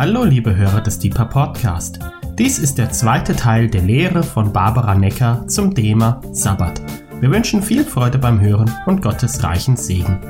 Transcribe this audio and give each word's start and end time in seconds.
Hallo 0.00 0.22
liebe 0.22 0.54
Hörer 0.54 0.80
des 0.80 1.00
Deeper 1.00 1.24
Podcast. 1.24 1.98
Dies 2.34 2.60
ist 2.60 2.78
der 2.78 2.92
zweite 2.92 3.34
Teil 3.34 3.68
der 3.68 3.82
Lehre 3.82 4.22
von 4.22 4.52
Barbara 4.52 4.94
Necker 4.94 5.44
zum 5.48 5.74
Thema 5.74 6.20
Sabbat. 6.30 6.80
Wir 7.20 7.32
wünschen 7.32 7.64
viel 7.64 7.84
Freude 7.84 8.16
beim 8.16 8.40
Hören 8.40 8.72
und 8.86 9.02
Gottes 9.02 9.42
reichen 9.42 9.76
Segen. 9.76 10.20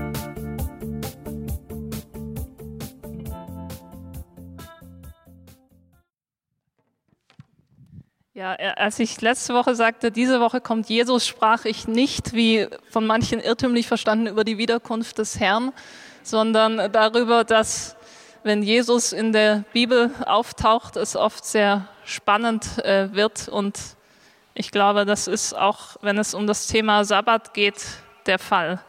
Ja, 8.33 8.55
als 8.55 8.99
ich 9.01 9.21
letzte 9.21 9.53
Woche 9.53 9.75
sagte, 9.75 10.11
diese 10.11 10.41
Woche 10.41 10.63
kommt 10.63 10.89
Jesus, 10.89 11.27
sprach 11.27 11.67
ich 11.67 11.87
nicht, 11.87 12.33
wie 12.33 12.67
von 12.89 13.07
manchen 13.07 13.39
irrtümlich 13.39 13.87
verstanden, 13.87 14.29
über 14.29 14.45
die 14.45 14.57
Wiederkunft 14.57 15.19
des 15.19 15.39
Herrn, 15.39 15.73
sondern 16.23 16.91
darüber, 16.91 17.45
dass 17.45 17.98
wenn 18.43 18.63
Jesus 18.63 19.13
in 19.13 19.33
der 19.33 19.65
Bibel 19.73 20.11
auftaucht, 20.27 20.97
es 20.97 21.17
oft 21.17 21.45
sehr 21.45 21.89
spannend 22.05 22.79
äh, 22.85 23.13
wird. 23.13 23.49
Und 23.49 23.79
ich 24.55 24.71
glaube, 24.71 25.05
das 25.05 25.27
ist 25.27 25.55
auch, 25.55 25.97
wenn 26.01 26.19
es 26.19 26.35
um 26.35 26.47
das 26.47 26.67
Thema 26.67 27.05
Sabbat 27.05 27.55
geht, 27.55 27.85
der 28.27 28.39
Fall. 28.39 28.81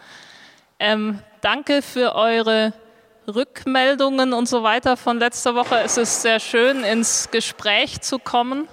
Ähm, 0.79 1.19
danke 1.41 1.81
für 1.81 2.15
eure 2.15 2.73
Rückmeldungen 3.27 4.33
und 4.33 4.47
so 4.47 4.63
weiter 4.63 4.97
von 4.97 5.19
letzter 5.19 5.55
Woche. 5.55 5.79
Es 5.83 5.97
ist 5.97 6.21
sehr 6.21 6.39
schön, 6.39 6.83
ins 6.83 7.29
Gespräch 7.31 8.01
zu 8.01 8.19
kommen. 8.19 8.67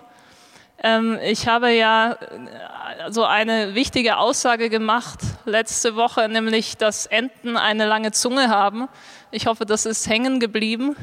Ähm, 0.82 1.18
ich 1.22 1.48
habe 1.48 1.70
ja 1.70 2.12
äh, 2.12 3.10
so 3.10 3.24
eine 3.24 3.74
wichtige 3.74 4.18
Aussage 4.18 4.68
gemacht 4.68 5.20
letzte 5.46 5.96
Woche, 5.96 6.28
nämlich, 6.28 6.76
dass 6.76 7.06
Enten 7.06 7.56
eine 7.56 7.86
lange 7.86 8.12
Zunge 8.12 8.50
haben. 8.50 8.88
Ich 9.36 9.46
hoffe, 9.46 9.66
das 9.66 9.84
ist 9.84 10.08
hängen 10.08 10.40
geblieben. 10.40 10.96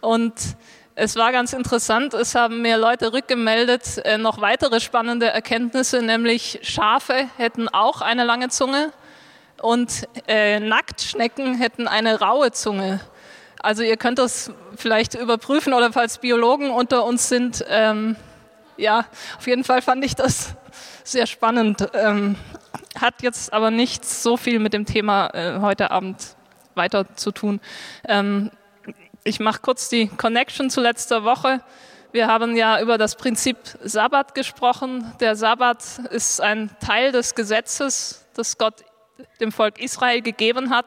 Und 0.00 0.32
es 0.94 1.16
war 1.16 1.32
ganz 1.32 1.52
interessant, 1.52 2.14
es 2.14 2.34
haben 2.34 2.62
mir 2.62 2.78
Leute 2.78 3.12
rückgemeldet, 3.12 3.98
äh, 4.06 4.16
noch 4.16 4.40
weitere 4.40 4.80
spannende 4.80 5.26
Erkenntnisse, 5.26 6.00
nämlich 6.00 6.60
Schafe 6.62 7.28
hätten 7.36 7.68
auch 7.68 8.00
eine 8.00 8.24
lange 8.24 8.48
Zunge 8.48 8.90
und 9.60 10.08
äh, 10.26 10.60
Nacktschnecken 10.60 11.56
hätten 11.56 11.88
eine 11.88 12.20
raue 12.20 12.52
Zunge. 12.52 13.00
Also 13.60 13.82
ihr 13.82 13.98
könnt 13.98 14.18
das 14.18 14.50
vielleicht 14.74 15.14
überprüfen 15.14 15.74
oder 15.74 15.92
falls 15.92 16.16
Biologen 16.16 16.70
unter 16.70 17.04
uns 17.04 17.28
sind, 17.28 17.62
ähm, 17.68 18.16
ja, 18.78 19.04
auf 19.36 19.46
jeden 19.46 19.64
Fall 19.64 19.82
fand 19.82 20.02
ich 20.06 20.16
das 20.16 20.54
sehr 21.04 21.26
spannend. 21.26 21.86
Ähm, 21.92 22.36
hat 22.98 23.20
jetzt 23.20 23.52
aber 23.52 23.70
nicht 23.70 24.06
so 24.06 24.38
viel 24.38 24.58
mit 24.58 24.72
dem 24.72 24.86
Thema 24.86 25.26
äh, 25.34 25.60
heute 25.60 25.90
Abend 25.90 26.37
weiter 26.78 27.14
zu 27.14 27.30
tun. 27.30 27.60
Ähm, 28.06 28.50
ich 29.24 29.38
mache 29.40 29.60
kurz 29.60 29.90
die 29.90 30.08
Connection 30.08 30.70
zu 30.70 30.80
letzter 30.80 31.24
Woche. 31.24 31.60
Wir 32.12 32.26
haben 32.26 32.56
ja 32.56 32.80
über 32.80 32.96
das 32.96 33.16
Prinzip 33.16 33.58
Sabbat 33.82 34.34
gesprochen. 34.34 35.12
Der 35.20 35.36
Sabbat 35.36 35.84
ist 36.10 36.40
ein 36.40 36.70
Teil 36.80 37.12
des 37.12 37.34
Gesetzes, 37.34 38.26
das 38.32 38.56
Gott 38.56 38.82
dem 39.40 39.52
Volk 39.52 39.78
Israel 39.78 40.22
gegeben 40.22 40.70
hat. 40.70 40.86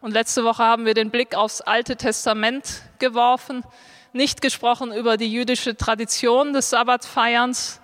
Und 0.00 0.12
letzte 0.12 0.44
Woche 0.44 0.62
haben 0.62 0.86
wir 0.86 0.94
den 0.94 1.10
Blick 1.10 1.34
aufs 1.34 1.60
Alte 1.60 1.96
Testament 1.96 2.82
geworfen 3.00 3.64
nicht 4.12 4.42
gesprochen 4.42 4.92
über 4.92 5.16
die 5.16 5.30
jüdische 5.30 5.76
Tradition 5.76 6.52
des 6.52 6.70
Sabbatfeierns, 6.70 7.80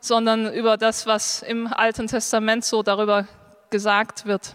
sondern 0.00 0.52
über 0.52 0.76
das, 0.76 1.06
was 1.06 1.42
im 1.42 1.66
Alten 1.66 2.06
Testament 2.06 2.64
so 2.64 2.82
darüber 2.82 3.26
gesagt 3.70 4.26
wird. 4.26 4.54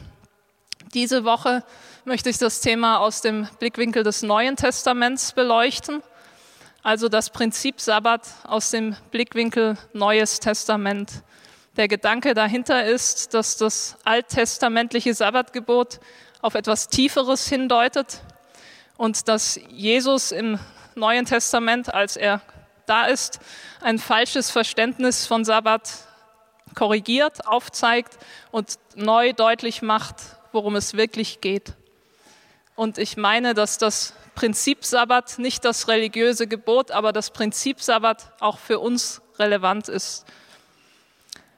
Diese 0.93 1.23
Woche 1.25 1.63
möchte 2.07 2.29
ich 2.29 2.37
das 2.37 2.61
Thema 2.61 2.99
aus 2.99 3.19
dem 3.19 3.49
Blickwinkel 3.59 4.01
des 4.01 4.21
Neuen 4.21 4.55
Testaments 4.55 5.33
beleuchten, 5.33 6.01
also 6.81 7.09
das 7.09 7.29
Prinzip 7.29 7.81
Sabbat 7.81 8.21
aus 8.45 8.71
dem 8.71 8.95
Blickwinkel 9.11 9.77
Neues 9.91 10.39
Testament. 10.39 11.11
Der 11.75 11.89
Gedanke 11.89 12.33
dahinter 12.33 12.85
ist, 12.85 13.33
dass 13.33 13.57
das 13.57 13.97
alttestamentliche 14.05 15.13
Sabbatgebot 15.13 15.99
auf 16.41 16.55
etwas 16.55 16.87
Tieferes 16.87 17.49
hindeutet 17.49 18.21
und 18.95 19.27
dass 19.27 19.59
Jesus 19.67 20.31
im 20.31 20.59
Neuen 20.95 21.25
Testament, 21.25 21.93
als 21.93 22.15
er 22.15 22.41
da 22.85 23.07
ist, 23.07 23.41
ein 23.81 23.99
falsches 23.99 24.49
Verständnis 24.49 25.27
von 25.27 25.43
Sabbat 25.43 25.91
korrigiert, 26.73 27.45
aufzeigt 27.45 28.17
und 28.51 28.79
neu 28.95 29.33
deutlich 29.33 29.81
macht, 29.81 30.15
worum 30.53 30.77
es 30.77 30.93
wirklich 30.93 31.41
geht. 31.41 31.73
Und 32.77 32.97
ich 32.97 33.17
meine, 33.17 33.53
dass 33.53 33.77
das 33.77 34.13
Prinzip 34.35 34.85
Sabbat 34.85 35.37
nicht 35.39 35.65
das 35.65 35.89
religiöse 35.89 36.47
Gebot, 36.47 36.91
aber 36.91 37.11
das 37.11 37.31
Prinzip 37.31 37.81
Sabbat 37.81 38.31
auch 38.39 38.57
für 38.57 38.79
uns 38.79 39.21
relevant 39.37 39.89
ist. 39.89 40.23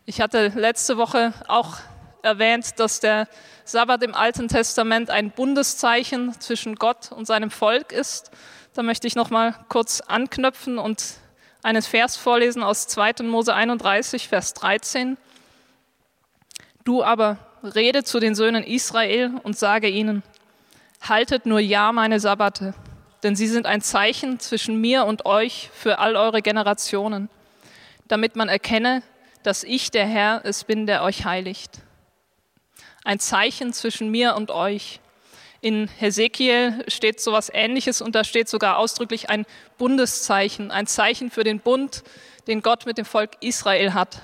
Ich 0.08 0.20
hatte 0.20 0.52
letzte 0.56 0.98
Woche 0.98 1.34
auch 1.48 1.78
erwähnt, 2.24 2.80
dass 2.80 3.00
der 3.00 3.28
Sabbat 3.66 4.02
im 4.02 4.16
Alten 4.16 4.48
Testament 4.48 5.12
ein 5.12 5.30
Bundeszeichen 5.30 6.34
zwischen 6.40 6.74
Gott 6.74 7.12
und 7.12 7.28
seinem 7.28 7.52
Volk 7.52 7.92
ist 7.92 8.32
da 8.80 8.84
möchte 8.84 9.08
ich 9.08 9.16
noch 9.16 9.30
mal 9.30 9.56
kurz 9.68 10.02
anknüpfen 10.02 10.78
und 10.78 11.04
einen 11.64 11.82
Vers 11.82 12.16
vorlesen 12.16 12.64
aus 12.64 12.88
2. 12.88 13.24
Mose 13.24 13.54
31, 13.54 14.28
Vers 14.28 14.54
13. 14.54 15.18
Du 16.84 17.04
aber 17.04 17.38
rede 17.64 18.04
zu 18.04 18.20
den 18.20 18.36
Söhnen 18.36 18.64
Israel 18.64 19.34
und 19.44 19.58
sage 19.58 19.90
ihnen, 19.90 20.24
haltet 21.02 21.46
nur 21.46 21.60
ja 21.60 21.92
meine 21.92 22.20
Sabbate, 22.20 22.74
denn 23.24 23.36
sie 23.36 23.48
sind 23.48 23.66
ein 23.66 23.82
Zeichen 23.82 24.40
zwischen 24.40 24.80
mir 24.80 25.06
und 25.06 25.26
euch 25.26 25.70
für 25.74 26.00
all 26.00 26.16
eure 26.16 26.42
Generationen, 26.42 27.30
damit 28.08 28.36
man 28.36 28.50
erkenne, 28.50 29.04
dass 29.44 29.64
ich 29.64 29.92
der 29.92 30.06
Herr 30.06 30.42
es 30.44 30.64
bin, 30.64 30.86
der 30.86 31.04
euch 31.04 31.26
heiligt. 31.26 31.80
Ein 33.04 33.20
Zeichen 33.20 33.74
zwischen 33.74 34.10
mir 34.10 34.36
und 34.36 34.52
euch. 34.52 35.00
In 35.62 35.88
Hesekiel 35.88 36.86
steht 36.88 37.20
so 37.20 37.32
etwas 37.32 37.50
Ähnliches 37.54 38.02
und 38.02 38.16
da 38.16 38.24
steht 38.24 38.48
sogar 38.48 38.78
ausdrücklich 38.78 39.30
ein 39.30 39.46
Bundeszeichen, 39.78 40.72
ein 40.72 40.88
Zeichen 40.88 41.32
für 41.32 41.44
den 41.44 41.60
Bund, 41.60 42.04
den 42.48 42.62
Gott 42.62 42.86
mit 42.86 42.98
dem 42.98 43.06
Volk 43.06 43.32
Israel 43.42 43.94
hat. 43.94 44.22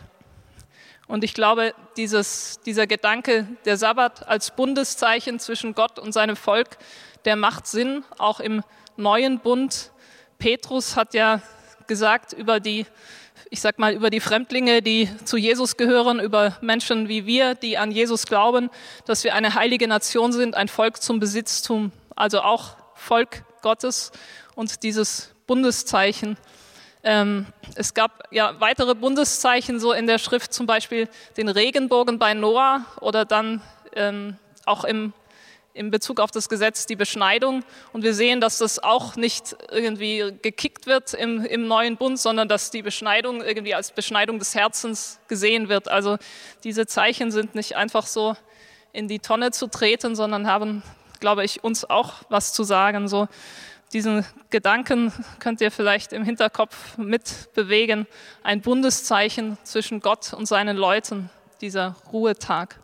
Und 1.07 1.23
ich 1.23 1.33
glaube, 1.33 1.73
dieses, 1.97 2.59
dieser 2.65 2.87
Gedanke, 2.87 3.47
der 3.65 3.77
Sabbat 3.77 4.27
als 4.27 4.55
Bundeszeichen 4.55 5.39
zwischen 5.39 5.75
Gott 5.75 5.99
und 5.99 6.13
seinem 6.13 6.35
Volk, 6.35 6.77
der 7.25 7.35
macht 7.35 7.67
Sinn, 7.67 8.03
auch 8.17 8.39
im 8.39 8.63
neuen 8.97 9.39
Bund. 9.39 9.91
Petrus 10.39 10.95
hat 10.95 11.13
ja 11.13 11.41
gesagt 11.87 12.33
über 12.33 12.59
die 12.59 12.85
ich 13.49 13.61
sag 13.61 13.79
mal, 13.79 13.93
über 13.93 14.09
die 14.09 14.19
Fremdlinge, 14.19 14.81
die 14.81 15.09
zu 15.23 15.37
Jesus 15.37 15.77
gehören, 15.77 16.19
über 16.19 16.57
Menschen 16.61 17.07
wie 17.07 17.25
wir, 17.25 17.55
die 17.55 17.77
an 17.77 17.91
Jesus 17.91 18.25
glauben, 18.25 18.69
dass 19.05 19.23
wir 19.23 19.35
eine 19.35 19.53
heilige 19.53 19.87
Nation 19.87 20.31
sind, 20.31 20.55
ein 20.55 20.67
Volk 20.67 21.01
zum 21.01 21.19
Besitztum, 21.19 21.91
also 22.15 22.41
auch 22.41 22.75
Volk 22.95 23.43
Gottes 23.61 24.11
und 24.55 24.83
dieses 24.83 25.31
Bundeszeichen. 25.47 26.37
Ähm, 27.05 27.45
es 27.75 27.93
gab 27.93 28.23
ja 28.31 28.59
weitere 28.59 28.95
Bundeszeichen 28.95 29.79
so 29.79 29.93
in 29.93 30.07
der 30.07 30.17
Schrift, 30.17 30.53
zum 30.53 30.65
Beispiel 30.65 31.07
den 31.37 31.47
Regenbogen 31.49 32.17
bei 32.17 32.33
Noah 32.33 32.83
oder 32.99 33.25
dann 33.25 33.61
ähm, 33.93 34.37
auch 34.65 34.83
im 34.83 35.13
in 35.75 35.91
Bezug 35.91 36.21
auf 36.21 36.31
das 36.31 36.47
Gesetz 36.47 36.85
die 36.85 36.95
Beschneidung. 36.95 37.63
Und 37.91 38.01
wir 38.01 38.13
sehen, 38.13 38.39
dass 38.39 38.59
das 38.59 38.81
auch 38.81 39.17
nicht 39.17 39.57
irgendwie 39.69 40.33
gekickt 40.41 40.87
wird 40.87 41.13
im, 41.13 41.43
im 41.45 41.67
neuen 41.67 41.97
Bund, 41.97 42.17
sondern 42.17 42.47
dass 42.47 42.71
die 42.71 42.81
Beschneidung 42.81 43.43
irgendwie 43.43 43.75
als 43.75 43.91
Beschneidung 43.91 44.39
des 44.39 44.55
Herzens 44.55 45.19
gesehen 45.27 45.67
wird. 45.67 45.89
Also 45.89 46.17
diese 46.63 46.87
Zeichen 46.87 47.29
sind 47.29 47.55
nicht 47.55 47.75
einfach 47.75 48.07
so 48.07 48.37
in 48.93 49.09
die 49.09 49.19
Tonne 49.19 49.51
zu 49.51 49.67
treten, 49.67 50.15
sondern 50.15 50.47
haben, 50.47 50.81
glaube 51.19 51.43
ich, 51.43 51.61
uns 51.61 51.83
auch 51.83 52.13
was 52.29 52.53
zu 52.53 52.63
sagen. 52.63 53.09
So 53.09 53.27
diesen 53.93 54.25
Gedanken 54.49 55.13
könnt 55.39 55.61
ihr 55.61 55.71
vielleicht 55.71 56.13
im 56.13 56.23
Hinterkopf 56.23 56.97
mitbewegen. 56.97 58.07
Ein 58.43 58.61
Bundeszeichen 58.61 59.57
zwischen 59.63 59.99
Gott 59.99 60.33
und 60.33 60.47
seinen 60.47 60.75
Leuten, 60.75 61.29
dieser 61.61 61.95
Ruhetag. 62.11 62.79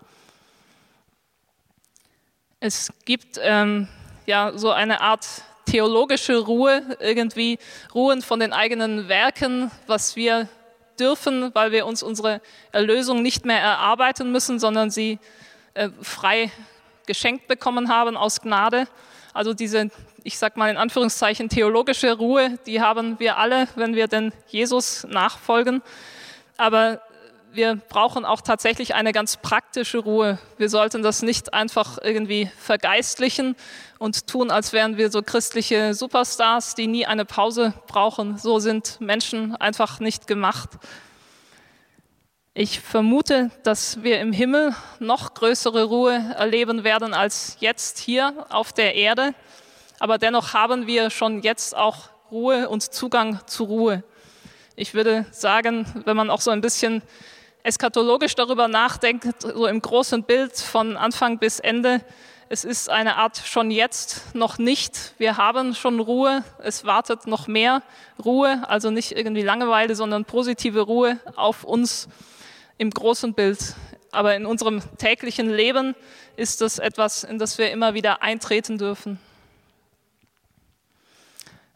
Es 2.59 2.94
gibt 3.06 3.39
ähm, 3.42 3.88
ja 4.25 4.53
so 4.56 4.71
eine 4.71 5.01
Art 5.01 5.27
theologische 5.65 6.38
Ruhe, 6.38 6.98
irgendwie 7.00 7.57
ruhen 7.94 8.21
von 8.21 8.39
den 8.39 8.54
eigenen 8.54 9.07
Werken, 9.07 9.71
was 9.88 10.15
wir 10.15 10.47
dürfen, 11.00 11.54
weil 11.56 11.71
wir 11.71 11.86
uns 11.86 12.04
unsere 12.04 12.42
Erlösung 12.71 13.21
nicht 13.21 13.45
mehr 13.45 13.59
erarbeiten 13.59 14.31
müssen, 14.31 14.59
sondern 14.59 14.92
sie 14.92 15.19
äh, 15.74 15.89
frei 16.01 16.51
geschenkt 17.07 17.47
bekommen 17.47 17.89
haben 17.89 18.15
aus 18.18 18.42
Gnade. 18.42 18.88
Also 19.33 19.54
diese, 19.54 19.89
ich 20.23 20.38
sag 20.38 20.57
mal 20.57 20.69
in 20.69 20.77
Anführungszeichen, 20.77 21.50
theologische 21.50 22.13
Ruhe, 22.13 22.57
die 22.65 22.81
haben 22.81 23.19
wir 23.19 23.38
alle, 23.38 23.68
wenn 23.75 23.95
wir 23.95 24.07
denn 24.07 24.31
Jesus 24.47 25.06
nachfolgen. 25.09 25.81
Aber 26.57 27.01
wir 27.53 27.75
brauchen 27.75 28.23
auch 28.23 28.41
tatsächlich 28.41 28.94
eine 28.94 29.12
ganz 29.12 29.38
praktische 29.38 29.97
Ruhe. 29.97 30.38
Wir 30.57 30.69
sollten 30.69 31.01
das 31.03 31.21
nicht 31.21 31.53
einfach 31.53 31.97
irgendwie 32.01 32.50
vergeistlichen 32.57 33.56
und 34.00 34.27
tun, 34.27 34.51
als 34.51 34.73
wären 34.73 34.97
wir 34.97 35.12
so 35.12 35.21
christliche 35.21 35.94
Superstars, 35.94 36.75
die 36.75 36.88
nie 36.88 37.06
eine 37.06 37.25
Pause 37.25 37.73
brauchen. 37.88 38.38
So 38.38 38.59
sind 38.59 39.01
Menschen 39.01 39.56
einfach 39.56 40.00
nicht 40.00 40.27
gemacht. 40.27 40.69
Ich 42.53 42.79
vermute, 42.79 43.50
dass 43.63 44.03
wir 44.03 44.19
im 44.19 44.33
Himmel 44.33 44.75
noch 45.00 45.33
größere 45.33 45.85
Ruhe 45.85 46.35
erleben 46.38 46.83
werden 46.83 47.13
als 47.13 47.57
jetzt 47.59 47.97
hier 47.97 48.45
auf 48.50 48.71
der 48.73 48.95
Erde. 48.95 49.33
Aber 50.01 50.18
dennoch 50.18 50.56
haben 50.56 50.88
wir 50.88 51.12
schon 51.12 51.44
jetzt 51.44 51.77
auch 51.77 52.09
Ruhe 52.31 52.69
und 52.69 52.81
Zugang 52.81 53.39
zu 53.45 53.65
Ruhe. 53.65 54.03
Ich 54.75 54.95
würde 54.95 55.27
sagen, 55.30 55.86
wenn 56.06 56.18
man 56.18 56.31
auch 56.31 56.42
so 56.42 56.50
ein 56.50 56.59
bisschen 56.59 57.03
eskatologisch 57.62 58.33
darüber 58.33 58.68
nachdenkt, 58.68 59.44
so 59.44 59.68
im 59.68 59.80
großen 59.80 60.24
Bild 60.24 60.57
von 60.57 60.98
Anfang 60.98 61.38
bis 61.38 61.59
Ende, 61.59 62.01
es 62.50 62.63
ist 62.63 62.89
eine 62.89 63.18
Art 63.18 63.44
schon 63.45 63.69
jetzt 63.69 64.33
noch 64.33 64.57
nicht. 64.57 65.13
Wir 65.19 65.38
haben 65.38 65.75
schon 65.75 66.00
Ruhe, 66.00 66.44
es 66.57 66.83
wartet 66.83 67.27
noch 67.27 67.45
mehr 67.45 67.83
Ruhe, 68.25 68.63
also 68.68 68.89
nicht 68.89 69.12
irgendwie 69.12 69.44
Langeweile, 69.44 69.94
sondern 69.94 70.25
positive 70.25 70.81
Ruhe 70.81 71.19
auf 71.36 71.63
uns 71.63 72.09
im 72.80 72.89
großen 72.89 73.36
Bild. 73.36 73.75
Aber 74.09 74.36
in 74.36 74.47
unserem 74.47 74.81
täglichen 74.97 75.51
Leben 75.51 75.94
ist 76.38 76.62
das 76.62 76.80
etwas, 76.80 77.24
in 77.24 77.38
das 77.38 77.59
wir 77.59 77.69
immer 77.69 77.94
wieder 77.94 78.24
eintreten 78.24 78.80
dürfen. 78.80 79.19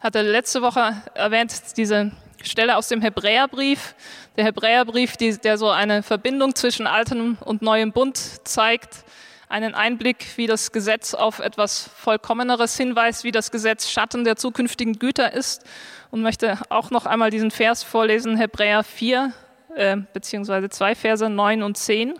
Hatte 0.06 0.22
letzte 0.22 0.62
Woche 0.62 1.02
erwähnt, 1.14 1.76
diese 1.76 2.12
Stelle 2.40 2.76
aus 2.76 2.86
dem 2.86 3.02
Hebräerbrief. 3.02 3.96
Der 4.36 4.44
Hebräerbrief, 4.44 5.16
die, 5.16 5.36
der 5.36 5.58
so 5.58 5.68
eine 5.68 6.04
Verbindung 6.04 6.54
zwischen 6.54 6.86
altem 6.86 7.36
und 7.44 7.60
neuem 7.60 7.90
Bund 7.90 8.16
zeigt, 8.46 9.04
einen 9.48 9.74
Einblick, 9.74 10.24
wie 10.36 10.46
das 10.46 10.70
Gesetz 10.70 11.12
auf 11.12 11.40
etwas 11.40 11.90
Vollkommeneres 11.96 12.76
hinweist, 12.76 13.24
wie 13.24 13.32
das 13.32 13.50
Gesetz 13.50 13.90
Schatten 13.90 14.22
der 14.22 14.36
zukünftigen 14.36 15.00
Güter 15.00 15.32
ist. 15.32 15.64
Und 16.12 16.22
möchte 16.22 16.56
auch 16.68 16.92
noch 16.92 17.06
einmal 17.06 17.30
diesen 17.32 17.50
Vers 17.50 17.82
vorlesen, 17.82 18.36
Hebräer 18.36 18.84
4, 18.84 19.32
äh, 19.74 19.96
beziehungsweise 20.12 20.68
zwei 20.68 20.94
Verse 20.94 21.28
9 21.28 21.64
und 21.64 21.76
10. 21.78 22.14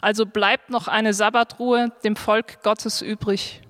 Also 0.00 0.24
bleibt 0.24 0.70
noch 0.70 0.88
eine 0.88 1.12
Sabbatruhe 1.12 1.92
dem 2.04 2.16
Volk 2.16 2.62
Gottes 2.62 3.02
übrig. 3.02 3.60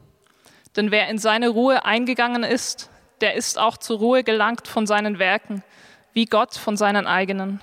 Denn 0.76 0.92
wer 0.92 1.08
in 1.08 1.18
seine 1.18 1.48
Ruhe 1.48 1.84
eingegangen 1.84 2.44
ist, 2.44 2.88
der 3.22 3.34
ist 3.34 3.58
auch 3.58 3.78
zur 3.78 3.98
Ruhe 3.98 4.24
gelangt 4.24 4.68
von 4.68 4.86
seinen 4.86 5.18
Werken, 5.18 5.62
wie 6.12 6.26
Gott 6.26 6.54
von 6.56 6.76
seinen 6.76 7.06
eigenen. 7.06 7.60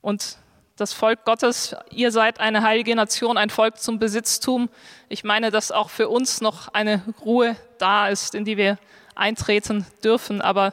Und 0.00 0.38
das 0.76 0.92
Volk 0.92 1.24
Gottes, 1.24 1.76
ihr 1.90 2.10
seid 2.12 2.40
eine 2.40 2.62
heilige 2.62 2.94
Nation, 2.96 3.36
ein 3.36 3.50
Volk 3.50 3.78
zum 3.78 3.98
Besitztum. 3.98 4.70
Ich 5.08 5.22
meine, 5.24 5.50
dass 5.50 5.70
auch 5.70 5.90
für 5.90 6.08
uns 6.08 6.40
noch 6.40 6.68
eine 6.68 7.02
Ruhe 7.24 7.56
da 7.78 8.08
ist, 8.08 8.34
in 8.34 8.44
die 8.44 8.56
wir 8.56 8.78
eintreten 9.14 9.84
dürfen, 10.02 10.40
aber 10.40 10.72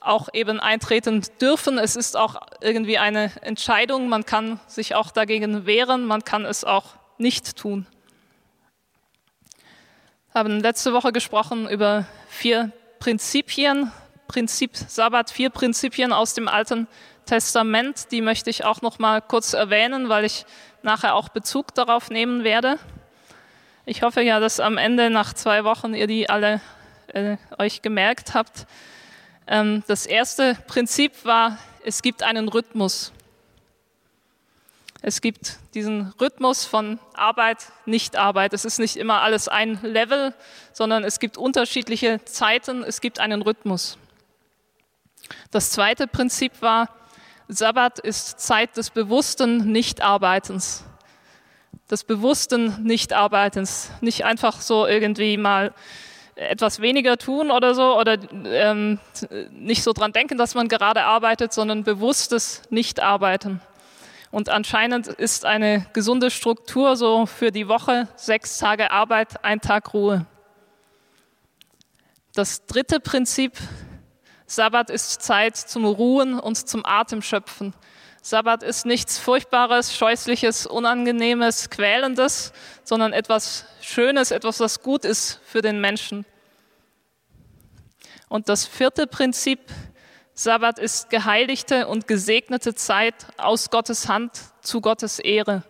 auch 0.00 0.28
eben 0.32 0.60
eintreten 0.60 1.22
dürfen. 1.40 1.78
Es 1.78 1.96
ist 1.96 2.16
auch 2.16 2.40
irgendwie 2.60 2.98
eine 2.98 3.32
Entscheidung. 3.40 4.08
Man 4.08 4.24
kann 4.24 4.60
sich 4.68 4.94
auch 4.94 5.10
dagegen 5.10 5.66
wehren, 5.66 6.04
man 6.04 6.24
kann 6.24 6.44
es 6.44 6.62
auch 6.62 6.94
nicht 7.18 7.56
tun 7.56 7.86
haben 10.34 10.60
letzte 10.60 10.92
Woche 10.92 11.12
gesprochen 11.12 11.68
über 11.68 12.06
vier 12.28 12.72
Prinzipien, 12.98 13.90
Prinzip 14.26 14.76
Sabbat, 14.76 15.30
vier 15.30 15.50
Prinzipien 15.50 16.12
aus 16.12 16.34
dem 16.34 16.48
Alten 16.48 16.86
Testament. 17.24 18.12
Die 18.12 18.20
möchte 18.20 18.50
ich 18.50 18.64
auch 18.64 18.82
noch 18.82 18.98
mal 18.98 19.22
kurz 19.22 19.54
erwähnen, 19.54 20.08
weil 20.08 20.24
ich 20.24 20.44
nachher 20.82 21.14
auch 21.14 21.30
Bezug 21.30 21.74
darauf 21.74 22.10
nehmen 22.10 22.44
werde. 22.44 22.78
Ich 23.86 24.02
hoffe 24.02 24.20
ja, 24.20 24.38
dass 24.38 24.60
am 24.60 24.76
Ende 24.76 25.08
nach 25.08 25.32
zwei 25.32 25.64
Wochen 25.64 25.94
ihr 25.94 26.06
die 26.06 26.28
alle 26.28 26.60
äh, 27.08 27.38
euch 27.58 27.80
gemerkt 27.80 28.34
habt. 28.34 28.66
Ähm, 29.46 29.82
das 29.86 30.04
erste 30.04 30.56
Prinzip 30.66 31.24
war, 31.24 31.58
es 31.84 32.02
gibt 32.02 32.22
einen 32.22 32.48
Rhythmus. 32.48 33.12
Es 35.00 35.20
gibt 35.20 35.58
diesen 35.74 36.12
Rhythmus 36.20 36.64
von 36.64 36.98
Arbeit, 37.14 37.58
Nicht-Arbeit. 37.86 38.52
Es 38.52 38.64
ist 38.64 38.80
nicht 38.80 38.96
immer 38.96 39.20
alles 39.22 39.46
ein 39.46 39.78
Level, 39.82 40.34
sondern 40.72 41.04
es 41.04 41.20
gibt 41.20 41.36
unterschiedliche 41.36 42.24
Zeiten, 42.24 42.82
es 42.82 43.00
gibt 43.00 43.20
einen 43.20 43.42
Rhythmus. 43.42 43.96
Das 45.52 45.70
zweite 45.70 46.08
Prinzip 46.08 46.62
war, 46.62 46.88
Sabbat 47.46 48.00
ist 48.00 48.40
Zeit 48.40 48.76
des 48.76 48.90
bewussten 48.90 49.70
Nichtarbeitens. 49.70 50.84
Des 51.90 52.02
bewussten 52.02 52.82
Nichtarbeitens. 52.82 53.90
Nicht 54.00 54.24
einfach 54.24 54.60
so 54.60 54.86
irgendwie 54.86 55.36
mal 55.36 55.72
etwas 56.34 56.80
weniger 56.80 57.16
tun 57.18 57.50
oder 57.50 57.74
so 57.74 57.98
oder 57.98 58.18
ähm, 58.44 58.98
nicht 59.50 59.82
so 59.82 59.92
dran 59.92 60.12
denken, 60.12 60.38
dass 60.38 60.54
man 60.54 60.68
gerade 60.68 61.04
arbeitet, 61.04 61.52
sondern 61.52 61.84
bewusstes 61.84 62.62
Nichtarbeiten. 62.70 63.60
Und 64.30 64.50
anscheinend 64.50 65.06
ist 65.06 65.44
eine 65.44 65.86
gesunde 65.94 66.30
Struktur 66.30 66.96
so 66.96 67.26
für 67.26 67.50
die 67.50 67.68
Woche 67.68 68.08
sechs 68.16 68.58
Tage 68.58 68.90
Arbeit, 68.90 69.42
ein 69.44 69.60
Tag 69.60 69.94
Ruhe. 69.94 70.26
Das 72.34 72.66
dritte 72.66 73.00
Prinzip, 73.00 73.56
Sabbat 74.46 74.90
ist 74.90 75.22
Zeit 75.22 75.56
zum 75.56 75.84
Ruhen 75.84 76.38
und 76.38 76.56
zum 76.56 76.84
Atemschöpfen. 76.84 77.74
Sabbat 78.22 78.62
ist 78.62 78.84
nichts 78.84 79.18
Furchtbares, 79.18 79.96
Scheußliches, 79.96 80.66
Unangenehmes, 80.66 81.70
Quälendes, 81.70 82.52
sondern 82.84 83.14
etwas 83.14 83.64
Schönes, 83.80 84.30
etwas, 84.30 84.60
was 84.60 84.82
gut 84.82 85.04
ist 85.04 85.40
für 85.46 85.62
den 85.62 85.80
Menschen. 85.80 86.26
Und 88.28 88.50
das 88.50 88.66
vierte 88.66 89.06
Prinzip, 89.06 89.60
Sabbat 90.38 90.78
ist 90.78 91.10
geheiligte 91.10 91.88
und 91.88 92.06
gesegnete 92.06 92.76
Zeit 92.76 93.26
aus 93.38 93.70
Gottes 93.70 94.08
Hand 94.08 94.40
zu 94.60 94.80
Gottes 94.80 95.18
Ehre. 95.18 95.64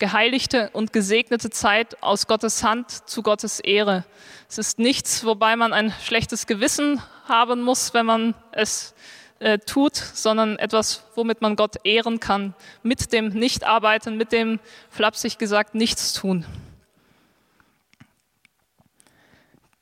Geheiligte 0.00 0.70
und 0.72 0.92
gesegnete 0.92 1.50
Zeit 1.50 2.02
aus 2.02 2.26
Gottes 2.26 2.64
Hand 2.64 2.90
zu 3.08 3.22
Gottes 3.22 3.60
Ehre. 3.60 4.04
Es 4.48 4.58
ist 4.58 4.80
nichts, 4.80 5.24
wobei 5.24 5.54
man 5.54 5.72
ein 5.72 5.94
schlechtes 6.02 6.48
Gewissen 6.48 7.00
haben 7.28 7.62
muss, 7.62 7.94
wenn 7.94 8.06
man 8.06 8.34
es 8.50 8.92
äh, 9.38 9.60
tut, 9.60 9.94
sondern 9.94 10.58
etwas, 10.58 11.04
womit 11.14 11.40
man 11.40 11.54
Gott 11.54 11.76
ehren 11.84 12.18
kann. 12.18 12.54
Mit 12.82 13.12
dem 13.12 13.28
Nichtarbeiten, 13.28 14.16
mit 14.16 14.32
dem 14.32 14.58
flapsig 14.90 15.38
gesagt 15.38 15.76
Nichtstun. 15.76 16.44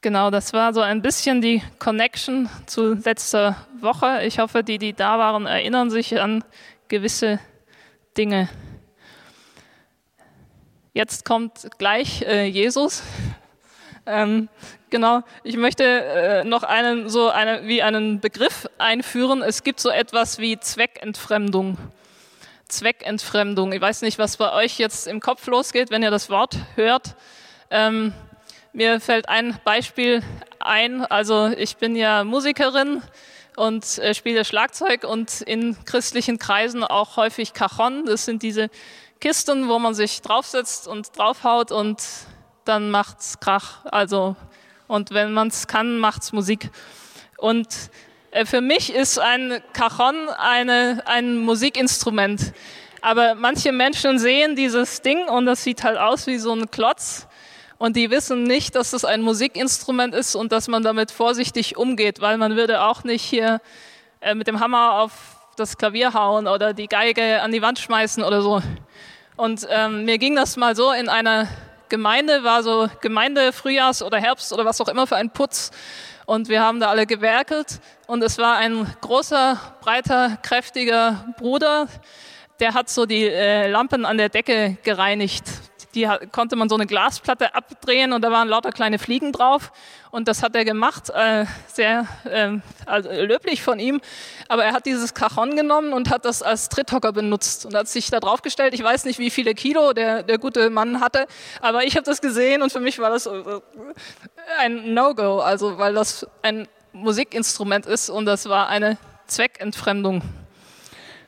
Genau, 0.02 0.30
das 0.32 0.52
war 0.52 0.74
so 0.74 0.80
ein 0.80 1.00
bisschen 1.00 1.40
die 1.40 1.62
Connection 1.78 2.48
zu 2.66 2.94
letzter 2.94 3.54
Woche. 3.78 4.24
Ich 4.24 4.40
hoffe, 4.40 4.64
die, 4.64 4.76
die 4.76 4.94
da 4.94 5.16
waren, 5.16 5.46
erinnern 5.46 5.90
sich 5.90 6.20
an 6.20 6.42
gewisse 6.88 7.38
Dinge. 8.18 8.48
Jetzt 10.92 11.24
kommt 11.24 11.68
gleich 11.78 12.22
äh, 12.22 12.46
Jesus. 12.46 13.02
Ähm, 14.04 14.48
genau, 14.90 15.20
ich 15.44 15.56
möchte 15.56 15.84
äh, 15.84 16.42
noch 16.42 16.64
einen 16.64 17.08
so 17.08 17.30
eine, 17.30 17.68
wie 17.68 17.84
einen 17.84 18.18
Begriff 18.18 18.68
einführen. 18.76 19.42
Es 19.42 19.62
gibt 19.62 19.78
so 19.78 19.90
etwas 19.90 20.40
wie 20.40 20.58
Zweckentfremdung. 20.58 21.78
Zweckentfremdung. 22.66 23.72
Ich 23.72 23.80
weiß 23.80 24.02
nicht, 24.02 24.18
was 24.18 24.38
bei 24.38 24.52
euch 24.52 24.80
jetzt 24.80 25.06
im 25.06 25.20
Kopf 25.20 25.46
losgeht, 25.46 25.92
wenn 25.92 26.02
ihr 26.02 26.10
das 26.10 26.30
Wort 26.30 26.56
hört. 26.74 27.14
Ähm, 27.70 28.12
mir 28.72 29.00
fällt 29.00 29.28
ein 29.28 29.58
Beispiel 29.64 30.22
ein. 30.58 31.04
Also 31.04 31.48
ich 31.48 31.76
bin 31.76 31.94
ja 31.94 32.24
Musikerin 32.24 33.02
und 33.56 33.98
äh, 33.98 34.14
spiele 34.14 34.44
Schlagzeug 34.44 35.04
und 35.04 35.42
in 35.42 35.76
christlichen 35.84 36.38
Kreisen 36.38 36.82
auch 36.82 37.16
häufig 37.16 37.52
Cajon. 37.52 38.06
Das 38.06 38.24
sind 38.24 38.42
diese 38.42 38.70
Kisten, 39.20 39.68
wo 39.68 39.78
man 39.78 39.94
sich 39.94 40.22
draufsetzt 40.22 40.88
und 40.88 41.16
draufhaut 41.16 41.70
und 41.70 42.02
dann 42.64 42.90
macht's 42.90 43.40
Krach. 43.40 43.84
Also 43.84 44.36
und 44.88 45.10
wenn 45.10 45.32
man's 45.32 45.66
kann, 45.66 45.98
macht's 45.98 46.32
Musik. 46.32 46.70
Und 47.36 47.68
äh, 48.30 48.46
für 48.46 48.60
mich 48.60 48.94
ist 48.94 49.18
ein 49.18 49.62
Cajon 49.74 50.28
eine, 50.30 51.02
ein 51.06 51.38
Musikinstrument. 51.38 52.52
Aber 53.02 53.34
manche 53.34 53.72
Menschen 53.72 54.18
sehen 54.18 54.56
dieses 54.56 55.02
Ding 55.02 55.28
und 55.28 55.44
das 55.44 55.62
sieht 55.62 55.82
halt 55.82 55.98
aus 55.98 56.26
wie 56.26 56.38
so 56.38 56.54
ein 56.54 56.70
Klotz 56.70 57.26
und 57.82 57.96
die 57.96 58.12
wissen 58.12 58.44
nicht, 58.44 58.76
dass 58.76 58.92
es 58.92 59.04
ein 59.04 59.22
Musikinstrument 59.22 60.14
ist 60.14 60.36
und 60.36 60.52
dass 60.52 60.68
man 60.68 60.84
damit 60.84 61.10
vorsichtig 61.10 61.76
umgeht, 61.76 62.20
weil 62.20 62.38
man 62.38 62.54
würde 62.54 62.84
auch 62.84 63.02
nicht 63.02 63.24
hier 63.24 63.60
äh, 64.20 64.36
mit 64.36 64.46
dem 64.46 64.60
Hammer 64.60 65.00
auf 65.00 65.10
das 65.56 65.76
Klavier 65.76 66.14
hauen 66.14 66.46
oder 66.46 66.74
die 66.74 66.86
Geige 66.86 67.42
an 67.42 67.50
die 67.50 67.60
Wand 67.60 67.80
schmeißen 67.80 68.22
oder 68.22 68.40
so. 68.40 68.62
Und 69.34 69.66
ähm, 69.68 70.04
mir 70.04 70.18
ging 70.18 70.36
das 70.36 70.56
mal 70.56 70.76
so 70.76 70.92
in 70.92 71.08
einer 71.08 71.48
Gemeinde 71.88 72.44
war 72.44 72.62
so 72.62 72.88
Gemeinde, 73.00 73.50
Frühjahrs- 73.50 74.04
oder 74.04 74.18
Herbst 74.18 74.52
oder 74.52 74.64
was 74.64 74.80
auch 74.80 74.88
immer 74.88 75.08
für 75.08 75.16
ein 75.16 75.30
Putz. 75.30 75.72
Und 76.24 76.48
wir 76.48 76.62
haben 76.62 76.78
da 76.78 76.86
alle 76.86 77.04
gewerkelt. 77.04 77.80
Und 78.06 78.22
es 78.22 78.38
war 78.38 78.58
ein 78.58 78.86
großer, 79.00 79.58
breiter, 79.80 80.38
kräftiger 80.40 81.34
Bruder, 81.36 81.88
der 82.60 82.74
hat 82.74 82.88
so 82.88 83.06
die 83.06 83.26
äh, 83.26 83.68
Lampen 83.68 84.04
an 84.04 84.18
der 84.18 84.28
Decke 84.28 84.76
gereinigt 84.84 85.42
die 85.94 86.08
konnte 86.30 86.56
man 86.56 86.68
so 86.68 86.74
eine 86.74 86.86
Glasplatte 86.86 87.54
abdrehen 87.54 88.12
und 88.12 88.22
da 88.22 88.30
waren 88.30 88.48
lauter 88.48 88.72
kleine 88.72 88.98
Fliegen 88.98 89.32
drauf. 89.32 89.72
Und 90.10 90.28
das 90.28 90.42
hat 90.42 90.54
er 90.54 90.64
gemacht, 90.64 91.10
äh, 91.10 91.46
sehr 91.66 92.06
äh, 92.24 92.58
also 92.86 93.10
löblich 93.10 93.62
von 93.62 93.78
ihm. 93.78 94.00
Aber 94.48 94.64
er 94.64 94.72
hat 94.72 94.86
dieses 94.86 95.14
Cajon 95.14 95.56
genommen 95.56 95.92
und 95.92 96.10
hat 96.10 96.24
das 96.24 96.42
als 96.42 96.68
Tritthocker 96.68 97.12
benutzt 97.12 97.66
und 97.66 97.74
hat 97.74 97.88
sich 97.88 98.10
da 98.10 98.20
draufgestellt. 98.20 98.74
Ich 98.74 98.82
weiß 98.82 99.04
nicht, 99.04 99.18
wie 99.18 99.30
viele 99.30 99.54
Kilo 99.54 99.92
der, 99.92 100.22
der 100.22 100.38
gute 100.38 100.70
Mann 100.70 101.00
hatte, 101.00 101.26
aber 101.60 101.84
ich 101.84 101.96
habe 101.96 102.04
das 102.04 102.20
gesehen 102.20 102.62
und 102.62 102.72
für 102.72 102.80
mich 102.80 102.98
war 102.98 103.10
das 103.10 103.26
äh, 103.26 103.32
ein 104.58 104.94
No-Go, 104.94 105.40
also 105.40 105.78
weil 105.78 105.94
das 105.94 106.26
ein 106.42 106.68
Musikinstrument 106.92 107.86
ist 107.86 108.10
und 108.10 108.26
das 108.26 108.48
war 108.48 108.68
eine 108.68 108.98
Zweckentfremdung. 109.26 110.22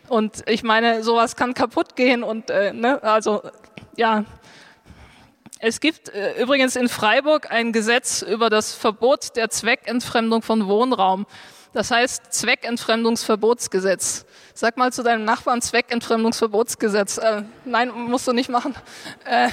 Und 0.08 0.42
ich 0.48 0.62
meine, 0.62 1.02
sowas 1.02 1.36
kann 1.36 1.54
kaputt 1.54 1.96
gehen 1.96 2.22
und 2.22 2.50
äh, 2.50 2.72
ne, 2.72 3.02
also 3.02 3.42
ja, 3.96 4.24
es 5.60 5.80
gibt 5.80 6.08
äh, 6.08 6.40
übrigens 6.40 6.76
in 6.76 6.88
Freiburg 6.88 7.50
ein 7.50 7.72
Gesetz 7.72 8.22
über 8.22 8.50
das 8.50 8.74
Verbot 8.74 9.36
der 9.36 9.50
Zweckentfremdung 9.50 10.42
von 10.42 10.66
Wohnraum. 10.66 11.26
Das 11.72 11.90
heißt 11.90 12.32
Zweckentfremdungsverbotsgesetz. 12.32 14.26
Sag 14.54 14.76
mal 14.76 14.92
zu 14.92 15.02
deinem 15.02 15.24
Nachbarn 15.24 15.60
Zweckentfremdungsverbotsgesetz. 15.60 17.18
Äh, 17.18 17.42
nein, 17.64 17.90
musst 17.90 18.28
du 18.28 18.32
nicht 18.32 18.48
machen. 18.48 18.74
Äh, 19.24 19.48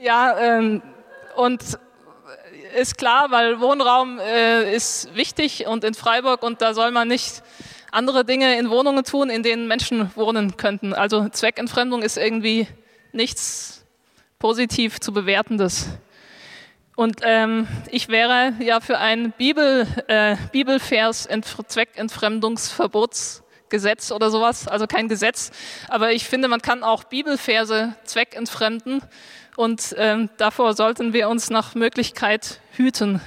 ja, 0.00 0.38
ähm, 0.38 0.82
und 1.36 1.62
ist 2.76 2.98
klar, 2.98 3.30
weil 3.30 3.60
Wohnraum 3.60 4.18
äh, 4.18 4.74
ist 4.74 5.14
wichtig 5.14 5.66
und 5.66 5.84
in 5.84 5.94
Freiburg 5.94 6.42
und 6.42 6.60
da 6.60 6.74
soll 6.74 6.90
man 6.90 7.08
nicht 7.08 7.42
andere 7.92 8.24
Dinge 8.24 8.58
in 8.58 8.70
Wohnungen 8.70 9.04
tun, 9.04 9.30
in 9.30 9.42
denen 9.42 9.68
Menschen 9.68 10.10
wohnen 10.14 10.56
könnten. 10.56 10.92
Also 10.92 11.28
Zweckentfremdung 11.28 12.02
ist 12.02 12.18
irgendwie 12.18 12.66
nichts 13.12 13.85
positiv 14.38 15.00
zu 15.00 15.12
bewertendes. 15.12 15.88
Und 16.96 17.20
ähm, 17.22 17.66
ich 17.90 18.08
wäre 18.08 18.52
ja 18.60 18.80
für 18.80 18.98
ein 18.98 19.32
Bibel, 19.32 19.86
äh, 20.08 20.36
Bibelvers 20.50 21.28
Zweckentfremdungsverbotsgesetz 21.66 24.12
oder 24.12 24.30
sowas, 24.30 24.66
also 24.66 24.86
kein 24.86 25.08
Gesetz, 25.08 25.50
aber 25.88 26.12
ich 26.12 26.24
finde, 26.24 26.48
man 26.48 26.62
kann 26.62 26.82
auch 26.82 27.04
Bibelverse 27.04 27.94
zweckentfremden 28.04 29.02
und 29.56 29.94
ähm, 29.98 30.30
davor 30.38 30.72
sollten 30.74 31.12
wir 31.12 31.28
uns 31.28 31.50
nach 31.50 31.74
Möglichkeit 31.74 32.62
hüten. 32.72 33.20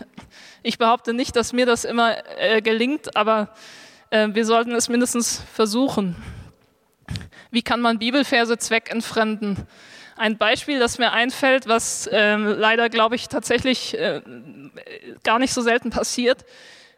Ich 0.64 0.80
behaupte 0.80 1.14
nicht, 1.14 1.36
dass 1.36 1.54
mir 1.54 1.68
das 1.68 1.86
immer 1.86 2.16
äh, 2.40 2.62
gelingt, 2.62 3.16
aber 3.16 3.54
äh, 4.10 4.30
wir 4.32 4.46
sollten 4.46 4.74
es 4.74 4.90
mindestens 4.90 5.44
versuchen. 5.54 6.16
Wie 7.52 7.62
kann 7.62 7.82
man 7.82 8.00
Bibelverse 8.00 8.58
zweckentfremden? 8.58 9.68
Ein 10.20 10.38
Beispiel, 10.38 10.80
das 10.80 10.98
mir 10.98 11.14
einfällt, 11.14 11.70
was 11.70 12.10
ähm, 12.12 12.46
leider, 12.46 12.90
glaube 12.90 13.16
ich, 13.16 13.30
tatsächlich 13.30 13.98
äh, 13.98 14.22
gar 15.24 15.40
nicht 15.40 15.54
so 15.54 15.62
selten 15.62 15.92
passiert. 15.92 16.44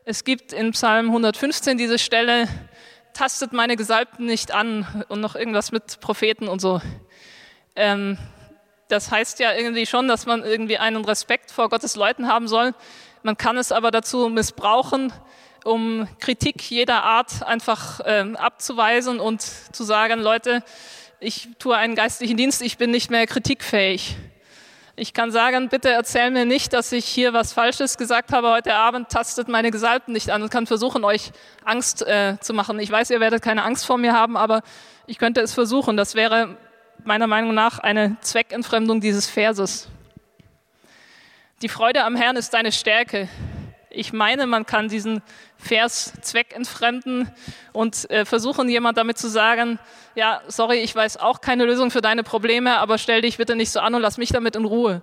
Es 0.06 0.24
gibt 0.24 0.54
in 0.54 0.72
Psalm 0.72 1.06
115 1.06 1.78
diese 1.78 2.00
Stelle, 2.00 2.48
tastet 3.14 3.54
meine 3.54 3.76
Gesalbten 3.76 4.26
nicht 4.26 4.52
an 4.52 5.06
und 5.08 5.22
noch 5.22 5.36
irgendwas 5.36 5.72
mit 5.72 6.00
Propheten 6.00 6.48
und 6.48 6.62
so. 6.62 6.82
Ähm, 7.76 8.18
das 8.88 9.12
heißt 9.12 9.40
ja 9.40 9.54
irgendwie 9.54 9.86
schon, 9.86 10.08
dass 10.08 10.26
man 10.26 10.44
irgendwie 10.44 10.80
einen 10.80 11.06
Respekt 11.06 11.52
vor 11.52 11.70
Gottes 11.70 11.96
Leuten 11.96 12.28
haben 12.28 12.48
soll. 12.48 12.74
Man 13.22 13.38
kann 13.38 13.56
es 13.56 13.72
aber 13.72 13.92
dazu 13.92 14.30
missbrauchen, 14.30 15.14
um 15.64 16.08
Kritik 16.20 16.60
jeder 16.72 17.04
Art 17.04 17.44
einfach 17.44 18.00
ähm, 18.04 18.36
abzuweisen 18.36 19.20
und 19.20 19.44
zu 19.44 19.84
sagen, 19.84 20.22
Leute, 20.22 20.64
ich 21.22 21.50
tue 21.60 21.78
einen 21.78 21.94
geistlichen 21.94 22.36
Dienst, 22.36 22.64
ich 22.64 22.80
bin 22.80 22.90
nicht 22.90 23.12
mehr 23.12 23.28
kritikfähig. 23.28 24.18
Ich 24.96 25.14
kann 25.14 25.32
sagen, 25.32 25.70
bitte 25.70 25.90
erzähl 25.90 26.32
mir 26.32 26.46
nicht, 26.46 26.74
dass 26.74 26.92
ich 26.92 27.06
hier 27.06 27.32
was 27.32 27.54
Falsches 27.54 27.98
gesagt 27.98 28.34
habe 28.34 28.50
heute 28.50 28.74
Abend, 28.74 29.10
tastet 29.10 29.48
meine 29.48 29.70
Gesalbten 29.70 30.14
nicht 30.14 30.32
an 30.32 30.42
und 30.42 30.50
kann 30.50 30.66
versuchen, 30.66 31.04
euch 31.04 31.32
Angst 31.64 32.02
äh, 32.02 32.38
zu 32.42 32.54
machen. 32.54 32.80
Ich 32.80 32.92
weiß, 32.92 33.12
ihr 33.12 33.20
werdet 33.20 33.44
keine 33.44 33.64
Angst 33.64 33.86
vor 33.86 34.00
mir 34.00 34.14
haben, 34.14 34.36
aber 34.36 34.64
ich 35.06 35.20
könnte 35.20 35.42
es 35.42 35.54
versuchen. 35.54 35.96
Das 35.96 36.16
wäre 36.16 36.58
meiner 37.04 37.28
Meinung 37.28 37.54
nach 37.54 37.78
eine 37.78 38.18
Zweckentfremdung 38.22 39.00
dieses 39.00 39.30
Verses. 39.30 39.88
Die 41.62 41.70
Freude 41.70 42.04
am 42.04 42.16
Herrn 42.16 42.36
ist 42.36 42.56
deine 42.56 42.72
Stärke. 42.72 43.30
Ich 43.92 44.12
meine, 44.12 44.48
man 44.48 44.66
kann 44.66 44.88
diesen 44.88 45.22
Vers 45.62 46.14
zweckentfremden 46.22 47.32
und 47.72 48.10
äh, 48.10 48.26
versuchen, 48.26 48.68
jemand 48.68 48.98
damit 48.98 49.18
zu 49.18 49.30
sagen, 49.30 49.80
ja, 50.16 50.42
sorry, 50.48 50.80
ich 50.80 50.96
weiß 50.96 51.18
auch 51.18 51.40
keine 51.40 51.66
Lösung 51.66 51.92
für 51.92 52.02
deine 52.02 52.24
Probleme, 52.24 52.80
aber 52.80 52.98
stell 52.98 53.22
dich 53.22 53.38
bitte 53.38 53.56
nicht 53.56 53.72
so 53.72 53.80
an 53.80 53.94
und 53.94 54.02
lass 54.02 54.18
mich 54.18 54.30
damit 54.30 54.56
in 54.56 54.66
Ruhe. 54.66 55.02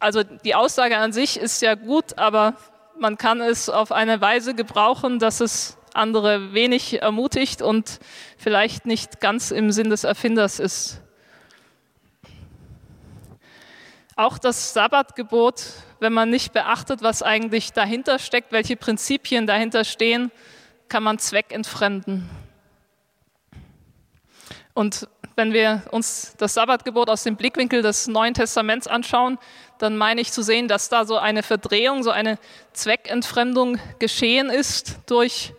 Also 0.00 0.22
die 0.22 0.54
Aussage 0.54 0.96
an 0.96 1.12
sich 1.12 1.38
ist 1.38 1.60
ja 1.60 1.74
gut, 1.74 2.18
aber 2.18 2.54
man 2.98 3.18
kann 3.18 3.40
es 3.40 3.68
auf 3.68 3.92
eine 3.92 4.20
Weise 4.20 4.54
gebrauchen, 4.54 5.18
dass 5.18 5.40
es 5.40 5.76
andere 5.94 6.54
wenig 6.54 7.02
ermutigt 7.02 7.60
und 7.60 8.00
vielleicht 8.38 8.86
nicht 8.86 9.20
ganz 9.20 9.50
im 9.50 9.70
Sinn 9.70 9.90
des 9.90 10.04
Erfinders 10.04 10.60
ist. 10.60 11.00
Auch 14.16 14.38
das 14.38 14.72
Sabbatgebot 14.72 15.62
wenn 16.00 16.12
man 16.12 16.30
nicht 16.30 16.52
beachtet, 16.52 17.02
was 17.02 17.22
eigentlich 17.22 17.72
dahinter 17.72 18.18
steckt, 18.18 18.52
welche 18.52 18.76
Prinzipien 18.76 19.46
dahinter 19.46 19.84
stehen, 19.84 20.30
kann 20.88 21.02
man 21.02 21.18
zweckentfremden. 21.18 22.28
Und 24.74 25.08
wenn 25.34 25.52
wir 25.52 25.84
uns 25.92 26.34
das 26.38 26.54
Sabbatgebot 26.54 27.08
aus 27.08 27.22
dem 27.22 27.36
Blickwinkel 27.36 27.82
des 27.82 28.08
Neuen 28.08 28.34
Testaments 28.34 28.86
anschauen, 28.86 29.38
dann 29.78 29.96
meine 29.96 30.20
ich 30.20 30.32
zu 30.32 30.42
sehen, 30.42 30.66
dass 30.66 30.88
da 30.88 31.04
so 31.04 31.16
eine 31.16 31.42
Verdrehung, 31.42 32.02
so 32.02 32.10
eine 32.10 32.38
Zweckentfremdung 32.72 33.78
geschehen 33.98 34.50
ist 34.50 34.98
durch 35.06 35.52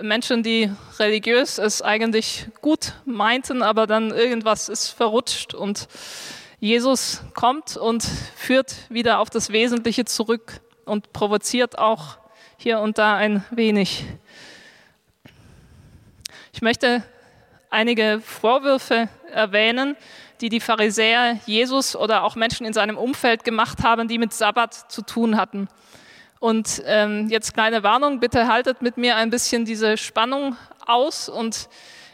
Menschen, 0.00 0.42
die 0.42 0.70
religiös 0.98 1.58
es 1.58 1.82
eigentlich 1.82 2.46
gut 2.60 2.92
meinten, 3.04 3.62
aber 3.62 3.86
dann 3.86 4.10
irgendwas 4.10 4.68
ist 4.68 4.90
verrutscht 4.90 5.54
und 5.54 5.88
Jesus 6.60 7.22
kommt 7.34 7.76
und 7.76 8.02
führt 8.02 8.74
wieder 8.88 9.20
auf 9.20 9.30
das 9.30 9.50
Wesentliche 9.50 10.04
zurück 10.04 10.60
und 10.84 11.12
provoziert 11.12 11.78
auch 11.78 12.18
hier 12.56 12.80
und 12.80 12.98
da 12.98 13.14
ein 13.14 13.44
wenig. 13.52 14.04
Ich 16.52 16.60
möchte 16.60 17.04
einige 17.70 18.20
Vorwürfe 18.20 19.08
erwähnen, 19.30 19.96
die 20.40 20.48
die 20.48 20.58
Pharisäer 20.58 21.38
Jesus 21.46 21.94
oder 21.94 22.24
auch 22.24 22.34
Menschen 22.34 22.66
in 22.66 22.72
seinem 22.72 22.98
Umfeld 22.98 23.44
gemacht 23.44 23.84
haben, 23.84 24.08
die 24.08 24.18
mit 24.18 24.32
Sabbat 24.32 24.90
zu 24.90 25.02
tun 25.02 25.36
hatten. 25.36 25.68
Und 26.40 26.82
ähm, 26.86 27.28
jetzt 27.28 27.54
kleine 27.54 27.84
Warnung, 27.84 28.18
bitte 28.18 28.48
haltet 28.48 28.82
mit 28.82 28.96
mir 28.96 29.14
ein 29.14 29.30
bisschen 29.30 29.64
diese 29.64 29.96
Spannung 29.96 30.56
aus 30.86 31.28
und 31.28 31.68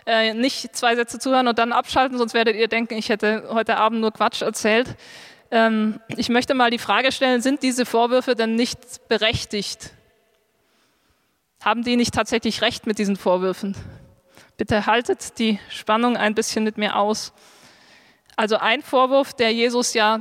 äh, 0.07 0.35
nicht 0.35 0.77
zwei 0.77 0.97
Sätze 0.97 1.19
zuhören 1.19 1.49
und 1.49 1.59
dann 1.59 1.73
abschalten, 1.73 2.19
sonst 2.19 2.35
werdet 2.35 2.57
ihr 2.57 2.69
denken, 2.69 2.95
ich 2.95 3.09
hätte 3.09 3.49
heute 3.51 3.77
Abend 3.77 4.01
nur 4.01 4.13
Quatsch 4.13 4.43
erzählt. 4.43 4.97
Ähm, 5.51 6.01
ich 6.09 6.29
möchte 6.29 6.55
mal 6.55 6.71
die 6.71 6.79
Frage 6.79 7.13
stellen, 7.13 7.41
sind 7.41 7.63
diese 7.63 7.87
Vorwürfe 7.87 8.35
denn 8.35 8.55
nicht 8.55 9.09
berechtigt? 9.09 9.93
Haben 11.63 11.83
die 11.83 11.97
nicht 11.97 12.13
tatsächlich 12.15 12.61
recht 12.61 12.87
mit 12.87 12.99
diesen 12.99 13.17
Vorwürfen? 13.17 13.75
Bitte 14.57 14.87
haltet 14.87 15.39
die 15.39 15.59
Spannung 15.69 16.17
ein 16.17 16.35
bisschen 16.35 16.65
mit 16.65 16.77
mir 16.77 16.97
aus. 16.97 17.33
Also 18.37 18.57
ein 18.57 18.83
Vorwurf, 18.83 19.33
der 19.33 19.53
Jesus 19.53 19.95
ja 19.95 20.21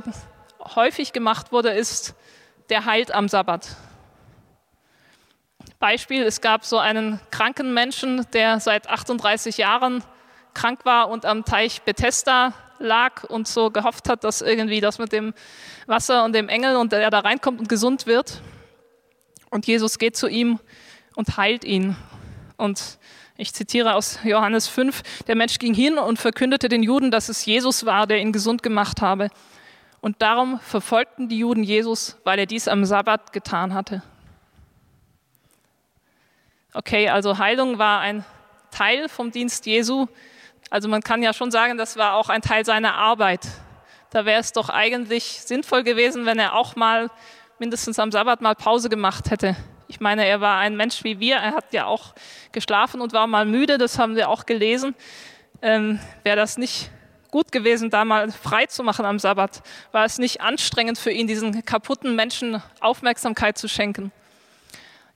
häufig 0.76 1.12
gemacht 1.12 1.52
wurde, 1.52 1.70
ist, 1.70 2.14
der 2.70 2.84
heilt 2.84 3.12
am 3.12 3.28
Sabbat. 3.28 3.76
Beispiel, 5.84 6.22
es 6.22 6.40
gab 6.40 6.64
so 6.64 6.78
einen 6.78 7.20
kranken 7.30 7.74
Menschen, 7.74 8.24
der 8.32 8.58
seit 8.58 8.88
38 8.88 9.58
Jahren 9.58 10.02
krank 10.54 10.86
war 10.86 11.10
und 11.10 11.26
am 11.26 11.44
Teich 11.44 11.82
Bethesda 11.82 12.54
lag 12.78 13.24
und 13.24 13.46
so 13.46 13.70
gehofft 13.70 14.08
hat, 14.08 14.24
dass 14.24 14.40
irgendwie 14.40 14.80
das 14.80 14.98
mit 14.98 15.12
dem 15.12 15.34
Wasser 15.86 16.24
und 16.24 16.34
dem 16.34 16.48
Engel 16.48 16.76
und 16.76 16.94
er 16.94 17.10
da 17.10 17.18
reinkommt 17.18 17.60
und 17.60 17.68
gesund 17.68 18.06
wird. 18.06 18.40
Und 19.50 19.66
Jesus 19.66 19.98
geht 19.98 20.16
zu 20.16 20.26
ihm 20.26 20.58
und 21.16 21.36
heilt 21.36 21.64
ihn. 21.66 21.96
Und 22.56 22.98
ich 23.36 23.52
zitiere 23.52 23.94
aus 23.94 24.20
Johannes 24.24 24.68
5, 24.68 25.02
der 25.26 25.36
Mensch 25.36 25.58
ging 25.58 25.74
hin 25.74 25.98
und 25.98 26.18
verkündete 26.18 26.70
den 26.70 26.82
Juden, 26.82 27.10
dass 27.10 27.28
es 27.28 27.44
Jesus 27.44 27.84
war, 27.84 28.06
der 28.06 28.20
ihn 28.20 28.32
gesund 28.32 28.62
gemacht 28.62 29.02
habe. 29.02 29.28
Und 30.00 30.22
darum 30.22 30.60
verfolgten 30.60 31.28
die 31.28 31.40
Juden 31.40 31.62
Jesus, 31.62 32.16
weil 32.24 32.38
er 32.38 32.46
dies 32.46 32.68
am 32.68 32.86
Sabbat 32.86 33.34
getan 33.34 33.74
hatte. 33.74 34.02
Okay, 36.76 37.08
also 37.08 37.38
Heilung 37.38 37.78
war 37.78 38.00
ein 38.00 38.24
Teil 38.72 39.08
vom 39.08 39.30
Dienst 39.30 39.64
Jesu. 39.64 40.06
Also 40.70 40.88
man 40.88 41.02
kann 41.02 41.22
ja 41.22 41.32
schon 41.32 41.52
sagen, 41.52 41.78
das 41.78 41.96
war 41.96 42.14
auch 42.14 42.28
ein 42.28 42.42
Teil 42.42 42.64
seiner 42.64 42.94
Arbeit, 42.94 43.46
Da 44.10 44.24
wäre 44.24 44.40
es 44.40 44.50
doch 44.50 44.70
eigentlich 44.70 45.40
sinnvoll 45.42 45.84
gewesen, 45.84 46.26
wenn 46.26 46.40
er 46.40 46.54
auch 46.54 46.74
mal 46.74 47.10
mindestens 47.60 48.00
am 48.00 48.10
Sabbat 48.10 48.40
mal 48.40 48.56
Pause 48.56 48.88
gemacht 48.88 49.30
hätte. 49.30 49.54
Ich 49.86 50.00
meine, 50.00 50.26
er 50.26 50.40
war 50.40 50.58
ein 50.58 50.76
Mensch 50.76 51.04
wie 51.04 51.20
wir, 51.20 51.36
er 51.36 51.54
hat 51.54 51.72
ja 51.72 51.86
auch 51.86 52.12
geschlafen 52.50 53.00
und 53.00 53.12
war 53.12 53.28
mal 53.28 53.46
müde, 53.46 53.78
das 53.78 54.00
haben 54.00 54.16
wir 54.16 54.28
auch 54.28 54.44
gelesen. 54.44 54.96
Ähm, 55.62 56.00
wäre 56.24 56.36
das 56.36 56.58
nicht 56.58 56.90
gut 57.30 57.52
gewesen, 57.52 57.90
da 57.90 58.04
mal 58.04 58.32
frei 58.32 58.66
zu 58.66 58.82
machen 58.82 59.04
am 59.04 59.20
Sabbat? 59.20 59.62
War 59.92 60.04
es 60.04 60.18
nicht 60.18 60.40
anstrengend 60.40 60.98
für 60.98 61.12
ihn, 61.12 61.28
diesen 61.28 61.64
kaputten 61.64 62.16
Menschen 62.16 62.60
Aufmerksamkeit 62.80 63.58
zu 63.58 63.68
schenken? 63.68 64.10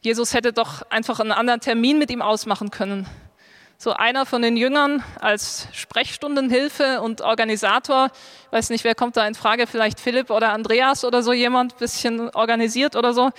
Jesus 0.01 0.33
hätte 0.33 0.53
doch 0.53 0.83
einfach 0.91 1.19
einen 1.19 1.33
anderen 1.33 1.61
Termin 1.61 1.99
mit 1.99 2.11
ihm 2.11 2.23
ausmachen 2.23 2.71
können. 2.71 3.07
So 3.81 3.93
einer 3.93 4.27
von 4.27 4.43
den 4.43 4.57
Jüngern 4.57 5.03
als 5.21 5.69
Sprechstundenhilfe 5.73 7.01
und 7.01 7.21
Organisator, 7.21 8.11
ich 8.47 8.53
weiß 8.53 8.71
nicht, 8.71 8.85
wer 8.85 8.95
kommt 8.95 9.17
da 9.17 9.27
in 9.27 9.35
Frage, 9.35 9.67
vielleicht 9.67 10.01
Philipp 10.01 10.31
oder 10.31 10.53
Andreas 10.53 11.05
oder 11.05 11.23
so 11.23 11.33
jemand, 11.33 11.79
bisschen 11.79 12.31
organisiert 12.31 12.97
oder 12.97 13.13
so, 13.13 13.31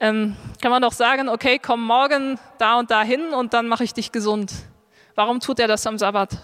ähm, 0.00 0.36
kann 0.60 0.70
man 0.70 0.82
doch 0.82 0.92
sagen, 0.92 1.28
okay, 1.28 1.58
komm 1.58 1.84
morgen 1.84 2.38
da 2.58 2.78
und 2.78 2.90
da 2.90 3.02
hin 3.02 3.32
und 3.34 3.52
dann 3.52 3.68
mache 3.68 3.84
ich 3.84 3.94
dich 3.94 4.12
gesund. 4.12 4.52
Warum 5.14 5.40
tut 5.40 5.58
er 5.58 5.68
das 5.68 5.86
am 5.86 5.98
Sabbat? 5.98 6.36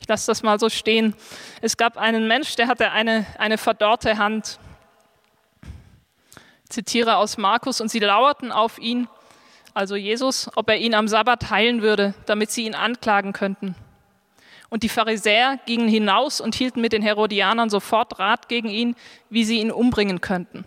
Ich 0.00 0.08
lasse 0.08 0.26
das 0.26 0.42
mal 0.42 0.58
so 0.58 0.68
stehen. 0.68 1.14
Es 1.60 1.76
gab 1.76 1.96
einen 1.96 2.26
Mensch, 2.26 2.56
der 2.56 2.68
hatte 2.68 2.90
eine, 2.90 3.26
eine 3.38 3.58
verdorrte 3.58 4.18
Hand. 4.18 4.58
Zitiere 6.70 7.16
aus 7.16 7.36
Markus, 7.36 7.80
und 7.80 7.90
sie 7.90 7.98
lauerten 7.98 8.52
auf 8.52 8.78
ihn, 8.78 9.08
also 9.74 9.94
Jesus, 9.96 10.50
ob 10.56 10.68
er 10.70 10.78
ihn 10.78 10.94
am 10.94 11.06
Sabbat 11.06 11.50
heilen 11.50 11.82
würde, 11.82 12.14
damit 12.26 12.50
sie 12.50 12.64
ihn 12.64 12.74
anklagen 12.74 13.32
könnten. 13.32 13.74
Und 14.68 14.84
die 14.84 14.88
Pharisäer 14.88 15.58
gingen 15.66 15.88
hinaus 15.88 16.40
und 16.40 16.54
hielten 16.54 16.80
mit 16.80 16.92
den 16.92 17.02
Herodianern 17.02 17.70
sofort 17.70 18.18
Rat 18.18 18.48
gegen 18.48 18.68
ihn, 18.68 18.94
wie 19.28 19.44
sie 19.44 19.60
ihn 19.60 19.72
umbringen 19.72 20.20
könnten. 20.20 20.64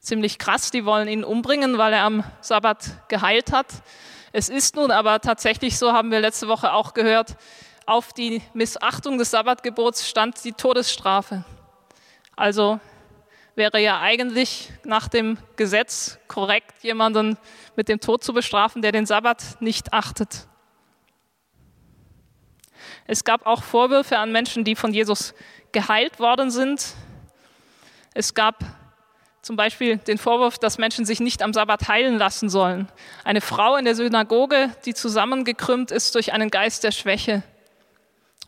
Ziemlich 0.00 0.38
krass, 0.38 0.70
die 0.70 0.84
wollen 0.84 1.08
ihn 1.08 1.24
umbringen, 1.24 1.78
weil 1.78 1.92
er 1.92 2.04
am 2.04 2.24
Sabbat 2.40 3.08
geheilt 3.08 3.52
hat. 3.52 3.66
Es 4.32 4.48
ist 4.50 4.76
nun 4.76 4.90
aber 4.90 5.20
tatsächlich 5.20 5.78
so, 5.78 5.92
haben 5.92 6.10
wir 6.10 6.20
letzte 6.20 6.48
Woche 6.48 6.72
auch 6.72 6.92
gehört, 6.92 7.36
auf 7.86 8.12
die 8.12 8.42
Missachtung 8.52 9.16
des 9.16 9.30
Sabbatgebots 9.30 10.06
stand 10.06 10.44
die 10.44 10.52
Todesstrafe. 10.52 11.44
Also 12.36 12.80
wäre 13.58 13.80
ja 13.80 14.00
eigentlich 14.00 14.70
nach 14.84 15.08
dem 15.08 15.36
Gesetz 15.56 16.18
korrekt, 16.28 16.82
jemanden 16.82 17.36
mit 17.76 17.88
dem 17.88 18.00
Tod 18.00 18.24
zu 18.24 18.32
bestrafen, 18.32 18.80
der 18.80 18.92
den 18.92 19.04
Sabbat 19.04 19.60
nicht 19.60 19.92
achtet. 19.92 20.46
Es 23.06 23.24
gab 23.24 23.46
auch 23.46 23.62
Vorwürfe 23.62 24.16
an 24.16 24.32
Menschen, 24.32 24.64
die 24.64 24.76
von 24.76 24.94
Jesus 24.94 25.34
geheilt 25.72 26.20
worden 26.20 26.50
sind. 26.50 26.94
Es 28.14 28.32
gab 28.32 28.64
zum 29.42 29.56
Beispiel 29.56 29.98
den 29.98 30.18
Vorwurf, 30.18 30.58
dass 30.58 30.78
Menschen 30.78 31.04
sich 31.04 31.20
nicht 31.20 31.42
am 31.42 31.52
Sabbat 31.52 31.88
heilen 31.88 32.16
lassen 32.16 32.48
sollen. 32.48 32.88
Eine 33.24 33.40
Frau 33.40 33.76
in 33.76 33.84
der 33.84 33.94
Synagoge, 33.94 34.70
die 34.84 34.94
zusammengekrümmt 34.94 35.90
ist 35.90 36.14
durch 36.14 36.32
einen 36.32 36.50
Geist 36.50 36.84
der 36.84 36.92
Schwäche 36.92 37.42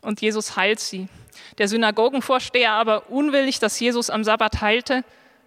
und 0.03 0.21
Jesus 0.21 0.57
heilt 0.57 0.81
sie. 0.81 1.09
Der 1.59 1.69
Synagogenvorsteher 1.69 2.73
aber, 2.73 3.11
unwillig, 3.11 3.59
dass 3.59 3.79
Jesus 3.79 4.11
am 4.11 4.25
Sabbat 4.25 4.61
heilte, 4.61 5.05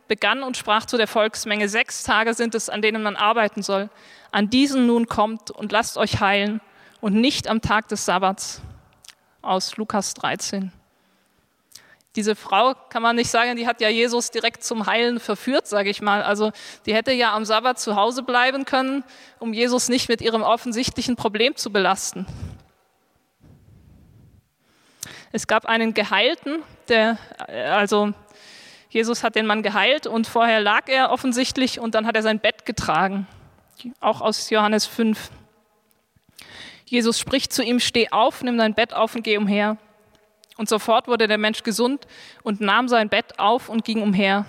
begann 0.08 0.44
und 0.44 0.58
sprach 0.58 0.86
zu 0.86 0.98
der 0.98 1.08
Volksmenge, 1.08 1.70
sechs 1.70 2.04
Tage 2.04 2.34
sind 2.34 2.56
es, 2.56 2.70
an 2.70 2.82
denen 2.82 3.04
man 3.04 3.16
arbeiten 3.16 3.64
soll. 3.64 3.90
An 4.32 4.50
diesen 4.50 4.86
nun 4.86 5.08
kommt 5.08 5.52
und 5.52 5.72
lasst 5.72 5.98
euch 5.98 6.20
heilen 6.20 6.62
und 7.02 7.16
nicht 7.16 7.48
am 7.48 7.62
Tag 7.62 7.88
des 7.88 8.06
Sabbats. 8.06 8.62
Aus 9.42 9.78
Lukas 9.78 10.14
13. 10.14 10.72
Diese 12.16 12.36
Frau 12.36 12.76
kann 12.90 13.02
man 13.02 13.16
nicht 13.16 13.32
sagen, 13.32 13.56
die 13.56 13.66
hat 13.66 13.82
ja 13.82 13.90
Jesus 13.90 14.30
direkt 14.30 14.64
zum 14.64 14.86
Heilen 14.86 15.20
verführt, 15.20 15.68
sage 15.68 15.90
ich 15.90 16.02
mal. 16.02 16.22
Also 16.22 16.52
die 16.86 16.94
hätte 16.94 17.12
ja 17.12 17.36
am 17.36 17.44
Sabbat 17.44 17.80
zu 17.80 17.96
Hause 17.96 18.22
bleiben 18.22 18.66
können, 18.66 19.04
um 19.40 19.52
Jesus 19.52 19.90
nicht 19.90 20.10
mit 20.10 20.22
ihrem 20.22 20.44
offensichtlichen 20.44 21.16
Problem 21.16 21.56
zu 21.56 21.72
belasten. 21.72 22.28
Es 25.36 25.48
gab 25.48 25.66
einen 25.66 25.96
Geheilten, 25.96 26.62
der, 26.90 27.18
äh, 27.48 27.64
also 27.64 28.14
Jesus 28.90 29.24
hat 29.24 29.36
den 29.36 29.48
Mann 29.48 29.64
geheilt 29.64 30.06
und 30.06 30.28
vorher 30.28 30.62
lag 30.62 30.88
er 30.88 31.10
offensichtlich 31.10 31.80
und 31.80 31.96
dann 31.96 32.06
hat 32.06 32.16
er 32.16 32.22
sein 32.22 32.40
Bett 32.40 32.68
getragen. 32.68 33.26
Auch 34.00 34.22
aus 34.22 34.52
Johannes 34.52 34.86
5. 34.86 35.32
Jesus 36.86 37.18
spricht 37.18 37.52
zu 37.52 37.64
ihm, 37.64 37.80
steh 37.80 38.12
auf, 38.12 38.44
nimm 38.44 38.60
dein 38.60 38.76
Bett 38.76 38.94
auf 38.94 39.16
und 39.16 39.24
geh 39.24 39.40
umher. 39.40 39.78
Und 40.56 40.70
sofort 40.70 41.08
wurde 41.08 41.28
der 41.28 41.40
Mensch 41.40 41.64
gesund 41.64 42.06
und 42.44 42.62
nahm 42.62 42.88
sein 42.88 43.10
Bett 43.10 43.40
auf 43.40 43.70
und 43.70 43.84
ging 43.84 44.04
umher. 44.04 44.46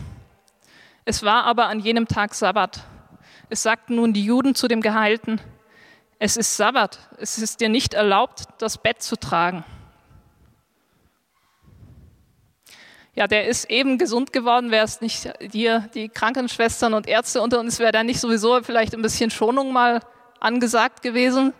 Es 1.06 1.22
war 1.22 1.44
aber 1.44 1.68
an 1.68 1.80
jenem 1.80 2.08
Tag 2.08 2.34
Sabbat. 2.34 2.84
Es 3.48 3.62
sagten 3.62 3.94
nun 3.94 4.12
die 4.12 4.26
Juden 4.26 4.54
zu 4.54 4.68
dem 4.68 4.82
Geheilten, 4.82 5.40
es 6.18 6.36
ist 6.36 6.58
Sabbat, 6.58 6.98
es 7.16 7.38
ist 7.38 7.62
dir 7.62 7.70
nicht 7.70 7.94
erlaubt, 7.94 8.44
das 8.58 8.76
Bett 8.76 9.02
zu 9.02 9.16
tragen. 9.16 9.64
Ja, 13.14 13.28
der 13.28 13.46
ist 13.46 13.70
eben 13.70 13.98
gesund 13.98 14.32
geworden, 14.32 14.70
wäre 14.70 14.84
es 14.84 15.00
nicht 15.00 15.30
hier 15.52 15.88
die 15.94 16.08
Krankenschwestern 16.08 16.94
und 16.94 17.06
Ärzte 17.06 17.40
unter 17.40 17.60
uns, 17.60 17.78
wäre 17.78 17.92
da 17.92 18.02
nicht 18.02 18.20
sowieso 18.20 18.62
vielleicht 18.62 18.94
ein 18.94 19.02
bisschen 19.02 19.30
Schonung 19.30 19.72
mal 19.72 20.00
angesagt 20.40 21.02
gewesen. 21.02 21.52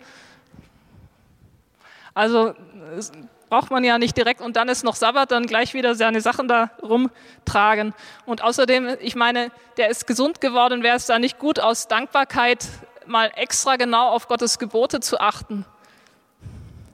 Also 2.13 2.55
braucht 3.49 3.71
man 3.71 3.85
ja 3.85 3.99
nicht 3.99 4.17
direkt 4.17 4.41
und 4.41 4.57
dann 4.57 4.69
ist 4.69 4.83
noch 4.83 4.97
Sabbat, 4.97 5.31
dann 5.31 5.47
gleich 5.47 5.75
wieder 5.75 5.95
seine 5.95 6.21
Sachen 6.21 6.49
da 6.49 6.71
rumtragen. 6.83 7.95
Und 8.27 8.43
außerdem, 8.43 8.97
ich 9.01 9.15
meine, 9.15 9.53
der 9.77 9.91
ist 9.91 10.09
gesund 10.09 10.41
geworden, 10.41 10.83
wäre 10.83 10.97
es 10.97 11.07
da 11.07 11.21
nicht 11.21 11.39
gut, 11.39 11.61
aus 11.61 11.87
Dankbarkeit 11.87 12.67
mal 13.07 13.31
extra 13.37 13.77
genau 13.77 14.09
auf 14.09 14.27
Gottes 14.27 14.59
Gebote 14.59 14.99
zu 14.99 15.21
achten 15.21 15.65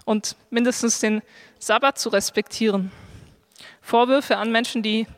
und 0.05 0.37
mindestens 0.51 1.01
den 1.01 1.23
Sabbat 1.59 1.99
zu 1.99 2.11
respektieren. 2.11 2.93
Vorwürfe 3.91 4.37
an 4.37 4.53
Menschen, 4.53 4.85
die 4.85 5.09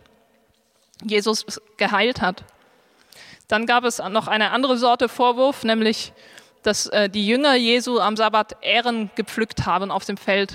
Jesus 1.05 1.61
geheilt 1.77 2.23
hat. 2.23 2.43
Dann 3.47 3.67
gab 3.67 3.85
es 3.85 3.99
noch 3.99 4.29
eine 4.29 4.51
andere 4.51 4.79
Sorte 4.79 5.11
Vorwurf, 5.11 5.63
nämlich, 5.63 6.15
dass 6.63 6.87
äh, 6.87 7.11
die 7.11 7.27
Jünger 7.27 7.55
Jesu 7.55 8.01
am 8.01 8.17
Sabbat 8.17 8.57
Ähren 8.63 9.11
gepflückt 9.15 9.67
haben 9.67 9.91
auf 9.91 10.07
dem 10.07 10.17
Feld. 10.17 10.55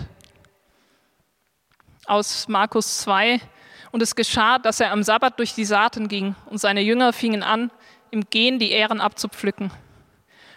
Aus 2.08 2.47
Markus 2.47 2.97
2. 3.01 3.39
Und 3.91 4.01
es 4.01 4.15
geschah, 4.15 4.58
dass 4.58 4.80
er 4.80 4.91
am 4.93 5.03
Sabbat 5.03 5.38
durch 5.38 5.53
die 5.53 5.65
Saaten 5.65 6.08
ging 6.08 6.34
und 6.47 6.58
seine 6.58 6.82
Jünger 6.82 7.13
fingen 7.13 7.43
an, 7.43 7.69
im 8.10 8.27
Gehen 8.32 8.58
die 8.58 8.71
Ähren 8.71 8.99
abzupflücken. 8.99 9.71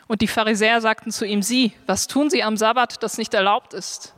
Und 0.08 0.22
die 0.22 0.28
Pharisäer 0.28 0.80
sagten 0.80 1.10
zu 1.10 1.26
ihm, 1.26 1.42
Sie, 1.42 1.74
was 1.86 2.06
tun 2.06 2.30
Sie 2.30 2.42
am 2.42 2.56
Sabbat, 2.56 3.02
das 3.02 3.18
nicht 3.18 3.34
erlaubt 3.34 3.74
ist? 3.74 4.14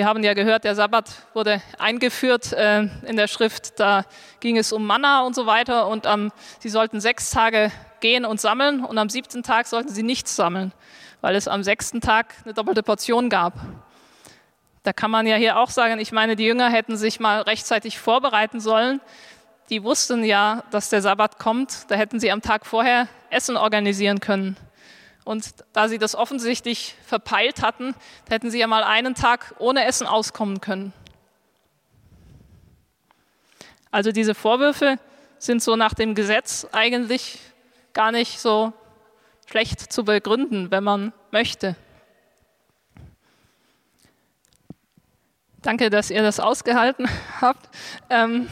Wir 0.00 0.06
haben 0.06 0.22
ja 0.22 0.32
gehört, 0.32 0.64
der 0.64 0.74
Sabbat 0.74 1.10
wurde 1.34 1.60
eingeführt 1.78 2.54
äh, 2.54 2.84
in 3.04 3.18
der 3.18 3.28
Schrift. 3.28 3.78
Da 3.78 4.06
ging 4.40 4.56
es 4.56 4.72
um 4.72 4.86
Manna 4.86 5.26
und 5.26 5.34
so 5.34 5.44
weiter. 5.44 5.88
Und 5.88 6.06
ähm, 6.06 6.32
sie 6.58 6.70
sollten 6.70 7.02
sechs 7.02 7.28
Tage 7.28 7.70
gehen 8.00 8.24
und 8.24 8.40
sammeln. 8.40 8.82
Und 8.82 8.96
am 8.96 9.10
siebten 9.10 9.42
Tag 9.42 9.66
sollten 9.66 9.90
sie 9.90 10.02
nichts 10.02 10.34
sammeln, 10.34 10.72
weil 11.20 11.34
es 11.34 11.48
am 11.48 11.62
sechsten 11.62 12.00
Tag 12.00 12.34
eine 12.46 12.54
doppelte 12.54 12.82
Portion 12.82 13.28
gab. 13.28 13.52
Da 14.84 14.94
kann 14.94 15.10
man 15.10 15.26
ja 15.26 15.36
hier 15.36 15.58
auch 15.58 15.68
sagen, 15.68 16.00
ich 16.00 16.12
meine, 16.12 16.34
die 16.34 16.46
Jünger 16.46 16.70
hätten 16.70 16.96
sich 16.96 17.20
mal 17.20 17.42
rechtzeitig 17.42 17.98
vorbereiten 17.98 18.58
sollen. 18.58 19.02
Die 19.68 19.84
wussten 19.84 20.24
ja, 20.24 20.64
dass 20.70 20.88
der 20.88 21.02
Sabbat 21.02 21.38
kommt. 21.38 21.90
Da 21.90 21.96
hätten 21.96 22.20
sie 22.20 22.32
am 22.32 22.40
Tag 22.40 22.64
vorher 22.64 23.06
Essen 23.28 23.58
organisieren 23.58 24.20
können. 24.20 24.56
Und 25.24 25.54
da 25.72 25.88
sie 25.88 25.98
das 25.98 26.14
offensichtlich 26.14 26.94
verpeilt 27.06 27.62
hatten, 27.62 27.94
hätten 28.28 28.50
sie 28.50 28.58
ja 28.58 28.66
mal 28.66 28.82
einen 28.84 29.14
Tag 29.14 29.54
ohne 29.58 29.84
Essen 29.84 30.06
auskommen 30.06 30.60
können. 30.60 30.92
Also 33.90 34.12
diese 34.12 34.34
Vorwürfe 34.34 34.98
sind 35.38 35.62
so 35.62 35.76
nach 35.76 35.94
dem 35.94 36.14
Gesetz 36.14 36.66
eigentlich 36.72 37.38
gar 37.92 38.12
nicht 38.12 38.40
so 38.40 38.72
schlecht 39.46 39.92
zu 39.92 40.04
begründen, 40.04 40.70
wenn 40.70 40.84
man 40.84 41.12
möchte. 41.30 41.76
Danke, 45.62 45.90
dass 45.90 46.10
ihr 46.10 46.22
das 46.22 46.40
ausgehalten 46.40 47.06
habt. 47.40 47.68
Ähm, 48.08 48.48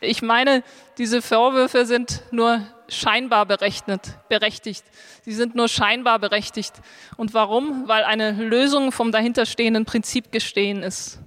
ich 0.00 0.22
meine, 0.22 0.62
diese 0.98 1.20
Vorwürfe 1.22 1.84
sind 1.84 2.22
nur 2.30 2.66
scheinbar 2.88 3.46
berechnet, 3.46 4.16
berechtigt. 4.28 4.84
Sie 5.22 5.32
sind 5.32 5.54
nur 5.54 5.68
scheinbar 5.68 6.18
berechtigt. 6.18 6.74
Und 7.16 7.34
warum? 7.34 7.86
Weil 7.86 8.04
eine 8.04 8.32
Lösung 8.32 8.92
vom 8.92 9.12
dahinterstehenden 9.12 9.84
Prinzip 9.84 10.32
gestehen 10.32 10.82
ist. 10.82 11.18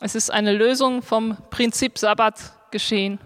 Es 0.00 0.14
ist 0.14 0.30
eine 0.30 0.52
Lösung 0.52 1.02
vom 1.02 1.36
Prinzip 1.50 1.98
Sabbat 1.98 2.70
geschehen. 2.70 3.20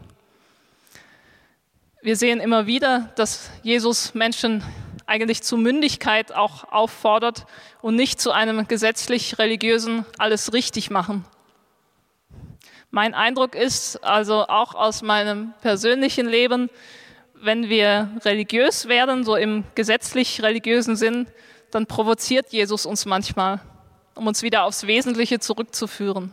Wir 2.03 2.17
sehen 2.17 2.41
immer 2.41 2.67
wieder, 2.67 3.13
dass 3.17 3.51
Jesus 3.63 4.15
Menschen 4.15 4.63
eigentlich 5.07 5.43
zu 5.43 5.57
Mündigkeit 5.57 6.33
auch 6.33 6.65
auffordert 6.65 7.47
und 7.81 7.97
nicht 7.97 8.21
zu 8.21 8.33
einem 8.33 8.69
gesetzlich-religiösen 8.69 10.05
alles 10.19 10.53
richtig 10.53 10.91
machen. 10.91 11.25
Mein 12.97 13.13
Eindruck 13.13 13.55
ist 13.55 14.03
also 14.03 14.47
auch 14.49 14.75
aus 14.75 15.03
meinem 15.03 15.53
persönlichen 15.61 16.27
Leben, 16.27 16.71
wenn 17.35 17.69
wir 17.69 18.11
religiös 18.25 18.89
werden, 18.89 19.23
so 19.23 19.37
im 19.37 19.65
gesetzlich-religiösen 19.75 20.97
Sinn, 20.97 21.27
dann 21.71 21.85
provoziert 21.85 22.55
Jesus 22.55 22.87
uns 22.87 23.05
manchmal, 23.05 23.61
um 24.15 24.27
uns 24.27 24.43
wieder 24.43 24.65
aufs 24.65 24.87
Wesentliche 24.87 25.41
zurückzuführen. 25.41 26.33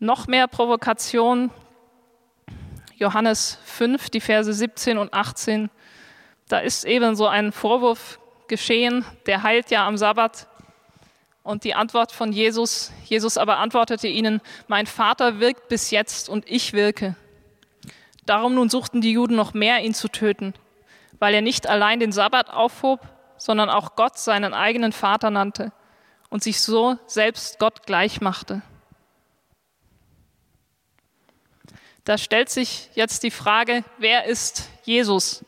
Noch 0.00 0.26
mehr 0.26 0.48
Provokation 0.48 1.52
Johannes 2.96 3.60
5, 3.66 4.10
die 4.10 4.20
Verse 4.20 4.52
17 4.52 4.98
und 4.98 5.14
18. 5.14 5.70
Da 6.48 6.58
ist 6.58 6.84
eben 6.84 7.14
so 7.14 7.28
ein 7.28 7.52
Vorwurf 7.52 8.18
geschehen, 8.48 9.04
der 9.26 9.44
heilt 9.44 9.70
ja 9.70 9.86
am 9.86 9.96
Sabbat. 9.96 10.48
Und 11.48 11.64
die 11.64 11.74
Antwort 11.74 12.12
von 12.12 12.30
Jesus, 12.30 12.92
Jesus 13.06 13.38
aber 13.38 13.56
antwortete 13.56 14.06
ihnen, 14.06 14.42
mein 14.66 14.86
Vater 14.86 15.40
wirkt 15.40 15.68
bis 15.68 15.90
jetzt 15.90 16.28
und 16.28 16.44
ich 16.46 16.74
wirke. 16.74 17.16
Darum 18.26 18.54
nun 18.54 18.68
suchten 18.68 19.00
die 19.00 19.12
Juden 19.12 19.34
noch 19.34 19.54
mehr, 19.54 19.80
ihn 19.80 19.94
zu 19.94 20.08
töten, 20.08 20.52
weil 21.18 21.32
er 21.32 21.40
nicht 21.40 21.66
allein 21.66 22.00
den 22.00 22.12
Sabbat 22.12 22.50
aufhob, 22.50 23.00
sondern 23.38 23.70
auch 23.70 23.96
Gott 23.96 24.18
seinen 24.18 24.52
eigenen 24.52 24.92
Vater 24.92 25.30
nannte 25.30 25.72
und 26.28 26.42
sich 26.42 26.60
so 26.60 26.98
selbst 27.06 27.58
Gott 27.58 27.86
gleich 27.86 28.20
machte. 28.20 28.60
Da 32.04 32.18
stellt 32.18 32.50
sich 32.50 32.90
jetzt 32.92 33.22
die 33.22 33.30
Frage, 33.30 33.84
wer 33.96 34.26
ist 34.26 34.68
Jesus? 34.84 35.46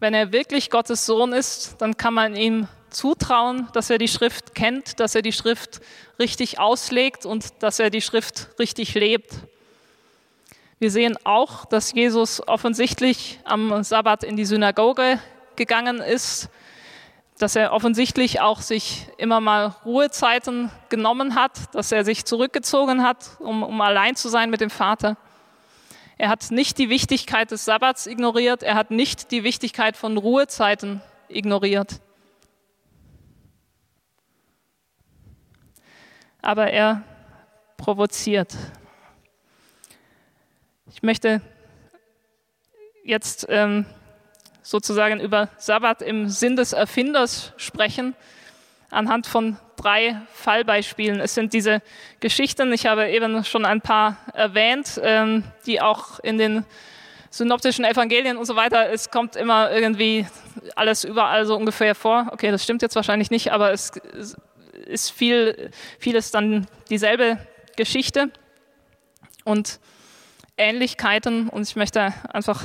Wenn 0.00 0.12
er 0.12 0.32
wirklich 0.32 0.70
Gottes 0.70 1.06
Sohn 1.06 1.32
ist, 1.32 1.76
dann 1.80 1.96
kann 1.96 2.14
man 2.14 2.34
ihm 2.34 2.66
zutrauen, 2.90 3.68
dass 3.72 3.90
er 3.90 3.98
die 3.98 4.08
Schrift 4.08 4.54
kennt, 4.54 5.00
dass 5.00 5.14
er 5.14 5.22
die 5.22 5.32
Schrift 5.32 5.80
richtig 6.18 6.58
auslegt 6.58 7.26
und 7.26 7.62
dass 7.62 7.78
er 7.78 7.90
die 7.90 8.00
Schrift 8.00 8.48
richtig 8.58 8.94
lebt. 8.94 9.32
Wir 10.78 10.90
sehen 10.90 11.16
auch, 11.24 11.64
dass 11.64 11.92
Jesus 11.92 12.46
offensichtlich 12.46 13.40
am 13.44 13.82
Sabbat 13.82 14.22
in 14.22 14.36
die 14.36 14.44
Synagoge 14.44 15.18
gegangen 15.56 16.00
ist, 16.00 16.48
dass 17.38 17.56
er 17.56 17.72
offensichtlich 17.72 18.40
auch 18.40 18.60
sich 18.60 19.06
immer 19.16 19.40
mal 19.40 19.74
Ruhezeiten 19.84 20.70
genommen 20.88 21.34
hat, 21.34 21.74
dass 21.74 21.92
er 21.92 22.04
sich 22.04 22.24
zurückgezogen 22.24 23.02
hat, 23.02 23.36
um, 23.38 23.62
um 23.62 23.80
allein 23.80 24.16
zu 24.16 24.28
sein 24.28 24.50
mit 24.50 24.60
dem 24.60 24.70
Vater. 24.70 25.16
Er 26.16 26.28
hat 26.30 26.50
nicht 26.50 26.78
die 26.78 26.90
Wichtigkeit 26.90 27.50
des 27.52 27.64
Sabbats 27.64 28.08
ignoriert. 28.08 28.64
Er 28.64 28.74
hat 28.74 28.90
nicht 28.90 29.30
die 29.30 29.44
Wichtigkeit 29.44 29.96
von 29.96 30.16
Ruhezeiten 30.16 31.00
ignoriert. 31.28 32.00
Aber 36.40 36.70
er 36.70 37.02
provoziert. 37.76 38.54
Ich 40.92 41.02
möchte 41.02 41.40
jetzt 43.04 43.46
ähm, 43.48 43.86
sozusagen 44.62 45.20
über 45.20 45.48
Sabbat 45.56 46.02
im 46.02 46.28
Sinn 46.28 46.56
des 46.56 46.72
Erfinders 46.72 47.52
sprechen, 47.56 48.14
anhand 48.90 49.26
von 49.26 49.58
drei 49.76 50.20
Fallbeispielen. 50.32 51.20
Es 51.20 51.34
sind 51.34 51.52
diese 51.52 51.82
Geschichten, 52.20 52.72
ich 52.72 52.86
habe 52.86 53.08
eben 53.08 53.44
schon 53.44 53.64
ein 53.64 53.80
paar 53.80 54.16
erwähnt, 54.34 55.00
ähm, 55.02 55.44
die 55.66 55.80
auch 55.80 56.18
in 56.20 56.38
den 56.38 56.64
synoptischen 57.30 57.84
Evangelien 57.84 58.36
und 58.36 58.46
so 58.46 58.56
weiter, 58.56 58.90
es 58.90 59.10
kommt 59.10 59.36
immer 59.36 59.70
irgendwie 59.70 60.26
alles 60.74 61.04
überall 61.04 61.46
so 61.46 61.56
ungefähr 61.56 61.94
vor. 61.94 62.28
Okay, 62.32 62.50
das 62.50 62.64
stimmt 62.64 62.82
jetzt 62.82 62.96
wahrscheinlich 62.96 63.30
nicht, 63.30 63.52
aber 63.52 63.72
es 63.72 63.92
ist 64.86 65.10
viel, 65.10 65.70
vieles 65.98 66.30
dann 66.30 66.66
dieselbe 66.90 67.38
Geschichte 67.76 68.30
und 69.44 69.80
Ähnlichkeiten. 70.56 71.48
Und 71.48 71.68
ich 71.68 71.76
möchte 71.76 72.12
einfach 72.32 72.64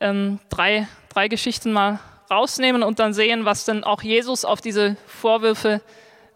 ähm, 0.00 0.38
drei, 0.48 0.88
drei 1.08 1.28
Geschichten 1.28 1.72
mal 1.72 2.00
rausnehmen 2.30 2.82
und 2.82 2.98
dann 2.98 3.12
sehen, 3.12 3.44
was 3.44 3.64
denn 3.64 3.84
auch 3.84 4.02
Jesus 4.02 4.44
auf 4.44 4.60
diese 4.60 4.96
Vorwürfe 5.06 5.80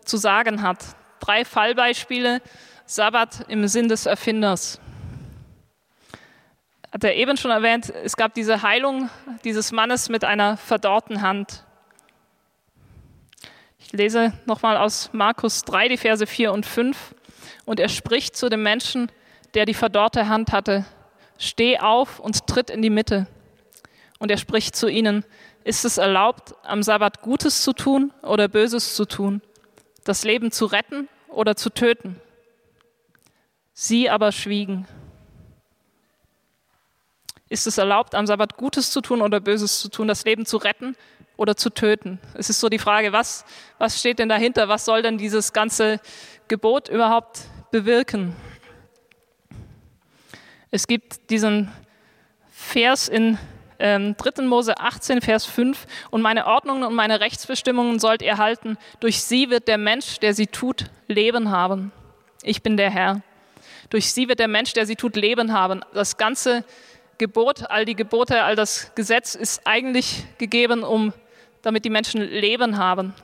zu 0.05 0.17
sagen 0.17 0.63
hat. 0.63 0.79
Drei 1.21 1.45
Fallbeispiele, 1.45 2.41
Sabbat 2.87 3.45
im 3.49 3.67
Sinn 3.69 3.89
des 3.89 4.07
Erfinders. 4.07 4.81
Hat 6.93 7.05
er 7.05 7.15
eben 7.17 7.37
schon 7.37 7.51
erwähnt, 7.51 7.93
es 8.05 8.17
gab 8.17 8.35
diese 8.35 8.63
Heilung 8.63 9.09
dieses 9.45 9.73
Mannes 9.73 10.09
mit 10.09 10.25
einer 10.25 10.57
verdorrten 10.57 11.23
Hand. 11.23 11.65
Ich 13.93 13.99
lese 13.99 14.33
nochmal 14.47 14.79
aus 14.79 15.11
Markus 15.13 15.65
3, 15.65 15.89
die 15.89 15.97
Verse 15.99 16.27
4 16.27 16.51
und 16.51 16.65
5. 16.65 17.15
Und 17.67 17.79
er 17.79 17.91
spricht 17.91 18.35
zu 18.35 18.49
dem 18.49 18.63
Menschen, 18.63 19.13
der 19.53 19.67
die 19.67 19.75
verdorrte 19.75 20.31
Hand 20.31 20.51
hatte, 20.51 20.87
steh 21.37 21.79
auf 21.79 22.19
und 22.19 22.47
tritt 22.47 22.71
in 22.71 22.81
die 22.81 22.89
Mitte. 22.89 23.27
Und 24.19 24.31
er 24.31 24.39
spricht 24.39 24.77
zu 24.77 24.89
ihnen, 24.89 25.27
ist 25.65 25.85
es 25.85 25.99
erlaubt, 25.99 26.55
am 26.63 26.83
Sabbat 26.83 27.21
Gutes 27.21 27.61
zu 27.61 27.75
tun 27.75 28.15
oder 28.23 28.49
Böses 28.49 28.95
zu 28.95 29.05
tun? 29.05 29.43
das 30.05 30.25
Leben 30.25 30.51
zu 30.51 30.65
retten 30.65 31.11
oder 31.29 31.55
zu 31.55 31.69
töten. 31.69 32.19
Sie 33.75 34.09
aber 34.09 34.33
schwiegen. 34.33 34.89
Ist 37.51 37.67
es 37.67 37.77
erlaubt, 37.77 38.15
am 38.15 38.27
Sabbat 38.27 38.57
Gutes 38.57 38.91
zu 38.91 39.03
tun 39.03 39.21
oder 39.21 39.39
Böses 39.39 39.81
zu 39.81 39.91
tun, 39.91 40.09
das 40.09 40.25
Leben 40.25 40.47
zu 40.47 40.57
retten 40.57 40.97
oder 41.37 41.57
zu 41.57 41.71
töten? 41.71 42.19
Es 42.35 42.51
ist 42.51 42.61
so 42.61 42.69
die 42.69 42.79
Frage, 42.79 43.13
was, 43.13 43.45
was 43.79 43.99
steht 43.99 44.19
denn 44.19 44.29
dahinter? 44.29 44.69
Was 44.69 44.85
soll 44.85 45.03
denn 45.03 45.19
dieses 45.19 45.53
ganze 45.53 46.01
Gebot 46.49 46.89
überhaupt 46.89 47.41
bewirken? 47.71 48.37
Es 50.71 50.87
gibt 50.87 51.31
diesen 51.31 51.71
Vers 52.51 53.09
in 53.09 53.39
ähm, 53.79 54.17
3. 54.17 54.45
Mose 54.45 54.79
18, 54.79 55.21
Vers 55.21 55.45
5. 55.45 55.87
Und 56.11 56.23
meine 56.23 56.47
Ordnungen 56.47 56.85
und 56.85 56.95
meine 56.95 57.21
Rechtsbestimmungen 57.21 57.99
sollt 57.99 58.23
ihr 58.23 58.39
halten. 58.39 58.79
Durch 59.01 59.23
sie 59.23 59.51
wird 59.51 59.69
der 59.69 59.79
Mensch, 59.79 60.21
der 60.21 60.35
sie 60.35 60.47
tut, 60.47 60.87
Leben 61.09 61.51
haben. 61.51 61.93
Ich 62.43 62.63
bin 62.63 62.77
der 62.77 62.91
Herr. 62.91 63.23
Durch 63.91 64.13
sie 64.13 64.29
wird 64.29 64.39
der 64.39 64.49
Mensch, 64.49 64.73
der 64.73 64.87
sie 64.87 64.97
tut, 64.97 65.17
Leben 65.17 65.53
haben. 65.53 65.85
Das 65.93 66.17
ganze 66.17 66.65
Gebot, 67.23 67.71
all 67.71 67.85
die 67.85 67.95
Gebote, 67.95 68.43
all 68.43 68.57
das 68.57 68.93
Gesetz 68.97 69.37
ist 69.37 69.65
eigentlich 69.65 70.27
gegeben, 70.39 70.83
um, 70.83 71.13
damit 71.63 71.85
die 71.85 71.91
Menschen 71.91 72.21
Leben 72.21 72.79
haben. 72.79 73.15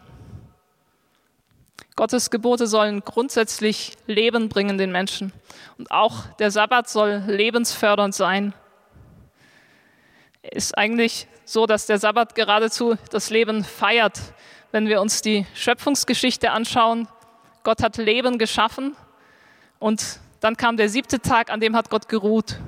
Gottes 1.96 2.30
Gebote 2.30 2.68
sollen 2.68 3.00
grundsätzlich 3.04 3.96
Leben 4.06 4.48
bringen 4.48 4.78
den 4.78 4.92
Menschen. 4.92 5.32
Und 5.78 5.90
auch 5.90 6.26
der 6.38 6.52
Sabbat 6.52 6.88
soll 6.88 7.24
lebensfördernd 7.26 8.14
sein 8.14 8.54
ist 10.42 10.78
eigentlich 10.78 11.26
so, 11.44 11.66
dass 11.66 11.86
der 11.86 11.98
Sabbat 11.98 12.36
geradezu 12.36 12.94
das 13.10 13.30
Leben 13.30 13.64
feiert. 13.64 14.20
Wenn 14.70 14.86
wir 14.86 15.00
uns 15.00 15.22
die 15.22 15.44
Schöpfungsgeschichte 15.54 16.52
anschauen, 16.52 17.08
Gott 17.64 17.82
hat 17.82 17.96
Leben 17.96 18.38
geschaffen 18.38 18.94
und 19.80 20.20
dann 20.38 20.56
kam 20.56 20.76
der 20.76 20.88
siebte 20.88 21.20
Tag, 21.20 21.50
an 21.50 21.58
dem 21.58 21.74
hat 21.74 21.90
Gott 21.90 22.08
geruht. 22.08 22.60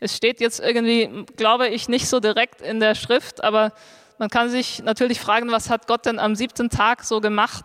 Es 0.00 0.16
steht 0.16 0.40
jetzt 0.40 0.60
irgendwie, 0.60 1.24
glaube 1.36 1.68
ich, 1.68 1.88
nicht 1.88 2.08
so 2.08 2.20
direkt 2.20 2.60
in 2.60 2.80
der 2.80 2.94
Schrift, 2.94 3.42
aber 3.42 3.72
man 4.18 4.28
kann 4.28 4.48
sich 4.48 4.82
natürlich 4.82 5.20
fragen, 5.20 5.50
was 5.50 5.70
hat 5.70 5.86
Gott 5.86 6.06
denn 6.06 6.18
am 6.18 6.34
siebten 6.34 6.70
Tag 6.70 7.04
so 7.04 7.20
gemacht? 7.20 7.64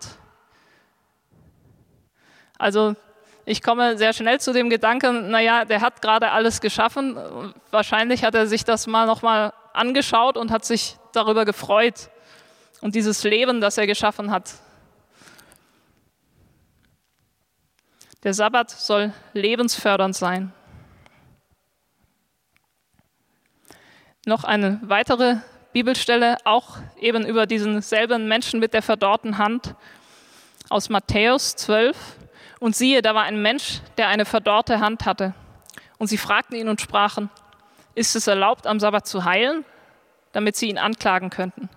Also 2.57 2.95
ich 3.45 3.61
komme 3.61 3.97
sehr 3.97 4.13
schnell 4.13 4.39
zu 4.39 4.53
dem 4.53 4.69
Gedanken, 4.69 5.31
naja, 5.31 5.65
der 5.65 5.81
hat 5.81 6.01
gerade 6.01 6.31
alles 6.31 6.61
geschaffen. 6.61 7.17
Wahrscheinlich 7.71 8.23
hat 8.23 8.35
er 8.35 8.47
sich 8.47 8.63
das 8.63 8.85
mal 8.85 9.07
nochmal 9.07 9.53
angeschaut 9.73 10.37
und 10.37 10.51
hat 10.51 10.65
sich 10.65 10.97
darüber 11.13 11.45
gefreut. 11.45 12.09
Und 12.81 12.95
dieses 12.95 13.23
Leben, 13.23 13.59
das 13.59 13.77
er 13.77 13.87
geschaffen 13.87 14.31
hat. 14.31 14.53
Der 18.23 18.33
Sabbat 18.33 18.69
soll 18.69 19.13
lebensfördernd 19.33 20.15
sein. 20.15 20.53
Noch 24.29 24.43
eine 24.43 24.79
weitere 24.83 25.37
Bibelstelle, 25.73 26.37
auch 26.43 26.77
eben 26.99 27.25
über 27.25 27.47
diesen 27.47 27.81
selben 27.81 28.27
Menschen 28.27 28.59
mit 28.59 28.75
der 28.75 28.83
verdorrten 28.83 29.39
Hand 29.39 29.73
aus 30.69 30.89
Matthäus 30.89 31.55
12. 31.55 31.97
Und 32.59 32.75
siehe, 32.75 33.01
da 33.01 33.15
war 33.15 33.23
ein 33.23 33.41
Mensch, 33.41 33.81
der 33.97 34.07
eine 34.07 34.25
verdorrte 34.25 34.81
Hand 34.81 35.07
hatte. 35.07 35.33
Und 35.97 36.09
sie 36.09 36.19
fragten 36.19 36.55
ihn 36.55 36.69
und 36.69 36.79
sprachen, 36.79 37.31
ist 37.95 38.15
es 38.15 38.27
erlaubt, 38.27 38.67
am 38.67 38.79
Sabbat 38.79 39.07
zu 39.07 39.25
heilen, 39.25 39.65
damit 40.31 40.55
sie 40.55 40.69
ihn 40.69 40.77
anklagen 40.77 41.31
könnten? 41.31 41.67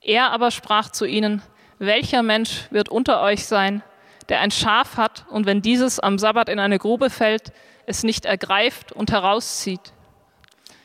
Er 0.00 0.30
aber 0.30 0.52
sprach 0.52 0.90
zu 0.90 1.06
ihnen, 1.06 1.42
welcher 1.80 2.22
Mensch 2.22 2.68
wird 2.70 2.88
unter 2.88 3.20
euch 3.20 3.46
sein, 3.46 3.82
der 4.28 4.42
ein 4.42 4.52
Schaf 4.52 4.96
hat 4.96 5.24
und 5.28 5.44
wenn 5.44 5.60
dieses 5.60 5.98
am 5.98 6.20
Sabbat 6.20 6.48
in 6.48 6.60
eine 6.60 6.78
Grube 6.78 7.10
fällt, 7.10 7.52
es 7.86 8.04
nicht 8.04 8.26
ergreift 8.26 8.92
und 8.92 9.10
herauszieht? 9.10 9.92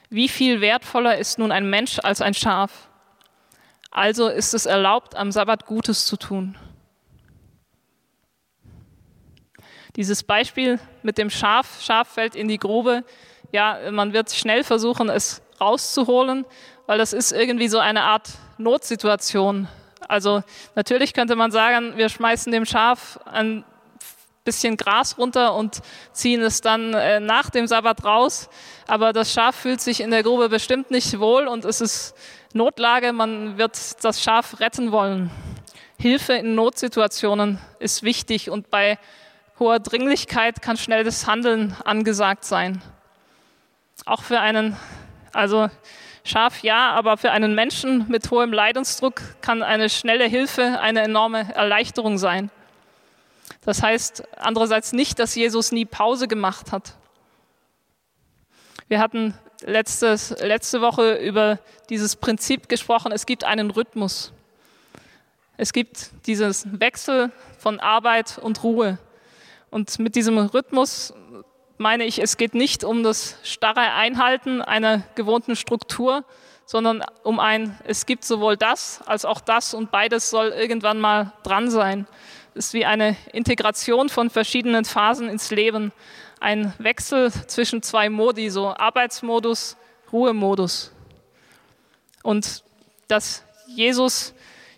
Wie 0.10 0.30
viel 0.30 0.62
wertvoller 0.62 1.18
ist 1.18 1.38
nun 1.38 1.52
ein 1.52 1.70
Mensch 1.70 2.00
als 2.00 2.22
ein 2.22 2.34
Schaf? 2.34 2.90
Also 3.92 4.28
ist 4.28 4.54
es 4.54 4.66
erlaubt, 4.66 5.16
am 5.16 5.32
Sabbat 5.32 5.66
Gutes 5.66 6.06
zu 6.06 6.18
tun. 6.18 6.58
Dieses 9.96 10.24
Beispiel 10.24 10.80
mit 11.02 11.18
dem 11.18 11.30
Schaf, 11.30 11.82
Schaf 11.82 12.08
fällt 12.08 12.36
in 12.36 12.48
die 12.48 12.60
Grube, 12.60 13.04
ja, 13.52 13.92
man 13.92 14.14
wird 14.14 14.32
schnell 14.32 14.64
versuchen, 14.64 15.10
es 15.10 15.42
rauszuholen, 15.60 16.46
weil 16.86 16.98
das 16.98 17.14
ist 17.14 17.32
irgendwie 17.32 17.68
so 17.68 17.80
eine 17.80 18.04
Art 18.04 18.30
Notsituation. 18.58 19.68
Also 20.08 20.44
natürlich 20.76 21.14
könnte 21.14 21.36
man 21.36 21.52
sagen, 21.52 21.98
wir 21.98 22.10
schmeißen 22.10 22.52
dem 22.52 22.66
Schaf 22.66 23.20
ein 23.26 23.66
bisschen 24.48 24.78
Gras 24.78 25.18
runter 25.18 25.54
und 25.54 25.82
ziehen 26.14 26.42
es 26.42 26.62
dann 26.62 26.94
äh, 26.94 27.20
nach 27.20 27.50
dem 27.50 27.68
Sabbat 27.68 28.06
raus. 28.06 28.50
Aber 28.88 29.12
das 29.12 29.34
Schaf 29.34 29.56
fühlt 29.56 29.82
sich 29.82 30.00
in 30.00 30.10
der 30.10 30.24
Grube 30.24 30.48
bestimmt 30.48 30.90
nicht 30.90 31.20
wohl 31.20 31.48
und 31.48 31.66
es 31.66 31.82
ist 31.82 32.16
Notlage. 32.54 33.12
Man 33.12 33.58
wird 33.58 34.04
das 34.04 34.24
Schaf 34.24 34.60
retten 34.62 34.94
wollen. 34.94 35.30
Hilfe 36.00 36.34
in 36.34 36.56
Notsituationen 36.56 37.60
ist 37.80 38.04
wichtig 38.04 38.50
und 38.50 38.72
bei 38.72 38.98
hoher 39.60 39.80
Dringlichkeit 39.80 40.62
kann 40.62 40.78
schnell 40.78 41.04
das 41.04 41.28
Handeln 41.28 41.76
angesagt 41.84 42.46
sein. 42.46 42.82
Auch 44.06 44.24
für 44.24 44.40
einen, 44.40 44.78
also 45.34 45.70
Schaf 46.24 46.62
ja, 46.62 46.92
aber 46.92 47.18
für 47.18 47.32
einen 47.32 47.54
Menschen 47.54 48.06
mit 48.08 48.32
hohem 48.32 48.54
Leidensdruck 48.54 49.22
kann 49.42 49.62
eine 49.64 49.90
schnelle 49.90 50.26
Hilfe 50.26 50.80
eine 50.80 51.02
enorme 51.02 51.54
Erleichterung 51.54 52.18
sein. 52.18 52.50
Das 53.68 53.84
heißt 53.84 54.24
andererseits 54.38 54.94
nicht, 54.94 55.20
dass 55.20 55.36
Jesus 55.36 55.74
nie 55.74 55.84
Pause 55.84 56.30
gemacht 56.30 56.72
hat. 56.72 56.94
Wir 58.88 59.02
hatten 59.02 59.34
letztes, 59.60 60.30
letzte 60.40 60.80
Woche 60.80 61.16
über 61.16 61.60
dieses 61.90 62.16
Prinzip 62.16 62.70
gesprochen, 62.70 63.12
es 63.12 63.26
gibt 63.26 63.44
einen 63.44 63.70
Rhythmus. 63.70 64.32
Es 65.58 65.74
gibt 65.74 66.12
diesen 66.28 66.80
Wechsel 66.80 67.30
von 67.60 67.82
Arbeit 67.82 68.38
und 68.38 68.64
Ruhe. 68.64 69.00
Und 69.70 70.00
mit 70.00 70.16
diesem 70.16 70.38
Rhythmus 70.38 71.14
meine 71.78 72.06
ich, 72.06 72.20
es 72.20 72.38
geht 72.38 72.56
nicht 72.56 72.86
um 72.86 73.04
das 73.04 73.36
starre 73.44 73.82
Einhalten 73.82 74.62
einer 74.62 75.04
gewohnten 75.16 75.58
Struktur, 75.58 76.24
sondern 76.66 77.04
um 77.24 77.42
ein, 77.42 77.78
es 77.84 78.06
gibt 78.06 78.24
sowohl 78.24 78.56
das 78.56 79.02
als 79.06 79.26
auch 79.26 79.42
das 79.42 79.74
und 79.74 79.92
beides 79.92 80.30
soll 80.30 80.52
irgendwann 80.52 81.02
mal 81.02 81.34
dran 81.44 81.70
sein. 81.70 82.08
Ist 82.58 82.74
wie 82.74 82.86
eine 82.86 83.16
Integration 83.32 84.10
von 84.10 84.30
verschiedenen 84.30 84.84
Phasen 84.84 85.30
ins 85.30 85.52
Leben, 85.52 85.92
ein 86.40 86.74
Wechsel 86.78 87.32
zwischen 87.32 87.82
zwei 87.82 88.10
Modi, 88.10 88.50
so 88.50 88.76
Arbeitsmodus, 88.76 89.78
Ruhemodus. 90.12 90.92
Und 92.24 92.64
dass 93.08 93.44
Jesus 93.68 94.34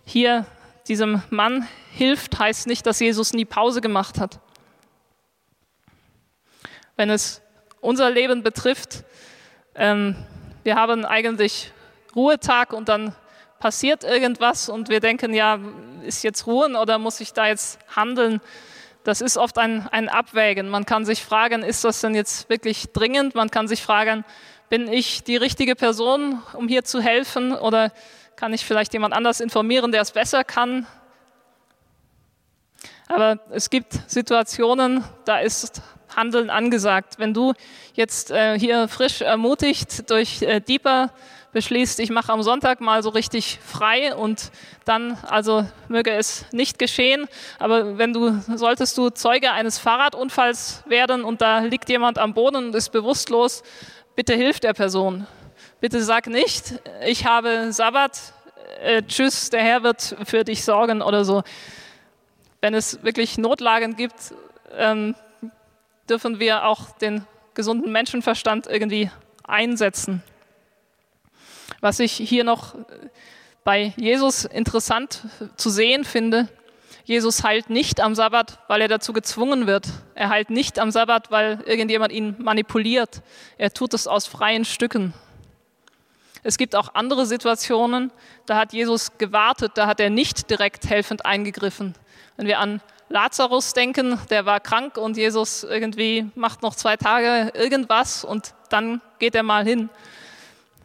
hier 0.05 0.45
diesem 0.87 1.21
Mann 1.29 1.67
hilft, 1.91 2.37
heißt 2.37 2.67
nicht, 2.67 2.85
dass 2.85 2.99
Jesus 2.99 3.33
nie 3.33 3.45
Pause 3.45 3.81
gemacht 3.81 4.19
hat 4.19 4.39
wenn 6.99 7.09
es 7.09 7.41
unser 7.79 8.09
Leben 8.09 8.43
betrifft. 8.43 9.05
Ähm, 9.73 10.17
wir 10.63 10.75
haben 10.75 11.05
eigentlich 11.05 11.71
Ruhetag 12.13 12.73
und 12.73 12.89
dann 12.89 13.15
passiert 13.59 14.03
irgendwas 14.03 14.69
und 14.69 14.89
wir 14.89 14.99
denken, 14.99 15.33
ja, 15.33 15.59
ist 16.03 16.23
jetzt 16.23 16.47
Ruhen 16.47 16.75
oder 16.75 16.97
muss 16.97 17.19
ich 17.19 17.33
da 17.33 17.47
jetzt 17.47 17.79
handeln? 17.95 18.41
Das 19.03 19.21
ist 19.21 19.37
oft 19.37 19.57
ein, 19.57 19.87
ein 19.91 20.09
Abwägen. 20.09 20.69
Man 20.69 20.85
kann 20.85 21.05
sich 21.05 21.23
fragen, 21.23 21.63
ist 21.63 21.83
das 21.83 22.01
denn 22.01 22.15
jetzt 22.15 22.49
wirklich 22.49 22.91
dringend? 22.91 23.35
Man 23.35 23.49
kann 23.49 23.67
sich 23.67 23.81
fragen, 23.81 24.25
bin 24.69 24.91
ich 24.91 25.23
die 25.23 25.37
richtige 25.37 25.75
Person, 25.75 26.41
um 26.53 26.67
hier 26.67 26.83
zu 26.83 27.01
helfen? 27.01 27.53
Oder 27.53 27.91
kann 28.35 28.53
ich 28.53 28.65
vielleicht 28.65 28.93
jemand 28.93 29.13
anders 29.13 29.39
informieren, 29.39 29.91
der 29.91 30.01
es 30.01 30.11
besser 30.11 30.43
kann? 30.43 30.85
Aber 33.07 33.39
es 33.51 33.69
gibt 33.69 33.99
Situationen, 34.07 35.03
da 35.25 35.39
ist 35.39 35.81
Handeln 36.15 36.49
angesagt. 36.49 37.17
Wenn 37.17 37.33
du 37.33 37.53
jetzt 37.93 38.31
äh, 38.31 38.59
hier 38.59 38.87
frisch 38.87 39.21
ermutigt 39.21 40.09
durch 40.09 40.41
äh, 40.41 40.59
Deeper 40.59 41.11
beschließt, 41.51 41.99
ich 41.99 42.09
mache 42.09 42.31
am 42.31 42.43
Sonntag 42.43 42.81
mal 42.81 43.01
so 43.01 43.09
richtig 43.09 43.59
frei 43.65 44.15
und 44.15 44.51
dann, 44.85 45.17
also 45.27 45.65
möge 45.87 46.11
es 46.11 46.45
nicht 46.51 46.79
geschehen, 46.79 47.27
aber 47.57 47.97
wenn 47.97 48.13
du, 48.13 48.39
solltest 48.55 48.97
du 48.97 49.09
Zeuge 49.09 49.51
eines 49.51 49.79
Fahrradunfalls 49.79 50.83
werden 50.87 51.23
und 51.23 51.41
da 51.41 51.59
liegt 51.59 51.89
jemand 51.89 52.19
am 52.19 52.33
Boden 52.33 52.67
und 52.67 52.75
ist 52.75 52.91
bewusstlos, 52.91 53.63
bitte 54.15 54.35
hilf 54.35 54.59
der 54.59 54.73
Person. 54.73 55.25
Bitte 55.79 56.03
sag 56.03 56.27
nicht, 56.27 56.79
ich 57.05 57.25
habe 57.25 57.71
Sabbat, 57.71 58.33
äh, 58.81 59.01
tschüss, 59.03 59.49
der 59.49 59.61
Herr 59.61 59.83
wird 59.83 60.15
für 60.25 60.43
dich 60.43 60.63
sorgen 60.63 61.01
oder 61.01 61.25
so. 61.25 61.43
Wenn 62.61 62.73
es 62.73 63.03
wirklich 63.03 63.37
Notlagen 63.37 63.95
gibt, 63.95 64.33
ähm, 64.77 65.15
dürfen 66.09 66.39
wir 66.39 66.65
auch 66.65 66.91
den 66.97 67.25
gesunden 67.53 67.91
Menschenverstand 67.91 68.67
irgendwie 68.67 69.09
einsetzen. 69.43 70.23
Was 71.81 71.99
ich 71.99 72.13
hier 72.13 72.43
noch 72.43 72.75
bei 73.63 73.93
Jesus 73.97 74.45
interessant 74.45 75.21
zu 75.55 75.69
sehen 75.69 76.03
finde, 76.03 76.49
Jesus 77.05 77.43
heilt 77.43 77.69
nicht 77.71 78.01
am 78.01 78.13
Sabbat, 78.13 78.59
weil 78.67 78.81
er 78.81 78.87
dazu 78.87 79.13
gezwungen 79.13 79.65
wird. 79.65 79.87
Er 80.13 80.29
heilt 80.29 80.51
nicht 80.51 80.77
am 80.77 80.91
Sabbat, 80.91 81.31
weil 81.31 81.59
irgendjemand 81.65 82.11
ihn 82.11 82.35
manipuliert. 82.37 83.23
Er 83.57 83.71
tut 83.73 83.93
es 83.95 84.05
aus 84.05 84.27
freien 84.27 84.63
Stücken. 84.63 85.13
Es 86.43 86.57
gibt 86.57 86.75
auch 86.75 86.93
andere 86.93 87.25
Situationen, 87.25 88.11
da 88.45 88.57
hat 88.57 88.73
Jesus 88.73 89.17
gewartet, 89.17 89.71
da 89.75 89.87
hat 89.87 89.99
er 89.99 90.09
nicht 90.09 90.49
direkt 90.49 90.89
helfend 90.89 91.25
eingegriffen. 91.25 91.95
Wenn 92.37 92.47
wir 92.47 92.59
an 92.59 92.81
Lazarus 93.09 93.73
denken, 93.73 94.19
der 94.29 94.45
war 94.45 94.59
krank 94.59 94.97
und 94.97 95.17
Jesus 95.17 95.63
irgendwie 95.63 96.29
macht 96.35 96.61
noch 96.61 96.75
zwei 96.75 96.95
Tage 96.95 97.51
irgendwas 97.55 98.23
und 98.23 98.53
dann 98.69 99.01
geht 99.17 99.35
er 99.35 99.43
mal 99.43 99.65
hin. 99.65 99.89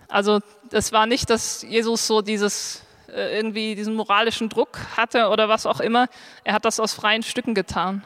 Also 0.08 0.40
das 0.70 0.92
war 0.92 1.06
nicht, 1.06 1.30
dass 1.30 1.62
Jesus 1.62 2.06
so 2.06 2.22
dieses 2.22 2.82
äh, 3.08 3.36
irgendwie 3.36 3.74
diesen 3.74 3.94
moralischen 3.94 4.48
Druck 4.48 4.78
hatte 4.96 5.28
oder 5.28 5.48
was 5.48 5.66
auch 5.66 5.80
immer. 5.80 6.08
Er 6.42 6.54
hat 6.54 6.64
das 6.64 6.80
aus 6.80 6.94
freien 6.94 7.22
Stücken 7.22 7.54
getan. 7.54 8.02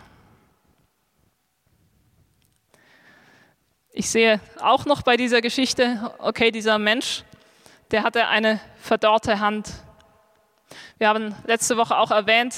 Ich 3.90 4.10
sehe 4.10 4.40
auch 4.60 4.84
noch 4.84 5.02
bei 5.02 5.16
dieser 5.16 5.40
Geschichte, 5.40 6.12
okay, 6.18 6.50
dieser 6.50 6.78
Mensch, 6.78 7.24
der 7.90 8.04
hatte 8.04 8.28
eine 8.28 8.60
verdorrte 8.80 9.40
Hand. 9.40 9.70
Wir 10.98 11.08
haben 11.08 11.34
letzte 11.46 11.76
Woche 11.76 11.96
auch 11.96 12.10
erwähnt, 12.10 12.54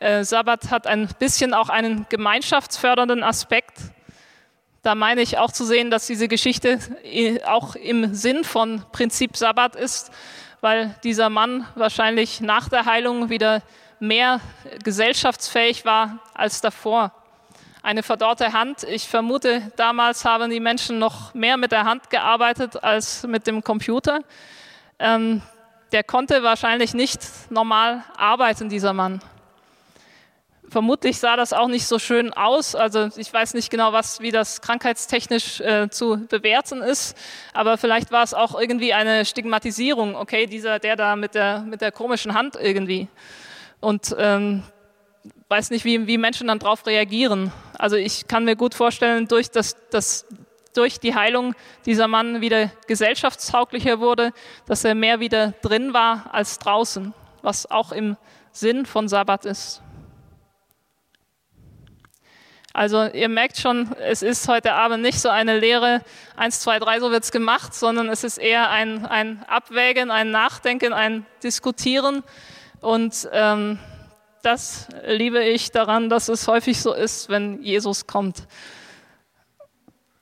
äh, 0.00 0.24
Sabbat 0.24 0.70
hat 0.70 0.88
ein 0.88 1.08
bisschen 1.20 1.54
auch 1.54 1.68
einen 1.68 2.06
gemeinschaftsfördernden 2.08 3.22
Aspekt. 3.22 3.78
Da 4.82 4.96
meine 4.96 5.20
ich 5.22 5.38
auch 5.38 5.52
zu 5.52 5.64
sehen, 5.64 5.92
dass 5.92 6.08
diese 6.08 6.26
Geschichte 6.26 6.80
auch 7.46 7.76
im 7.76 8.14
Sinn 8.14 8.42
von 8.42 8.82
Prinzip 8.90 9.36
Sabbat 9.36 9.76
ist, 9.76 10.10
weil 10.60 10.96
dieser 11.04 11.30
Mann 11.30 11.68
wahrscheinlich 11.76 12.40
nach 12.40 12.68
der 12.68 12.84
Heilung 12.84 13.30
wieder 13.30 13.62
mehr 14.00 14.40
gesellschaftsfähig 14.82 15.84
war 15.84 16.18
als 16.34 16.60
davor. 16.60 17.12
Eine 17.84 18.02
verdorrte 18.02 18.52
Hand. 18.52 18.82
Ich 18.82 19.06
vermute, 19.06 19.70
damals 19.76 20.24
haben 20.24 20.50
die 20.50 20.60
Menschen 20.60 20.98
noch 20.98 21.32
mehr 21.32 21.56
mit 21.56 21.70
der 21.70 21.84
Hand 21.84 22.10
gearbeitet 22.10 22.82
als 22.82 23.24
mit 23.24 23.46
dem 23.46 23.62
Computer. 23.62 24.20
Ähm, 24.98 25.42
der 25.92 26.02
konnte 26.02 26.42
wahrscheinlich 26.42 26.92
nicht 26.92 27.20
normal 27.50 28.02
arbeiten, 28.16 28.68
dieser 28.68 28.92
Mann. 28.92 29.20
Vermutlich 30.72 31.18
sah 31.18 31.36
das 31.36 31.52
auch 31.52 31.68
nicht 31.68 31.86
so 31.86 31.98
schön 31.98 32.32
aus. 32.32 32.74
Also 32.74 33.10
ich 33.16 33.30
weiß 33.30 33.52
nicht 33.52 33.68
genau, 33.68 33.92
was, 33.92 34.20
wie 34.20 34.30
das 34.30 34.62
krankheitstechnisch 34.62 35.60
äh, 35.60 35.90
zu 35.90 36.26
bewerten 36.30 36.80
ist, 36.80 37.14
aber 37.52 37.76
vielleicht 37.76 38.10
war 38.10 38.22
es 38.22 38.32
auch 38.32 38.58
irgendwie 38.58 38.94
eine 38.94 39.26
Stigmatisierung. 39.26 40.16
Okay, 40.16 40.46
dieser, 40.46 40.78
der 40.78 40.96
da 40.96 41.14
mit 41.14 41.34
der, 41.34 41.60
mit 41.60 41.82
der 41.82 41.92
komischen 41.92 42.32
Hand 42.32 42.56
irgendwie. 42.58 43.08
Und 43.80 44.16
ähm, 44.18 44.62
weiß 45.50 45.68
nicht, 45.68 45.84
wie, 45.84 46.06
wie 46.06 46.16
Menschen 46.16 46.46
dann 46.46 46.58
darauf 46.58 46.86
reagieren. 46.86 47.52
Also 47.76 47.96
ich 47.96 48.26
kann 48.26 48.46
mir 48.46 48.56
gut 48.56 48.74
vorstellen, 48.74 49.28
durch, 49.28 49.50
das, 49.50 49.76
das, 49.90 50.24
durch 50.72 50.98
die 50.98 51.14
Heilung 51.14 51.54
dieser 51.84 52.08
Mann 52.08 52.40
wieder 52.40 52.70
gesellschaftstauglicher 52.86 54.00
wurde, 54.00 54.32
dass 54.64 54.84
er 54.84 54.94
mehr 54.94 55.20
wieder 55.20 55.52
drin 55.60 55.92
war 55.92 56.30
als 56.32 56.58
draußen, 56.58 57.12
was 57.42 57.70
auch 57.70 57.92
im 57.92 58.16
Sinn 58.52 58.86
von 58.86 59.06
Sabbat 59.06 59.44
ist. 59.44 59.82
Also 62.74 63.04
ihr 63.04 63.28
merkt 63.28 63.58
schon, 63.58 63.92
es 63.98 64.22
ist 64.22 64.48
heute 64.48 64.72
Abend 64.72 65.02
nicht 65.02 65.20
so 65.20 65.28
eine 65.28 65.58
Lehre, 65.58 66.00
eins, 66.36 66.60
zwei, 66.60 66.78
drei, 66.78 67.00
so 67.00 67.10
wird's 67.10 67.30
gemacht, 67.30 67.74
sondern 67.74 68.08
es 68.08 68.24
ist 68.24 68.38
eher 68.38 68.70
ein, 68.70 69.04
ein 69.04 69.44
Abwägen, 69.46 70.10
ein 70.10 70.30
Nachdenken, 70.30 70.94
ein 70.94 71.26
Diskutieren. 71.42 72.22
Und 72.80 73.28
ähm, 73.32 73.78
das 74.42 74.88
liebe 75.06 75.44
ich 75.44 75.70
daran, 75.70 76.08
dass 76.08 76.28
es 76.28 76.48
häufig 76.48 76.80
so 76.80 76.94
ist, 76.94 77.28
wenn 77.28 77.62
Jesus 77.62 78.06
kommt. 78.06 78.46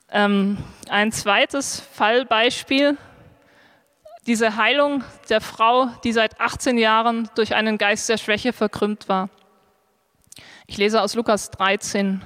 Ähm, 0.09 0.57
ein 0.89 1.13
zweites 1.13 1.81
Fallbeispiel, 1.93 2.97
diese 4.27 4.57
Heilung 4.57 5.05
der 5.29 5.39
Frau, 5.39 5.87
die 6.03 6.11
seit 6.11 6.39
18 6.41 6.77
Jahren 6.77 7.29
durch 7.35 7.55
einen 7.55 7.77
Geist 7.77 8.09
der 8.09 8.17
Schwäche 8.17 8.51
verkrümmt 8.51 9.07
war. 9.07 9.29
Ich 10.67 10.77
lese 10.77 11.01
aus 11.01 11.15
Lukas 11.15 11.49
13. 11.51 12.21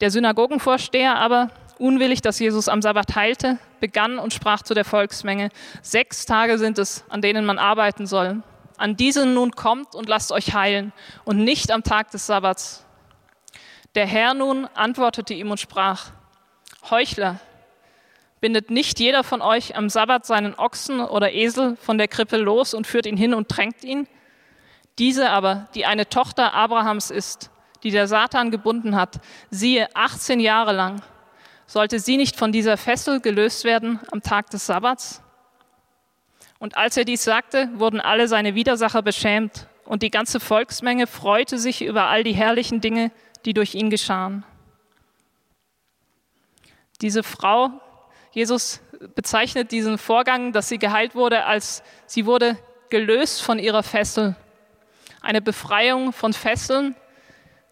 Der 0.00 0.10
Synagogenvorsteher 0.10 1.16
aber, 1.16 1.50
unwillig, 1.78 2.22
dass 2.22 2.38
Jesus 2.38 2.68
am 2.68 2.82
Sabbat 2.82 3.16
heilte, 3.16 3.58
begann 3.80 4.18
und 4.18 4.32
sprach 4.32 4.62
zu 4.62 4.74
der 4.74 4.84
Volksmenge, 4.84 5.50
sechs 5.82 6.24
Tage 6.24 6.58
sind 6.58 6.78
es, 6.78 7.04
an 7.08 7.20
denen 7.20 7.44
man 7.44 7.58
arbeiten 7.58 8.06
soll. 8.06 8.42
An 8.76 8.96
diesen 8.96 9.34
nun 9.34 9.52
kommt 9.52 9.96
und 9.96 10.08
lasst 10.08 10.30
euch 10.30 10.54
heilen 10.54 10.92
und 11.24 11.42
nicht 11.42 11.72
am 11.72 11.82
Tag 11.82 12.12
des 12.12 12.26
Sabbats. 12.26 12.84
Der 13.96 14.06
Herr 14.06 14.34
nun 14.34 14.66
antwortete 14.74 15.34
ihm 15.34 15.50
und 15.50 15.58
sprach, 15.58 16.12
Heuchler, 16.90 17.40
bindet 18.40 18.70
nicht 18.70 19.00
jeder 19.00 19.24
von 19.24 19.42
euch 19.42 19.76
am 19.76 19.88
Sabbat 19.88 20.26
seinen 20.26 20.54
Ochsen 20.54 21.00
oder 21.00 21.32
Esel 21.32 21.76
von 21.80 21.98
der 21.98 22.06
Krippe 22.06 22.36
los 22.36 22.72
und 22.72 22.86
führt 22.86 23.06
ihn 23.06 23.16
hin 23.16 23.34
und 23.34 23.48
tränkt 23.48 23.82
ihn? 23.82 24.06
Diese 25.00 25.30
aber, 25.30 25.68
die 25.74 25.86
eine 25.86 26.08
Tochter 26.08 26.54
Abrahams 26.54 27.10
ist, 27.10 27.50
die 27.82 27.90
der 27.90 28.08
Satan 28.08 28.50
gebunden 28.50 28.96
hat, 28.96 29.20
siehe 29.50 29.88
18 29.94 30.40
Jahre 30.40 30.72
lang, 30.72 31.02
sollte 31.66 32.00
sie 32.00 32.16
nicht 32.16 32.36
von 32.36 32.52
dieser 32.52 32.76
Fessel 32.76 33.20
gelöst 33.20 33.64
werden 33.64 34.00
am 34.10 34.22
Tag 34.22 34.50
des 34.50 34.66
Sabbats? 34.66 35.22
Und 36.58 36.76
als 36.76 36.96
er 36.96 37.04
dies 37.04 37.22
sagte, 37.22 37.68
wurden 37.74 38.00
alle 38.00 38.26
seine 38.26 38.54
Widersacher 38.54 39.02
beschämt 39.02 39.68
und 39.84 40.02
die 40.02 40.10
ganze 40.10 40.40
Volksmenge 40.40 41.06
freute 41.06 41.58
sich 41.58 41.82
über 41.82 42.08
all 42.08 42.24
die 42.24 42.34
herrlichen 42.34 42.80
Dinge, 42.80 43.12
die 43.44 43.54
durch 43.54 43.74
ihn 43.74 43.90
geschahen. 43.90 44.44
Diese 47.00 47.22
Frau, 47.22 47.70
Jesus 48.32 48.80
bezeichnet 49.14 49.70
diesen 49.70 49.98
Vorgang, 49.98 50.52
dass 50.52 50.68
sie 50.68 50.78
geheilt 50.78 51.14
wurde, 51.14 51.44
als 51.44 51.82
sie 52.06 52.26
wurde 52.26 52.58
gelöst 52.90 53.42
von 53.42 53.58
ihrer 53.58 53.82
Fessel. 53.82 54.34
Eine 55.20 55.40
Befreiung 55.40 56.12
von 56.12 56.32
Fesseln, 56.32 56.96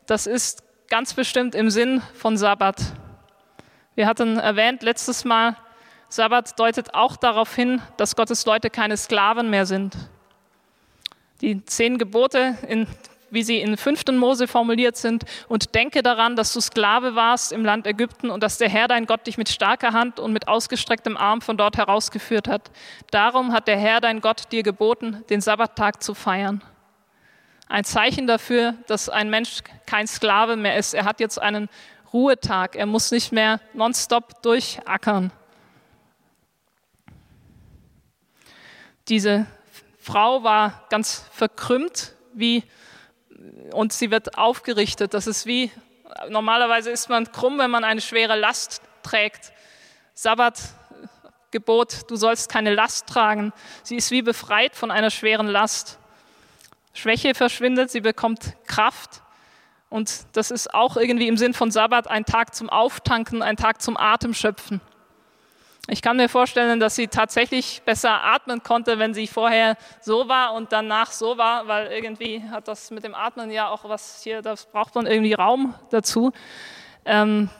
das 0.06 0.26
ist 0.26 0.62
ganz 0.88 1.14
bestimmt 1.14 1.54
im 1.54 1.70
Sinn 1.70 2.02
von 2.14 2.36
Sabbat. 2.36 2.80
Wir 3.94 4.06
hatten 4.06 4.38
erwähnt 4.38 4.82
letztes 4.82 5.24
Mal, 5.24 5.56
Sabbat 6.08 6.58
deutet 6.58 6.94
auch 6.94 7.16
darauf 7.16 7.54
hin, 7.54 7.82
dass 7.96 8.14
Gottes 8.14 8.46
Leute 8.46 8.70
keine 8.70 8.96
Sklaven 8.96 9.50
mehr 9.50 9.66
sind. 9.66 9.96
Die 11.40 11.64
zehn 11.64 11.98
Gebote, 11.98 12.56
in, 12.68 12.86
wie 13.30 13.42
sie 13.42 13.58
in 13.58 13.76
5. 13.76 14.04
Mose 14.12 14.46
formuliert 14.46 14.96
sind, 14.96 15.24
und 15.48 15.74
denke 15.74 16.02
daran, 16.02 16.36
dass 16.36 16.52
du 16.52 16.60
Sklave 16.60 17.16
warst 17.16 17.52
im 17.52 17.64
Land 17.64 17.86
Ägypten 17.86 18.30
und 18.30 18.42
dass 18.42 18.58
der 18.58 18.68
Herr 18.68 18.86
dein 18.86 19.06
Gott 19.06 19.26
dich 19.26 19.36
mit 19.36 19.48
starker 19.48 19.92
Hand 19.92 20.20
und 20.20 20.32
mit 20.32 20.46
ausgestrecktem 20.46 21.16
Arm 21.16 21.40
von 21.40 21.56
dort 21.56 21.76
herausgeführt 21.76 22.46
hat. 22.46 22.70
Darum 23.10 23.52
hat 23.52 23.66
der 23.66 23.76
Herr 23.76 24.00
dein 24.00 24.20
Gott 24.20 24.52
dir 24.52 24.62
geboten, 24.62 25.24
den 25.28 25.40
Sabbattag 25.40 26.02
zu 26.02 26.14
feiern. 26.14 26.62
Ein 27.68 27.84
Zeichen 27.84 28.26
dafür, 28.26 28.74
dass 28.86 29.08
ein 29.08 29.28
Mensch 29.28 29.62
kein 29.86 30.06
Sklave 30.06 30.56
mehr 30.56 30.76
ist. 30.76 30.94
Er 30.94 31.04
hat 31.04 31.18
jetzt 31.20 31.40
einen 31.40 31.68
Ruhetag. 32.12 32.76
Er 32.76 32.86
muss 32.86 33.10
nicht 33.10 33.32
mehr 33.32 33.60
nonstop 33.74 34.42
durchackern. 34.42 35.32
Diese 39.08 39.46
Frau 39.98 40.44
war 40.44 40.84
ganz 40.90 41.24
verkrümmt, 41.32 42.14
wie, 42.32 42.62
und 43.72 43.92
sie 43.92 44.10
wird 44.10 44.38
aufgerichtet. 44.38 45.14
Das 45.14 45.26
ist 45.26 45.46
wie, 45.46 45.70
normalerweise 46.28 46.90
ist 46.90 47.08
man 47.08 47.30
krumm, 47.32 47.58
wenn 47.58 47.70
man 47.70 47.84
eine 47.84 48.00
schwere 48.00 48.38
Last 48.38 48.82
trägt. 49.02 49.52
Sabbatgebot, 50.14 52.08
du 52.10 52.16
sollst 52.16 52.48
keine 52.48 52.74
Last 52.74 53.08
tragen. 53.08 53.52
Sie 53.82 53.96
ist 53.96 54.10
wie 54.10 54.22
befreit 54.22 54.76
von 54.76 54.90
einer 54.90 55.10
schweren 55.10 55.48
Last. 55.48 55.98
Schwäche 56.96 57.34
verschwindet, 57.34 57.90
sie 57.90 58.00
bekommt 58.00 58.56
Kraft. 58.66 59.22
Und 59.88 60.26
das 60.32 60.50
ist 60.50 60.74
auch 60.74 60.96
irgendwie 60.96 61.28
im 61.28 61.36
Sinn 61.36 61.54
von 61.54 61.70
Sabbat 61.70 62.08
ein 62.08 62.24
Tag 62.24 62.54
zum 62.54 62.68
Auftanken, 62.68 63.42
ein 63.42 63.56
Tag 63.56 63.80
zum 63.80 63.96
Atemschöpfen. 63.96 64.80
Ich 65.88 66.02
kann 66.02 66.16
mir 66.16 66.28
vorstellen, 66.28 66.80
dass 66.80 66.96
sie 66.96 67.06
tatsächlich 67.06 67.82
besser 67.84 68.24
atmen 68.24 68.64
konnte, 68.64 68.98
wenn 68.98 69.14
sie 69.14 69.28
vorher 69.28 69.76
so 70.00 70.28
war 70.28 70.54
und 70.54 70.72
danach 70.72 71.12
so 71.12 71.38
war, 71.38 71.68
weil 71.68 71.92
irgendwie 71.92 72.42
hat 72.50 72.66
das 72.66 72.90
mit 72.90 73.04
dem 73.04 73.14
Atmen 73.14 73.52
ja 73.52 73.68
auch 73.68 73.88
was 73.88 74.22
hier, 74.24 74.42
das 74.42 74.66
braucht 74.66 74.96
man 74.96 75.06
irgendwie 75.06 75.34
Raum 75.34 75.76
dazu. 75.90 76.32
Ähm, 77.04 77.50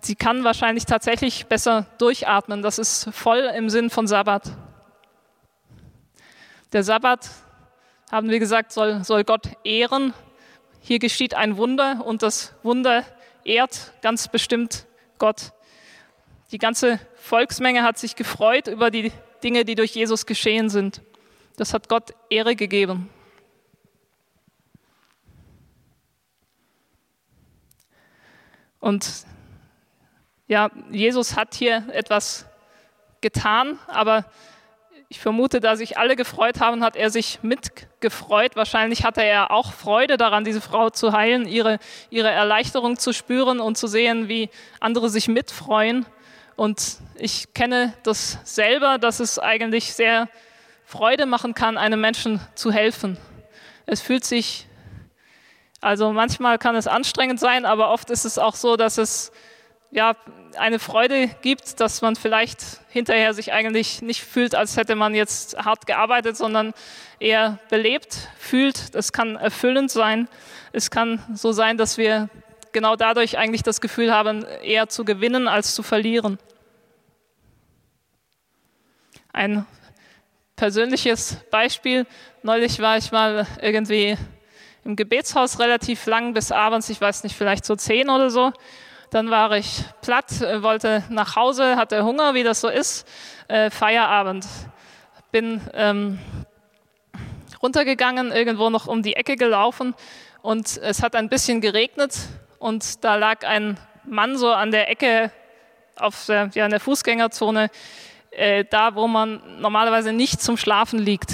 sie 0.00 0.14
kann 0.14 0.42
wahrscheinlich 0.42 0.86
tatsächlich 0.86 1.46
besser 1.46 1.86
durchatmen. 1.98 2.62
Das 2.62 2.78
ist 2.78 3.10
voll 3.12 3.40
im 3.40 3.68
Sinn 3.68 3.90
von 3.90 4.06
Sabbat. 4.06 4.56
Der 6.72 6.82
Sabbat, 6.82 7.28
haben 8.10 8.30
wir 8.30 8.38
gesagt, 8.38 8.72
soll, 8.72 9.04
soll 9.04 9.24
Gott 9.24 9.50
ehren. 9.64 10.14
Hier 10.80 10.98
geschieht 10.98 11.34
ein 11.34 11.56
Wunder 11.56 12.04
und 12.04 12.22
das 12.22 12.54
Wunder 12.62 13.04
ehrt 13.44 13.92
ganz 14.02 14.28
bestimmt 14.28 14.86
Gott. 15.18 15.52
Die 16.52 16.58
ganze 16.58 17.00
Volksmenge 17.14 17.82
hat 17.82 17.98
sich 17.98 18.14
gefreut 18.14 18.68
über 18.68 18.90
die 18.90 19.12
Dinge, 19.42 19.64
die 19.64 19.74
durch 19.74 19.94
Jesus 19.94 20.26
geschehen 20.26 20.70
sind. 20.70 21.02
Das 21.56 21.74
hat 21.74 21.88
Gott 21.88 22.14
Ehre 22.30 22.54
gegeben. 22.54 23.08
Und 28.78 29.24
ja, 30.46 30.70
Jesus 30.92 31.36
hat 31.36 31.54
hier 31.54 31.88
etwas 31.90 32.46
getan, 33.20 33.80
aber 33.88 34.30
ich 35.08 35.20
vermute, 35.20 35.60
da 35.60 35.76
sich 35.76 35.98
alle 35.98 36.16
gefreut 36.16 36.60
haben, 36.60 36.82
hat 36.82 36.96
er 36.96 37.10
sich 37.10 37.38
mitgefreut. 37.42 38.56
Wahrscheinlich 38.56 39.04
hatte 39.04 39.22
er 39.22 39.52
auch 39.52 39.72
Freude 39.72 40.16
daran, 40.16 40.44
diese 40.44 40.60
Frau 40.60 40.90
zu 40.90 41.12
heilen, 41.12 41.46
ihre, 41.46 41.78
ihre 42.10 42.28
Erleichterung 42.28 42.98
zu 42.98 43.12
spüren 43.12 43.60
und 43.60 43.78
zu 43.78 43.86
sehen, 43.86 44.28
wie 44.28 44.50
andere 44.80 45.08
sich 45.08 45.28
mitfreuen. 45.28 46.06
Und 46.56 46.98
ich 47.16 47.54
kenne 47.54 47.92
das 48.02 48.38
selber, 48.44 48.98
dass 48.98 49.20
es 49.20 49.38
eigentlich 49.38 49.92
sehr 49.92 50.28
Freude 50.84 51.26
machen 51.26 51.54
kann, 51.54 51.78
einem 51.78 52.00
Menschen 52.00 52.40
zu 52.54 52.72
helfen. 52.72 53.16
Es 53.84 54.00
fühlt 54.00 54.24
sich, 54.24 54.66
also 55.80 56.12
manchmal 56.12 56.58
kann 56.58 56.74
es 56.74 56.88
anstrengend 56.88 57.38
sein, 57.38 57.64
aber 57.64 57.90
oft 57.90 58.10
ist 58.10 58.24
es 58.24 58.38
auch 58.38 58.56
so, 58.56 58.76
dass 58.76 58.98
es 58.98 59.30
ja 59.90 60.16
eine 60.58 60.78
Freude 60.78 61.28
gibt, 61.42 61.80
dass 61.80 62.02
man 62.02 62.16
vielleicht 62.16 62.60
hinterher 62.88 63.34
sich 63.34 63.52
eigentlich 63.52 64.02
nicht 64.02 64.22
fühlt, 64.22 64.54
als 64.54 64.76
hätte 64.76 64.94
man 64.96 65.14
jetzt 65.14 65.56
hart 65.58 65.86
gearbeitet, 65.86 66.36
sondern 66.36 66.72
eher 67.18 67.58
belebt 67.70 68.28
fühlt. 68.38 68.94
Das 68.94 69.12
kann 69.12 69.36
erfüllend 69.36 69.90
sein. 69.90 70.28
Es 70.72 70.90
kann 70.90 71.22
so 71.34 71.52
sein, 71.52 71.78
dass 71.78 71.98
wir 71.98 72.28
genau 72.72 72.96
dadurch 72.96 73.38
eigentlich 73.38 73.62
das 73.62 73.80
Gefühl 73.80 74.12
haben, 74.12 74.44
eher 74.62 74.88
zu 74.88 75.04
gewinnen 75.04 75.48
als 75.48 75.74
zu 75.74 75.82
verlieren. 75.82 76.38
Ein 79.32 79.66
persönliches 80.56 81.36
Beispiel. 81.50 82.06
Neulich 82.42 82.80
war 82.80 82.96
ich 82.96 83.12
mal 83.12 83.46
irgendwie 83.60 84.16
im 84.84 84.96
Gebetshaus 84.96 85.58
relativ 85.58 86.06
lang 86.06 86.32
bis 86.32 86.52
abends, 86.52 86.88
ich 86.88 87.00
weiß 87.00 87.24
nicht, 87.24 87.36
vielleicht 87.36 87.64
so 87.64 87.76
zehn 87.76 88.08
oder 88.08 88.30
so. 88.30 88.52
Dann 89.10 89.30
war 89.30 89.52
ich 89.52 89.84
platt, 90.02 90.40
äh, 90.40 90.62
wollte 90.62 91.04
nach 91.08 91.36
Hause, 91.36 91.76
hatte 91.76 92.04
Hunger, 92.04 92.34
wie 92.34 92.42
das 92.42 92.60
so 92.60 92.68
ist. 92.68 93.06
Äh, 93.48 93.70
Feierabend. 93.70 94.46
Bin 95.30 95.60
ähm, 95.74 96.18
runtergegangen, 97.62 98.32
irgendwo 98.32 98.70
noch 98.70 98.86
um 98.86 99.02
die 99.02 99.14
Ecke 99.14 99.36
gelaufen 99.36 99.94
und 100.42 100.78
es 100.78 101.02
hat 101.02 101.16
ein 101.16 101.28
bisschen 101.28 101.60
geregnet 101.60 102.16
und 102.58 103.04
da 103.04 103.16
lag 103.16 103.44
ein 103.44 103.78
Mann 104.04 104.38
so 104.38 104.52
an 104.52 104.70
der 104.70 104.90
Ecke 104.90 105.30
auf 105.96 106.26
der, 106.26 106.50
ja, 106.54 106.64
in 106.64 106.70
der 106.70 106.80
Fußgängerzone, 106.80 107.70
äh, 108.30 108.64
da 108.64 108.94
wo 108.94 109.08
man 109.08 109.40
normalerweise 109.60 110.12
nicht 110.12 110.40
zum 110.40 110.56
Schlafen 110.56 110.98
liegt. 110.98 111.32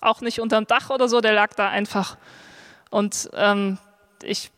Auch 0.00 0.20
nicht 0.20 0.40
unterm 0.40 0.66
Dach 0.66 0.90
oder 0.90 1.08
so, 1.08 1.20
der 1.20 1.32
lag 1.32 1.54
da 1.54 1.68
einfach. 1.68 2.16
Und 2.90 3.30
ähm, 3.34 3.78
ich 4.22 4.50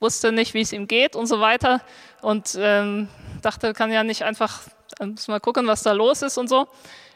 wusste 0.00 0.32
nicht, 0.32 0.54
wie 0.54 0.60
es 0.60 0.72
ihm 0.72 0.86
geht 0.86 1.16
und 1.16 1.26
so 1.26 1.40
weiter. 1.40 1.80
Und 2.22 2.56
ähm, 2.58 3.08
dachte, 3.42 3.72
kann 3.72 3.92
ja 3.92 4.04
nicht 4.04 4.22
einfach, 4.22 4.62
muss 5.00 5.28
mal 5.28 5.40
gucken, 5.40 5.66
was 5.66 5.82
da 5.82 5.92
los 5.92 6.22
ist 6.22 6.38
und 6.38 6.48
so. 6.48 6.68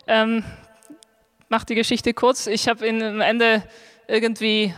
Ähm, 0.06 0.44
mach 1.48 1.64
die 1.64 1.74
Geschichte 1.74 2.14
kurz. 2.14 2.46
Ich 2.46 2.68
habe 2.68 2.86
ihn 2.86 3.02
am 3.02 3.20
Ende 3.20 3.62
irgendwie 4.08 4.74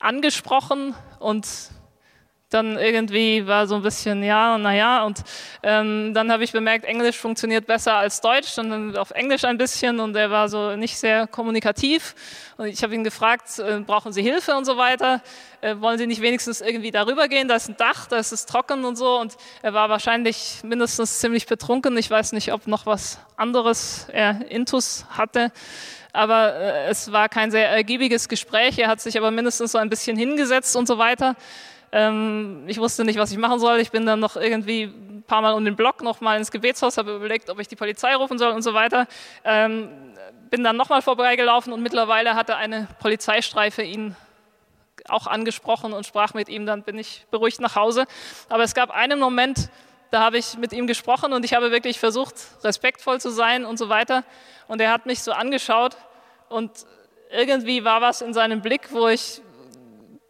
angesprochen 0.00 0.94
und 1.18 1.46
dann 2.50 2.78
irgendwie 2.78 3.46
war 3.46 3.66
so 3.66 3.74
ein 3.74 3.82
bisschen, 3.82 4.22
ja, 4.22 4.56
naja, 4.56 5.04
und 5.04 5.22
ähm, 5.62 6.14
dann 6.14 6.32
habe 6.32 6.44
ich 6.44 6.52
bemerkt, 6.52 6.86
Englisch 6.86 7.18
funktioniert 7.18 7.66
besser 7.66 7.94
als 7.94 8.22
Deutsch, 8.22 8.56
und 8.56 8.70
dann 8.70 8.96
auf 8.96 9.10
Englisch 9.10 9.44
ein 9.44 9.58
bisschen 9.58 10.00
und 10.00 10.16
er 10.16 10.30
war 10.30 10.48
so 10.48 10.74
nicht 10.74 10.98
sehr 10.98 11.26
kommunikativ. 11.26 12.14
Und 12.56 12.66
ich 12.66 12.82
habe 12.82 12.94
ihn 12.94 13.04
gefragt, 13.04 13.58
äh, 13.58 13.80
brauchen 13.80 14.12
Sie 14.12 14.22
Hilfe 14.22 14.56
und 14.56 14.64
so 14.64 14.78
weiter, 14.78 15.20
äh, 15.60 15.76
wollen 15.78 15.98
Sie 15.98 16.06
nicht 16.06 16.22
wenigstens 16.22 16.62
irgendwie 16.62 16.90
darüber 16.90 17.28
gehen, 17.28 17.48
da 17.48 17.56
ist 17.56 17.68
ein 17.68 17.76
Dach, 17.76 18.06
da 18.06 18.16
ist 18.16 18.32
es 18.32 18.46
trocken 18.46 18.86
und 18.86 18.96
so. 18.96 19.18
Und 19.18 19.36
er 19.60 19.74
war 19.74 19.90
wahrscheinlich 19.90 20.60
mindestens 20.62 21.18
ziemlich 21.18 21.46
betrunken, 21.46 21.98
ich 21.98 22.10
weiß 22.10 22.32
nicht, 22.32 22.52
ob 22.54 22.66
noch 22.66 22.86
was 22.86 23.18
anderes 23.36 24.06
er 24.10 24.50
intus 24.50 25.04
hatte, 25.10 25.52
aber 26.14 26.54
äh, 26.54 26.88
es 26.88 27.12
war 27.12 27.28
kein 27.28 27.50
sehr 27.50 27.68
ergiebiges 27.68 28.28
Gespräch, 28.28 28.78
er 28.78 28.88
hat 28.88 29.02
sich 29.02 29.18
aber 29.18 29.30
mindestens 29.30 29.72
so 29.72 29.78
ein 29.78 29.90
bisschen 29.90 30.16
hingesetzt 30.16 30.74
und 30.76 30.88
so 30.88 30.96
weiter. 30.96 31.36
Ähm, 31.90 32.64
ich 32.66 32.78
wusste 32.78 33.04
nicht, 33.04 33.18
was 33.18 33.32
ich 33.32 33.38
machen 33.38 33.58
soll. 33.58 33.78
Ich 33.80 33.90
bin 33.90 34.04
dann 34.04 34.20
noch 34.20 34.36
irgendwie 34.36 34.84
ein 34.84 35.24
paar 35.26 35.42
Mal 35.42 35.54
um 35.54 35.64
den 35.64 35.76
Block 35.76 36.02
noch 36.02 36.20
mal 36.20 36.36
ins 36.36 36.50
Gebetshaus, 36.50 36.98
habe 36.98 37.16
überlegt, 37.16 37.50
ob 37.50 37.58
ich 37.60 37.68
die 37.68 37.76
Polizei 37.76 38.14
rufen 38.14 38.38
soll 38.38 38.52
und 38.52 38.62
so 38.62 38.74
weiter. 38.74 39.06
Ähm, 39.44 39.88
bin 40.50 40.64
dann 40.64 40.76
nochmal 40.76 41.02
vorbeigelaufen 41.02 41.72
und 41.72 41.82
mittlerweile 41.82 42.34
hatte 42.34 42.56
eine 42.56 42.88
Polizeistreife 43.00 43.82
ihn 43.82 44.16
auch 45.08 45.26
angesprochen 45.26 45.92
und 45.92 46.06
sprach 46.06 46.34
mit 46.34 46.48
ihm. 46.48 46.66
Dann 46.66 46.82
bin 46.82 46.98
ich 46.98 47.26
beruhigt 47.30 47.60
nach 47.60 47.76
Hause. 47.76 48.06
Aber 48.48 48.62
es 48.62 48.74
gab 48.74 48.90
einen 48.90 49.18
Moment, 49.18 49.70
da 50.10 50.20
habe 50.20 50.38
ich 50.38 50.56
mit 50.56 50.72
ihm 50.72 50.86
gesprochen 50.86 51.32
und 51.32 51.44
ich 51.44 51.54
habe 51.54 51.70
wirklich 51.70 51.98
versucht, 51.98 52.34
respektvoll 52.64 53.20
zu 53.20 53.30
sein 53.30 53.64
und 53.64 53.78
so 53.78 53.88
weiter. 53.88 54.24
Und 54.66 54.80
er 54.80 54.90
hat 54.90 55.06
mich 55.06 55.22
so 55.22 55.32
angeschaut 55.32 55.96
und 56.48 56.70
irgendwie 57.30 57.84
war 57.84 58.00
was 58.00 58.22
in 58.22 58.32
seinem 58.32 58.62
Blick, 58.62 58.92
wo 58.92 59.08
ich 59.08 59.42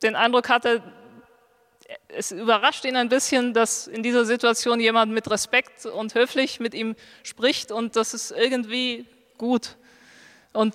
den 0.02 0.16
Eindruck 0.16 0.48
hatte, 0.48 0.82
es 2.08 2.32
überrascht 2.32 2.84
ihn 2.84 2.96
ein 2.96 3.08
bisschen, 3.08 3.54
dass 3.54 3.86
in 3.86 4.02
dieser 4.02 4.24
Situation 4.24 4.80
jemand 4.80 5.12
mit 5.12 5.30
Respekt 5.30 5.86
und 5.86 6.14
höflich 6.14 6.60
mit 6.60 6.74
ihm 6.74 6.96
spricht 7.22 7.72
und 7.72 7.96
das 7.96 8.14
ist 8.14 8.30
irgendwie 8.30 9.06
gut. 9.38 9.76
Und 10.52 10.74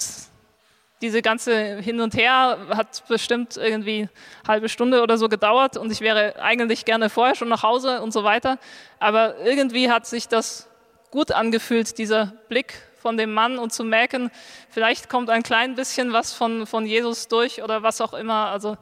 diese 1.01 1.21
ganze 1.21 1.77
Hin 1.81 1.99
und 1.99 2.15
Her 2.15 2.57
hat 2.69 3.07
bestimmt 3.07 3.57
irgendwie 3.57 4.07
eine 4.43 4.47
halbe 4.47 4.69
Stunde 4.69 5.03
oder 5.03 5.17
so 5.17 5.27
gedauert 5.27 5.75
und 5.77 5.91
ich 5.91 6.01
wäre 6.01 6.41
eigentlich 6.41 6.85
gerne 6.85 7.09
vorher 7.09 7.35
schon 7.35 7.49
nach 7.49 7.61
Hause 7.61 8.01
und 8.01 8.13
so 8.13 8.23
weiter. 8.23 8.57
Aber 8.99 9.37
irgendwie 9.39 9.91
hat 9.91 10.07
sich 10.07 10.27
das 10.27 10.69
gut 11.11 11.31
angefühlt, 11.31 11.97
dieser 11.97 12.33
Blick 12.47 12.73
von 12.97 13.17
dem 13.17 13.33
Mann 13.33 13.59
und 13.59 13.73
zu 13.73 13.83
merken, 13.83 14.31
vielleicht 14.69 15.09
kommt 15.09 15.29
ein 15.29 15.43
klein 15.43 15.75
bisschen 15.75 16.13
was 16.13 16.31
von, 16.31 16.65
von 16.65 16.85
Jesus 16.85 17.27
durch 17.27 17.61
oder 17.61 17.83
was 17.83 17.99
auch 17.99 18.13
immer. 18.13 18.47
Also 18.47 18.77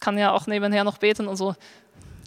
kann 0.00 0.18
ja 0.18 0.32
auch 0.32 0.46
nebenher 0.46 0.84
noch 0.84 0.98
beten 0.98 1.28
und 1.28 1.36
so. 1.36 1.54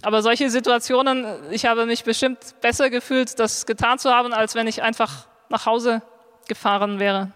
Aber 0.02 0.24
solche 0.24 0.50
Situationen, 0.50 1.26
ich 1.52 1.66
habe 1.66 1.86
mich 1.86 2.04
bestimmt 2.04 2.40
besser 2.62 2.90
gefühlt, 2.90 3.38
das 3.40 3.66
getan 3.66 4.00
zu 4.00 4.12
haben, 4.12 4.34
als 4.34 4.56
wenn 4.56 4.68
ich 4.68 4.82
einfach 4.82 5.28
nach 5.50 5.66
Hause 5.66 6.02
gefahren 6.48 7.00
wäre. 7.00 7.32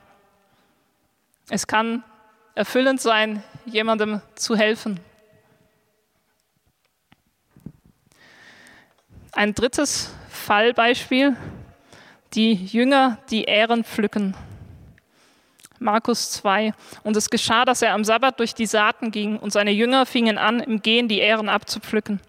Es 1.50 1.68
kann 1.68 2.04
erfüllend 2.56 3.02
sein, 3.02 3.44
jemandem 3.66 4.22
zu 4.34 4.56
helfen. 4.56 5.00
Ein 9.32 9.54
drittes 9.54 10.14
Fallbeispiel, 10.30 11.36
die 12.34 12.54
Jünger, 12.54 13.20
die 13.30 13.44
Ähren 13.44 13.84
pflücken. 13.84 14.36
Markus 15.86 16.32
2. 16.32 16.74
Und 17.04 17.16
es 17.16 17.30
geschah, 17.30 17.64
dass 17.64 17.82
er 17.82 17.94
am 17.94 18.04
Sabbat 18.04 18.40
durch 18.40 18.54
die 18.54 18.66
Saaten 18.66 19.12
ging, 19.12 19.38
und 19.38 19.54
seine 19.54 19.72
Jünger 19.72 20.06
fingen 20.06 20.38
an, 20.38 20.60
im 20.60 20.82
Gehen 20.82 21.08
die 21.08 21.20
Ähren 21.20 21.48
abzupflücken. 21.48 22.20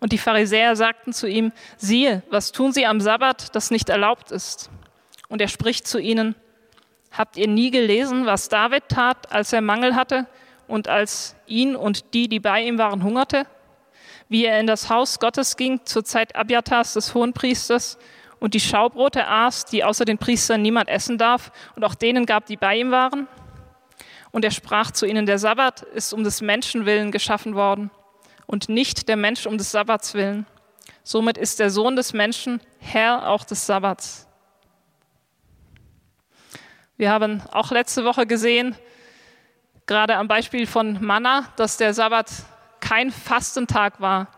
Und 0.00 0.12
die 0.12 0.18
Pharisäer 0.18 0.76
sagten 0.76 1.12
zu 1.12 1.26
ihm, 1.26 1.52
siehe, 1.76 2.22
was 2.30 2.52
tun 2.52 2.72
sie 2.72 2.86
am 2.86 3.00
Sabbat, 3.00 3.54
das 3.54 3.70
nicht 3.70 3.88
erlaubt 3.88 4.30
ist? 4.30 4.68
Und 5.28 5.40
er 5.40 5.48
spricht 5.48 5.86
zu 5.86 5.98
ihnen, 5.98 6.34
habt 7.12 7.36
ihr 7.36 7.48
nie 7.48 7.70
gelesen, 7.70 8.26
was 8.26 8.48
David 8.48 8.88
tat, 8.88 9.32
als 9.32 9.52
er 9.52 9.60
Mangel 9.60 9.94
hatte 9.94 10.26
und 10.66 10.88
als 10.88 11.36
ihn 11.46 11.76
und 11.76 12.14
die, 12.14 12.28
die 12.28 12.40
bei 12.40 12.62
ihm 12.62 12.78
waren, 12.78 13.04
hungerte? 13.04 13.46
Wie 14.28 14.44
er 14.44 14.58
in 14.58 14.66
das 14.66 14.90
Haus 14.90 15.20
Gottes 15.20 15.56
ging 15.56 15.84
zur 15.84 16.04
Zeit 16.04 16.34
Abiatars 16.34 16.94
des 16.94 17.14
Hohenpriesters 17.14 17.98
und 18.44 18.52
die 18.52 18.60
Schaubrote 18.60 19.26
aß, 19.26 19.64
die 19.64 19.84
außer 19.84 20.04
den 20.04 20.18
Priestern 20.18 20.60
niemand 20.60 20.90
essen 20.90 21.16
darf, 21.16 21.50
und 21.76 21.82
auch 21.82 21.94
denen 21.94 22.26
gab, 22.26 22.44
die 22.44 22.58
bei 22.58 22.76
ihm 22.76 22.90
waren. 22.90 23.26
Und 24.32 24.44
er 24.44 24.50
sprach 24.50 24.90
zu 24.90 25.06
ihnen, 25.06 25.24
der 25.24 25.38
Sabbat 25.38 25.80
ist 25.80 26.12
um 26.12 26.24
des 26.24 26.42
Menschen 26.42 26.84
willen 26.84 27.10
geschaffen 27.10 27.54
worden 27.54 27.90
und 28.44 28.68
nicht 28.68 29.08
der 29.08 29.16
Mensch 29.16 29.46
um 29.46 29.56
des 29.56 29.70
Sabbats 29.70 30.12
willen. 30.12 30.44
Somit 31.04 31.38
ist 31.38 31.58
der 31.58 31.70
Sohn 31.70 31.96
des 31.96 32.12
Menschen 32.12 32.60
Herr 32.80 33.30
auch 33.30 33.44
des 33.44 33.64
Sabbats. 33.64 34.28
Wir 36.98 37.10
haben 37.10 37.42
auch 37.50 37.70
letzte 37.70 38.04
Woche 38.04 38.26
gesehen, 38.26 38.76
gerade 39.86 40.16
am 40.16 40.28
Beispiel 40.28 40.66
von 40.66 41.02
Manna, 41.02 41.48
dass 41.56 41.78
der 41.78 41.94
Sabbat 41.94 42.30
kein 42.80 43.10
Fastentag 43.10 44.02
war, 44.02 44.28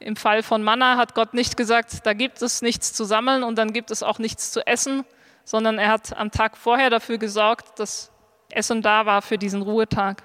im 0.00 0.16
Fall 0.16 0.42
von 0.42 0.62
Manna 0.62 0.96
hat 0.96 1.14
Gott 1.14 1.34
nicht 1.34 1.56
gesagt, 1.56 2.06
da 2.06 2.12
gibt 2.12 2.40
es 2.42 2.62
nichts 2.62 2.92
zu 2.92 3.04
sammeln 3.04 3.42
und 3.42 3.56
dann 3.56 3.72
gibt 3.72 3.90
es 3.90 4.02
auch 4.02 4.18
nichts 4.18 4.52
zu 4.52 4.66
essen, 4.66 5.04
sondern 5.44 5.78
er 5.78 5.90
hat 5.90 6.16
am 6.16 6.30
Tag 6.30 6.56
vorher 6.56 6.90
dafür 6.90 7.18
gesorgt, 7.18 7.78
dass 7.78 8.12
Essen 8.50 8.82
da 8.82 9.06
war 9.06 9.22
für 9.22 9.38
diesen 9.38 9.62
Ruhetag. 9.62 10.22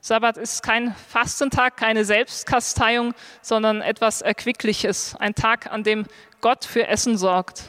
Sabbat 0.00 0.36
ist 0.36 0.62
kein 0.62 0.94
Fastentag, 1.08 1.76
keine 1.76 2.04
Selbstkasteiung, 2.04 3.14
sondern 3.40 3.80
etwas 3.80 4.22
Erquickliches, 4.22 5.16
ein 5.18 5.34
Tag, 5.34 5.72
an 5.72 5.82
dem 5.82 6.04
Gott 6.40 6.64
für 6.64 6.86
Essen 6.86 7.16
sorgt. 7.16 7.62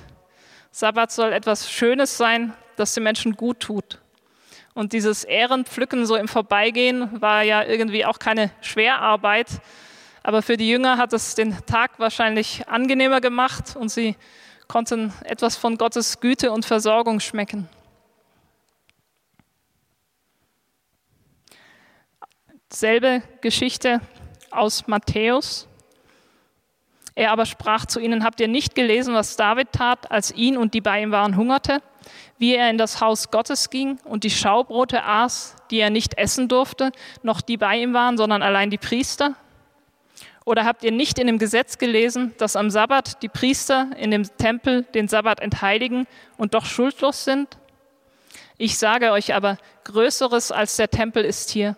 Sabbat 0.72 1.12
soll 1.12 1.32
etwas 1.32 1.72
Schönes 1.72 2.18
sein, 2.18 2.54
das 2.76 2.94
den 2.94 3.04
Menschen 3.04 3.38
gut 3.38 3.62
tut. 3.62 4.02
Und 4.74 4.92
dieses 4.92 5.24
Ehrenpflücken 5.24 6.06
so 6.06 6.18
im 6.18 6.28
Vorbeigehen 6.28 7.22
war 7.22 7.44
ja 7.44 7.64
irgendwie 7.64 8.06
auch 8.06 8.20
keine 8.20 8.52
Schwerarbeit, 8.60 9.48
aber 10.26 10.42
für 10.42 10.58
die 10.58 10.68
Jünger 10.68 10.98
hat 10.98 11.14
es 11.14 11.36
den 11.36 11.56
Tag 11.68 12.00
wahrscheinlich 12.00 12.68
angenehmer 12.68 13.22
gemacht 13.22 13.76
und 13.76 13.90
sie 13.90 14.16
konnten 14.68 15.14
etwas 15.24 15.56
von 15.56 15.78
Gottes 15.78 16.20
Güte 16.20 16.52
und 16.52 16.66
Versorgung 16.66 17.20
schmecken. 17.20 17.70
Selbe 22.74 23.22
Geschichte 23.42 24.02
aus 24.50 24.88
Matthäus. 24.88 25.68
Er 27.14 27.32
aber 27.32 27.46
sprach 27.46 27.86
zu 27.86 28.00
ihnen, 28.00 28.24
habt 28.24 28.40
ihr 28.40 28.48
nicht 28.48 28.74
gelesen, 28.74 29.14
was 29.14 29.36
David 29.36 29.74
tat, 29.74 30.10
als 30.10 30.32
ihn 30.32 30.58
und 30.58 30.74
die 30.74 30.82
bei 30.82 31.04
ihm 31.04 31.12
waren 31.12 31.38
hungerte, 31.38 31.84
wie 32.40 32.56
er 32.56 32.72
in 32.72 32.80
das 32.80 33.00
Haus 33.00 33.30
Gottes 33.30 33.70
ging 33.70 34.00
und 34.06 34.24
die 34.24 34.32
Schaubrote 34.32 35.04
aß, 35.04 35.56
die 35.70 35.78
er 35.78 35.92
nicht 35.92 36.18
essen 36.18 36.48
durfte, 36.48 36.92
noch 37.22 37.42
die 37.42 37.58
bei 37.58 37.78
ihm 37.78 37.94
waren, 37.94 38.18
sondern 38.18 38.42
allein 38.42 38.72
die 38.72 38.80
Priester? 38.80 39.36
Oder 40.46 40.64
habt 40.64 40.84
ihr 40.84 40.92
nicht 40.92 41.18
in 41.18 41.26
dem 41.26 41.40
Gesetz 41.40 41.80
gelesen, 41.80 42.36
dass 42.38 42.56
am 42.56 42.70
Sabbat 42.70 43.24
die 43.24 43.30
Priester 43.30 43.90
in 43.98 44.12
dem 44.12 44.24
Tempel 44.38 44.84
den 44.84 45.08
Sabbat 45.08 45.40
entheiligen 45.40 46.06
und 46.38 46.54
doch 46.54 46.66
schuldlos 46.66 47.26
sind? 47.26 47.58
Ich 48.58 48.78
sage 48.78 49.12
euch 49.12 49.34
aber, 49.34 49.58
Größeres 49.86 50.52
als 50.52 50.78
der 50.78 50.90
Tempel 50.90 51.26
ist 51.26 51.50
hier. 51.50 51.76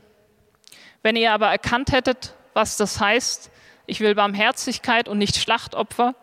Wenn 1.01 1.15
ihr 1.15 1.31
aber 1.31 1.47
erkannt 1.47 1.93
hättet, 1.93 2.33
was 2.53 2.75
das 2.75 2.99
heißt, 2.99 3.49
ich 3.85 4.01
will 4.01 4.15
Barmherzigkeit 4.15 5.07
und 5.07 5.17
nicht 5.17 5.37
Schlachtopfer, 5.37 6.13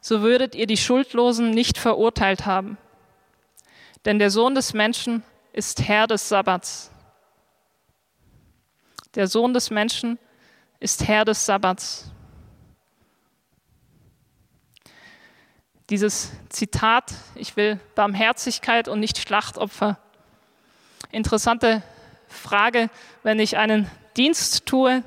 so 0.00 0.22
würdet 0.22 0.54
ihr 0.54 0.66
die 0.66 0.78
Schuldlosen 0.78 1.50
nicht 1.50 1.76
verurteilt 1.76 2.46
haben. 2.46 2.78
Denn 4.06 4.18
der 4.18 4.30
Sohn 4.30 4.54
des 4.54 4.72
Menschen 4.72 5.22
ist 5.52 5.86
Herr 5.86 6.06
des 6.06 6.30
Sabbats. 6.30 6.90
Der 9.14 9.26
Sohn 9.26 9.52
des 9.52 9.70
Menschen 9.70 10.18
ist 10.80 11.06
Herr 11.06 11.24
des 11.24 11.46
Sabbats. 11.46 12.10
Dieses 15.90 16.32
Zitat, 16.48 17.12
ich 17.34 17.56
will 17.56 17.78
Barmherzigkeit 17.94 18.88
und 18.88 19.00
nicht 19.00 19.18
Schlachtopfer. 19.18 19.98
Interessante 21.10 21.82
Frage, 22.28 22.88
wenn 23.22 23.38
ich 23.38 23.56
einen 23.56 23.90
Dienst 24.16 24.66
tue, 24.66 25.02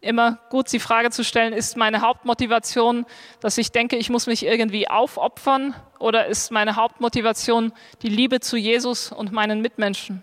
immer 0.00 0.38
gut 0.50 0.70
die 0.72 0.80
Frage 0.80 1.10
zu 1.10 1.24
stellen, 1.24 1.52
ist 1.52 1.76
meine 1.76 2.00
Hauptmotivation, 2.00 3.06
dass 3.40 3.56
ich 3.58 3.72
denke, 3.72 3.96
ich 3.96 4.10
muss 4.10 4.26
mich 4.26 4.44
irgendwie 4.44 4.88
aufopfern 4.88 5.74
oder 5.98 6.26
ist 6.26 6.50
meine 6.50 6.76
Hauptmotivation 6.76 7.72
die 8.02 8.08
Liebe 8.08 8.40
zu 8.40 8.56
Jesus 8.56 9.12
und 9.12 9.32
meinen 9.32 9.60
Mitmenschen? 9.60 10.22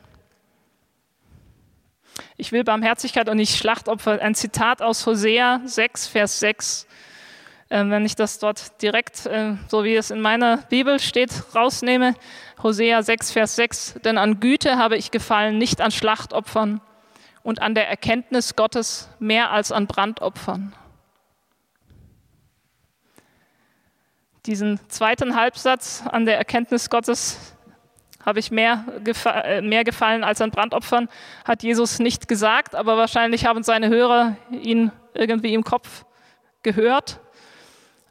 Ich 2.37 2.51
will 2.51 2.63
Barmherzigkeit 2.63 3.29
und 3.29 3.37
nicht 3.37 3.57
Schlachtopfer. 3.57 4.21
Ein 4.21 4.35
Zitat 4.35 4.81
aus 4.81 5.05
Hosea 5.05 5.61
6, 5.65 6.07
Vers 6.07 6.39
6. 6.39 6.87
Ähm, 7.71 7.91
wenn 7.91 8.05
ich 8.05 8.15
das 8.15 8.39
dort 8.39 8.81
direkt, 8.81 9.25
äh, 9.25 9.55
so 9.67 9.83
wie 9.83 9.95
es 9.95 10.09
in 10.11 10.21
meiner 10.21 10.57
Bibel 10.69 10.99
steht, 10.99 11.31
rausnehme. 11.53 12.15
Hosea 12.63 13.03
6, 13.03 13.31
Vers 13.31 13.55
6. 13.55 13.95
Denn 14.03 14.17
an 14.17 14.39
Güte 14.39 14.77
habe 14.77 14.97
ich 14.97 15.11
gefallen, 15.11 15.57
nicht 15.57 15.81
an 15.81 15.91
Schlachtopfern. 15.91 16.81
und 17.41 17.61
an 17.61 17.73
der 17.73 17.89
Erkenntnis 17.89 18.55
Gottes 18.55 19.09
mehr 19.17 19.51
als 19.51 19.71
an 19.71 19.87
Brandopfern. 19.87 20.75
Diesen 24.45 24.79
zweiten 24.89 25.35
Halbsatz 25.35 26.03
an 26.05 26.25
der 26.25 26.37
Erkenntnis 26.37 26.89
Gottes 26.89 27.55
habe 28.25 28.39
ich 28.39 28.51
mehr, 28.51 28.85
gefa 29.03 29.41
äh, 29.41 29.61
mehr 29.61 29.83
gefallen 29.83 30.23
als 30.23 30.41
an 30.41 30.51
Brandopfern, 30.51 31.09
hat 31.45 31.63
Jesus 31.63 31.99
nicht 31.99 32.27
gesagt, 32.27 32.75
aber 32.75 32.97
wahrscheinlich 32.97 33.45
haben 33.45 33.63
seine 33.63 33.89
Hörer 33.89 34.35
ihn 34.51 34.91
irgendwie 35.13 35.53
im 35.53 35.63
Kopf 35.63 36.05
gehört. 36.63 37.19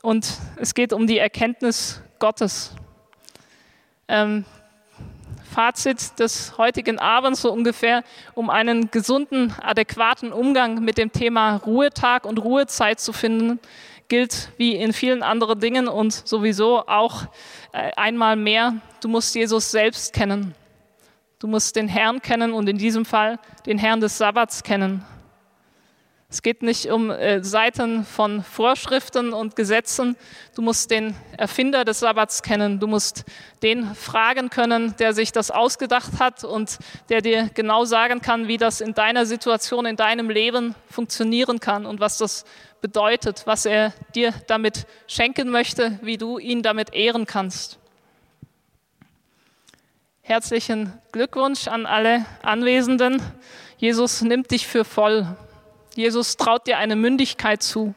Und 0.03 0.39
es 0.57 0.75
geht 0.75 0.93
um 0.93 1.07
die 1.07 1.19
Erkenntnis 1.19 2.01
Gottes. 2.19 2.75
Ähm, 4.07 4.45
Fazit 5.51 6.19
des 6.19 6.57
heutigen 6.59 6.99
Abends 6.99 7.43
so 7.43 7.53
ungefähr, 7.53 8.05
um 8.35 8.51
einen 8.51 8.91
gesunden, 8.91 9.55
adäquaten 9.61 10.33
Umgang 10.33 10.85
mit 10.85 10.99
dem 10.99 11.11
Thema 11.11 11.57
Ruhetag 11.57 12.27
und 12.27 12.39
Ruhezeit 12.39 13.01
zu 13.01 13.13
finden, 13.13 13.59
gilt 14.09 14.51
wie 14.57 14.77
in 14.77 14.93
vielen 14.93 15.23
anderen 15.23 15.61
Dingen 15.61 15.89
und 15.89 16.13
sowieso 16.13 16.87
auch 16.87 17.25
äh, 17.73 17.93
einmal 17.97 18.37
mehr, 18.37 18.75
du 19.01 19.09
musst 19.09 19.35
Jesus 19.35 19.71
selbst 19.71 20.13
kennen. 20.13 20.55
Du 21.39 21.47
musst 21.47 21.77
den 21.77 21.87
Herrn 21.87 22.21
kennen 22.21 22.53
und 22.53 22.69
in 22.69 22.79
diesem 22.79 23.05
Fall 23.05 23.39
den 23.67 23.79
Herrn 23.79 24.01
des 24.01 24.19
Sabbats 24.19 24.63
kennen. 24.63 25.05
Es 26.31 26.43
geht 26.43 26.63
nicht 26.63 26.91
um 26.91 27.11
äh, 27.11 27.43
Seiten 27.43 28.05
von 28.05 28.43
Vorschriften 28.43 29.33
und 29.33 29.57
Gesetzen. 29.57 30.15
Du 30.55 30.61
musst 30.61 30.91
den 30.91 31.17
Erfinder 31.39 31.87
des 31.87 32.01
Sabbats 32.01 32.43
kennen. 32.43 32.79
Du 32.79 32.87
musst 32.87 33.25
den 33.63 33.95
fragen 33.95 34.51
können, 34.51 34.95
der 34.99 35.15
sich 35.15 35.33
das 35.33 35.51
ausgedacht 35.51 36.21
hat 36.21 36.45
und 36.45 36.81
der 37.09 37.23
dir 37.23 37.49
genau 37.55 37.87
sagen 37.87 38.21
kann, 38.21 38.47
wie 38.47 38.59
das 38.59 38.83
in 38.83 38.93
deiner 38.93 39.25
Situation, 39.25 39.87
in 39.87 39.97
deinem 39.97 40.29
Leben 40.29 40.75
funktionieren 40.91 41.61
kann 41.61 41.87
und 41.87 41.99
was 41.99 42.19
das 42.19 42.45
bedeutet, 42.83 43.47
was 43.47 43.65
er 43.65 43.95
dir 44.15 44.35
damit 44.49 44.87
schenken 45.07 45.49
möchte, 45.49 45.99
wie 46.03 46.19
du 46.19 46.39
ihn 46.39 46.63
damit 46.63 46.93
ehren 46.93 47.25
kannst. 47.25 47.79
Herzlichen 50.21 50.93
Glückwunsch 51.11 51.69
an 51.69 51.87
alle 51.87 52.27
Anwesenden. 52.43 53.23
Jesus 53.79 54.21
nimmt 54.21 54.51
dich 54.51 54.67
für 54.67 54.85
voll. 54.85 55.27
Jesus 55.99 56.37
traut 56.37 56.69
dir 56.69 56.79
eine 56.79 56.95
Mündigkeit 56.95 57.61
zu. 57.61 57.93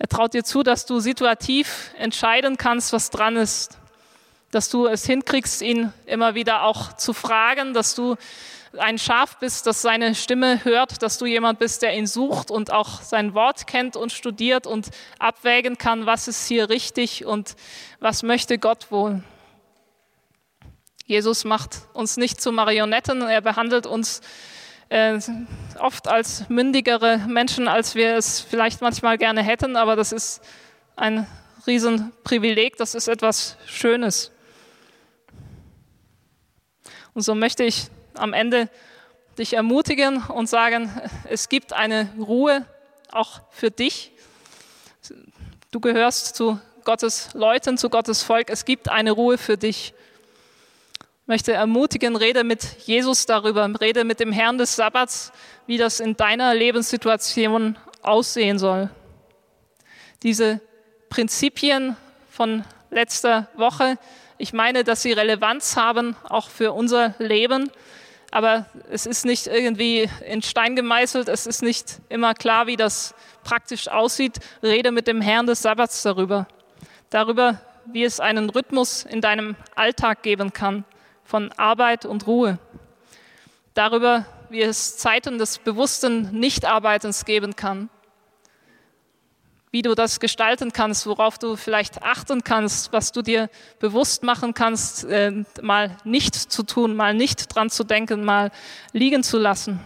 Er 0.00 0.08
traut 0.08 0.34
dir 0.34 0.42
zu, 0.42 0.64
dass 0.64 0.86
du 0.86 0.98
situativ 0.98 1.92
entscheiden 1.96 2.56
kannst, 2.56 2.92
was 2.92 3.10
dran 3.10 3.36
ist. 3.36 3.78
Dass 4.50 4.68
du 4.68 4.88
es 4.88 5.06
hinkriegst, 5.06 5.62
ihn 5.62 5.92
immer 6.04 6.34
wieder 6.34 6.64
auch 6.64 6.94
zu 6.94 7.12
fragen, 7.12 7.74
dass 7.74 7.94
du 7.94 8.16
ein 8.76 8.98
Schaf 8.98 9.38
bist, 9.38 9.68
das 9.68 9.82
seine 9.82 10.16
Stimme 10.16 10.64
hört, 10.64 11.00
dass 11.04 11.16
du 11.18 11.26
jemand 11.26 11.60
bist, 11.60 11.82
der 11.82 11.96
ihn 11.96 12.08
sucht 12.08 12.50
und 12.50 12.72
auch 12.72 13.02
sein 13.02 13.34
Wort 13.34 13.68
kennt 13.68 13.94
und 13.94 14.10
studiert 14.10 14.66
und 14.66 14.90
abwägen 15.20 15.78
kann, 15.78 16.06
was 16.06 16.26
ist 16.26 16.48
hier 16.48 16.70
richtig 16.70 17.24
und 17.24 17.54
was 18.00 18.24
möchte 18.24 18.58
Gott 18.58 18.90
wohl. 18.90 19.22
Jesus 21.06 21.44
macht 21.44 21.82
uns 21.92 22.16
nicht 22.16 22.40
zu 22.40 22.50
Marionetten, 22.50 23.22
er 23.22 23.42
behandelt 23.42 23.86
uns 23.86 24.22
äh, 24.88 25.20
oft 25.80 26.08
als 26.08 26.48
mündigere 26.48 27.18
Menschen, 27.28 27.68
als 27.68 27.94
wir 27.94 28.16
es 28.16 28.40
vielleicht 28.40 28.80
manchmal 28.80 29.18
gerne 29.18 29.42
hätten, 29.42 29.76
aber 29.76 29.96
das 29.96 30.12
ist 30.12 30.42
ein 30.96 31.26
Riesenprivileg, 31.66 32.76
das 32.76 32.94
ist 32.94 33.08
etwas 33.08 33.56
Schönes. 33.66 34.32
Und 37.14 37.22
so 37.22 37.34
möchte 37.34 37.64
ich 37.64 37.86
am 38.14 38.32
Ende 38.32 38.68
dich 39.38 39.54
ermutigen 39.54 40.22
und 40.24 40.48
sagen, 40.48 40.90
es 41.28 41.48
gibt 41.48 41.72
eine 41.72 42.12
Ruhe 42.18 42.66
auch 43.10 43.40
für 43.50 43.70
dich. 43.70 44.12
Du 45.70 45.80
gehörst 45.80 46.36
zu 46.36 46.60
Gottes 46.84 47.30
Leuten, 47.34 47.78
zu 47.78 47.88
Gottes 47.90 48.22
Volk. 48.22 48.50
Es 48.50 48.64
gibt 48.64 48.88
eine 48.88 49.12
Ruhe 49.12 49.38
für 49.38 49.56
dich. 49.56 49.94
Möchte 51.26 51.52
ermutigen, 51.52 52.16
rede 52.16 52.44
mit 52.44 52.64
Jesus 52.84 53.26
darüber, 53.26 53.70
rede 53.80 54.04
mit 54.04 54.20
dem 54.20 54.32
Herrn 54.32 54.58
des 54.58 54.74
Sabbats, 54.76 55.32
wie 55.66 55.78
das 55.78 56.00
in 56.00 56.16
deiner 56.16 56.54
Lebenssituation 56.54 57.78
aussehen 58.02 58.58
soll. 58.58 58.90
Diese 60.22 60.60
Prinzipien 61.08 61.96
von 62.28 62.64
letzter 62.90 63.48
Woche, 63.54 63.98
ich 64.38 64.52
meine, 64.52 64.82
dass 64.82 65.02
sie 65.02 65.12
Relevanz 65.12 65.76
haben, 65.76 66.16
auch 66.28 66.48
für 66.48 66.72
unser 66.72 67.14
Leben 67.18 67.70
aber 68.32 68.64
es 68.90 69.04
ist 69.04 69.26
nicht 69.26 69.46
irgendwie 69.46 70.08
in 70.26 70.40
Stein 70.40 70.74
gemeißelt, 70.74 71.28
es 71.28 71.46
ist 71.46 71.62
nicht 71.62 72.00
immer 72.08 72.32
klar, 72.32 72.66
wie 72.66 72.76
das 72.76 73.14
praktisch 73.44 73.88
aussieht. 73.88 74.40
Rede 74.62 74.90
mit 74.90 75.06
dem 75.06 75.20
Herrn 75.20 75.46
des 75.46 75.60
Sabbats 75.60 76.02
darüber, 76.02 76.48
darüber, 77.10 77.60
wie 77.84 78.04
es 78.04 78.20
einen 78.20 78.48
Rhythmus 78.48 79.04
in 79.04 79.20
deinem 79.20 79.54
Alltag 79.76 80.22
geben 80.22 80.54
kann 80.54 80.84
von 81.32 81.50
Arbeit 81.52 82.04
und 82.04 82.26
Ruhe, 82.26 82.58
darüber, 83.72 84.26
wie 84.50 84.60
es 84.60 84.98
Zeiten 84.98 85.38
des 85.38 85.56
bewussten 85.56 86.38
Nichtarbeitens 86.38 87.24
geben 87.24 87.56
kann 87.56 87.88
wie 89.70 89.80
du 89.80 89.94
das 89.94 90.20
gestalten 90.20 90.74
kannst, 90.74 91.06
worauf 91.06 91.38
du 91.38 91.56
vielleicht 91.56 92.02
achten 92.02 92.44
kannst, 92.44 92.92
was 92.92 93.10
du 93.10 93.22
dir 93.22 93.48
bewusst 93.80 94.22
machen 94.22 94.52
kannst, 94.52 95.04
äh, 95.04 95.44
mal 95.62 95.96
nicht 96.04 96.34
zu 96.34 96.62
tun, 96.62 96.94
mal 96.94 97.14
nicht 97.14 97.54
dran 97.54 97.70
zu 97.70 97.82
denken, 97.82 98.22
mal 98.22 98.50
liegen 98.92 99.22
zu 99.22 99.38
lassen. 99.38 99.80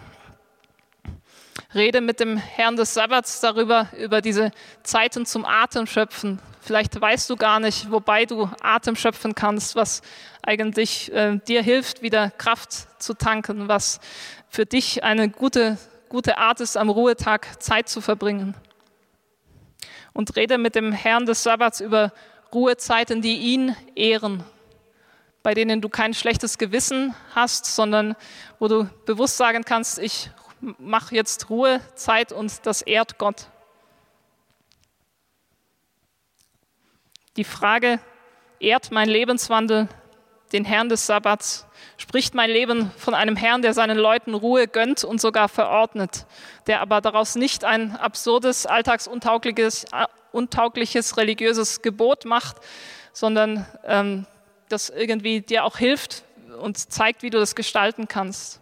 Rede 1.75 2.01
mit 2.01 2.21
dem 2.21 2.37
Herrn 2.37 2.77
des 2.77 2.95
Sabbats 2.95 3.41
darüber, 3.41 3.89
über 3.99 4.21
diese 4.21 4.51
Zeiten 4.83 5.27
zum 5.27 5.45
Atemschöpfen. 5.45 6.41
Vielleicht 6.61 7.01
weißt 7.01 7.31
du 7.31 7.37
gar 7.37 7.61
nicht, 7.61 7.91
wobei 7.91 8.25
du 8.25 8.51
Atem 8.61 8.97
schöpfen 8.97 9.35
kannst, 9.35 9.77
was 9.77 10.03
eigentlich 10.43 11.13
äh, 11.13 11.39
dir 11.47 11.63
hilft, 11.63 12.03
wieder 12.03 12.31
Kraft 12.31 13.01
zu 13.01 13.15
tanken, 13.15 13.69
was 13.69 14.01
für 14.49 14.67
dich 14.67 15.05
eine 15.05 15.29
gute, 15.29 15.79
gute 16.09 16.39
Art 16.39 16.61
ist, 16.61 16.77
am 16.77 16.89
Ruhetag 16.91 17.63
Zeit 17.63 17.89
zu 17.89 18.01
verbringen 18.01 18.55
und 20.17 20.35
rede 20.35 20.57
mit 20.57 20.75
dem 20.75 20.93
Herrn 20.93 21.27
des 21.27 21.43
Sabbats 21.43 21.81
über 21.81 22.11
Ruhezeiten, 22.53 23.21
die 23.21 23.37
ihn 23.37 23.77
ehren, 23.95 24.43
bei 25.43 25.53
denen 25.53 25.83
du 25.83 25.91
kein 25.91 26.15
schlechtes 26.15 26.57
Gewissen 26.57 27.15
hast, 27.35 27.67
sondern 27.67 28.17
wo 28.59 28.67
du 28.67 28.89
bewusst 29.05 29.37
sagen 29.37 29.65
kannst, 29.65 29.99
ich 29.99 30.31
mache 30.61 31.15
jetzt 31.15 31.51
Ruhezeit 31.51 32.33
und 32.33 32.67
das 32.67 32.83
ehrt 32.83 33.19
Gott. 33.19 33.49
Die 37.37 37.45
Frage, 37.45 38.01
ehrt 38.61 38.91
mein 38.91 39.09
Lebenswandel 39.09 39.89
den 40.53 40.65
Herrn 40.65 40.89
des 40.89 41.07
Sabbats? 41.07 41.67
Spricht 41.99 42.35
mein 42.35 42.51
Leben 42.51 42.91
von 42.97 43.15
einem 43.15 43.37
Herrn, 43.37 43.63
der 43.63 43.75
seinen 43.75 43.99
Leuten 43.99 44.35
Ruhe 44.35 44.69
gönnt 44.69 45.05
und 45.05 45.21
sogar 45.21 45.49
verordnet, 45.49 46.27
der 46.67 46.81
aber 46.81 47.01
daraus 47.01 47.35
nicht 47.35 47.65
ein 47.65 47.97
absurdes, 47.97 48.67
alltagsuntaugliches 48.67 49.85
äh, 49.93 50.07
untaugliches 50.33 51.17
religiöses 51.17 51.83
Gebot 51.83 52.27
macht, 52.27 52.57
sondern 53.13 53.67
ähm, 53.85 54.27
das 54.69 54.91
irgendwie 54.91 55.41
dir 55.41 55.65
auch 55.65 55.79
hilft 55.79 56.25
und 56.61 56.77
zeigt, 56.77 57.23
wie 57.23 57.31
du 57.31 57.39
das 57.39 57.55
gestalten 57.55 58.07
kannst? 58.07 58.61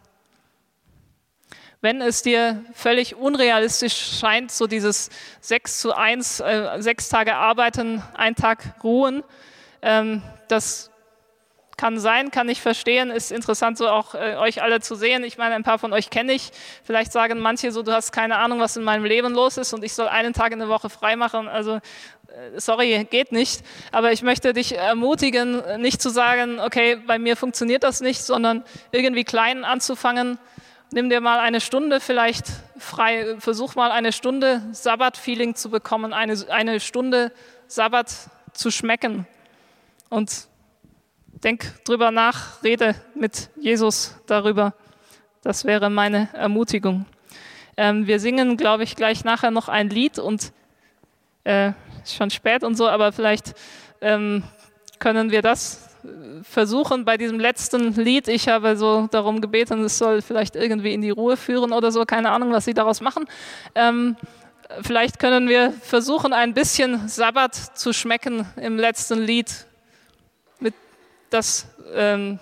Wenn 1.85 2.01
es 2.01 2.22
dir 2.22 2.64
völlig 2.72 3.14
unrealistisch 3.14 4.18
scheint, 4.18 4.51
so 4.51 4.66
dieses 4.66 5.11
6 5.43 5.80
zu 5.80 5.95
1, 5.95 6.41
äh, 6.41 6.76
sechs 6.78 7.11
Tage 7.11 7.37
arbeiten, 7.37 8.03
ein 8.14 8.35
Tag 8.35 8.76
ruhen, 8.82 9.22
ähm, 9.82 10.22
das 10.49 10.91
kann 11.76 11.99
sein, 11.99 12.30
kann 12.30 12.49
ich 12.49 12.62
verstehen, 12.62 13.11
ist 13.11 13.30
interessant, 13.30 13.76
so 13.76 13.87
auch 13.87 14.14
äh, 14.14 14.37
euch 14.37 14.62
alle 14.62 14.80
zu 14.80 14.95
sehen. 14.95 15.24
Ich 15.24 15.37
meine, 15.37 15.57
ein 15.57 15.62
paar 15.62 15.78
von 15.78 15.93
euch 15.93 16.09
kenne 16.09 16.32
ich. 16.32 16.53
Vielleicht 16.85 17.12
sagen 17.12 17.39
manche 17.39 17.70
so, 17.70 17.82
du 17.82 17.93
hast 17.93 18.12
keine 18.12 18.39
Ahnung, 18.39 18.61
was 18.61 18.78
in 18.78 18.82
meinem 18.82 19.05
Leben 19.05 19.35
los 19.35 19.59
ist 19.59 19.74
und 19.74 19.85
ich 19.85 19.93
soll 19.93 20.09
einen 20.09 20.32
Tag 20.32 20.53
in 20.53 20.61
der 20.61 20.68
Woche 20.68 20.89
frei 20.89 21.16
machen. 21.16 21.49
Also, 21.49 21.74
äh, 21.74 21.80
sorry, 22.57 23.07
geht 23.11 23.30
nicht. 23.30 23.62
Aber 23.93 24.11
ich 24.11 24.22
möchte 24.22 24.55
dich 24.55 24.74
ermutigen, 24.74 25.82
nicht 25.82 26.01
zu 26.01 26.09
sagen, 26.09 26.61
okay, 26.61 26.97
bei 26.97 27.18
mir 27.18 27.37
funktioniert 27.37 27.82
das 27.82 28.01
nicht, 28.01 28.22
sondern 28.22 28.64
irgendwie 28.91 29.24
klein 29.24 29.66
anzufangen. 29.66 30.39
Nimm 30.95 31.11
dir 31.11 31.20
mal 31.20 31.40
eine 31.40 31.61
Stunde 31.61 31.99
vielleicht 31.99 32.47
frei, 32.78 33.34
versuch 33.40 33.74
mal 33.74 33.90
eine 33.90 34.12
Stunde 34.12 34.62
Sabbat-Feeling 34.70 35.57
zu 35.57 35.68
bekommen, 35.68 36.12
eine, 36.12 36.36
eine 36.51 36.78
Stunde 36.78 37.32
Sabbat 37.66 38.30
zu 38.53 38.70
schmecken. 38.70 39.26
Und 40.09 40.47
Denk 41.42 41.84
drüber 41.84 42.12
nach, 42.12 42.62
rede 42.62 42.95
mit 43.14 43.51
Jesus 43.57 44.16
darüber. 44.26 44.72
Das 45.42 45.64
wäre 45.64 45.90
meine 45.90 46.28
Ermutigung. 46.32 47.07
Ähm, 47.76 48.07
wir 48.07 48.20
singen, 48.20 48.57
glaube 48.57 48.84
ich, 48.84 48.95
gleich 48.95 49.24
nachher 49.24 49.51
noch 49.51 49.68
ein 49.68 49.90
Lied 49.90 50.18
und 50.20 50.53
äh, 51.42 51.72
schon 52.07 52.30
spät 52.30 52.62
und 52.62 52.76
so, 52.76 52.88
aber 52.88 53.11
vielleicht 53.12 53.55
ähm, 54.01 54.45
können 55.01 55.32
wir 55.32 55.42
das 55.42 55.84
versuchen 56.42 57.05
bei 57.05 57.16
diesem 57.16 57.40
letzten 57.40 57.94
Lied, 57.94 58.28
ich 58.28 58.48
habe 58.48 58.76
so 58.76 59.09
darum 59.11 59.40
gebeten, 59.40 59.84
es 59.84 59.98
soll 59.98 60.22
vielleicht 60.22 60.57
irgendwie 60.57 60.94
in 60.94 61.02
die 61.02 61.11
Ruhe 61.11 61.36
führen 61.36 61.72
oder 61.72 61.90
so, 61.92 62.05
keine 62.05 62.30
Ahnung, 62.30 62.52
was 62.52 62.64
sie 62.64 62.74
daraus 62.74 63.00
machen. 63.00 63.26
Ähm, 63.74 64.16
vielleicht 64.82 65.18
können 65.18 65.48
wir 65.48 65.72
versuchen, 65.72 66.32
ein 66.32 66.55
bisschen 66.55 67.09
Sabbat 67.09 67.55
zu 67.55 67.92
schmecken 67.92 68.46
im 68.57 68.78
letzten 68.78 69.20
Lied, 69.20 69.66
mit 70.61 70.74
das 71.30 71.66
ähm, 71.94 72.38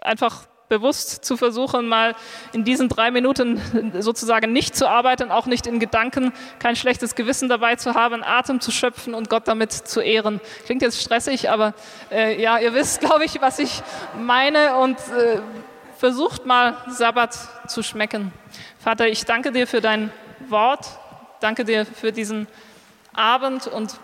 einfach 0.00 0.46
bewusst 0.68 1.24
zu 1.24 1.36
versuchen, 1.36 1.88
mal 1.88 2.14
in 2.52 2.64
diesen 2.64 2.88
drei 2.88 3.10
Minuten 3.10 3.60
sozusagen 4.00 4.52
nicht 4.52 4.76
zu 4.76 4.88
arbeiten, 4.88 5.30
auch 5.30 5.46
nicht 5.46 5.66
in 5.66 5.78
Gedanken, 5.78 6.32
kein 6.58 6.76
schlechtes 6.76 7.14
Gewissen 7.14 7.48
dabei 7.48 7.76
zu 7.76 7.94
haben, 7.94 8.22
Atem 8.24 8.60
zu 8.60 8.70
schöpfen 8.70 9.14
und 9.14 9.28
Gott 9.28 9.46
damit 9.46 9.72
zu 9.72 10.00
ehren. 10.00 10.40
Klingt 10.64 10.82
jetzt 10.82 11.00
stressig, 11.00 11.50
aber 11.50 11.74
äh, 12.10 12.40
ja, 12.40 12.58
ihr 12.58 12.74
wisst, 12.74 13.00
glaube 13.04 13.24
ich, 13.24 13.40
was 13.40 13.58
ich 13.58 13.82
meine 14.18 14.76
und 14.76 14.98
äh, 14.98 15.40
versucht 15.98 16.46
mal 16.46 16.76
Sabbat 16.88 17.36
zu 17.68 17.82
schmecken. 17.82 18.32
Vater, 18.78 19.08
ich 19.08 19.24
danke 19.24 19.52
dir 19.52 19.66
für 19.66 19.80
dein 19.80 20.12
Wort, 20.48 20.86
danke 21.40 21.64
dir 21.64 21.86
für 21.86 22.12
diesen 22.12 22.46
Abend 23.12 23.66
und 23.66 23.98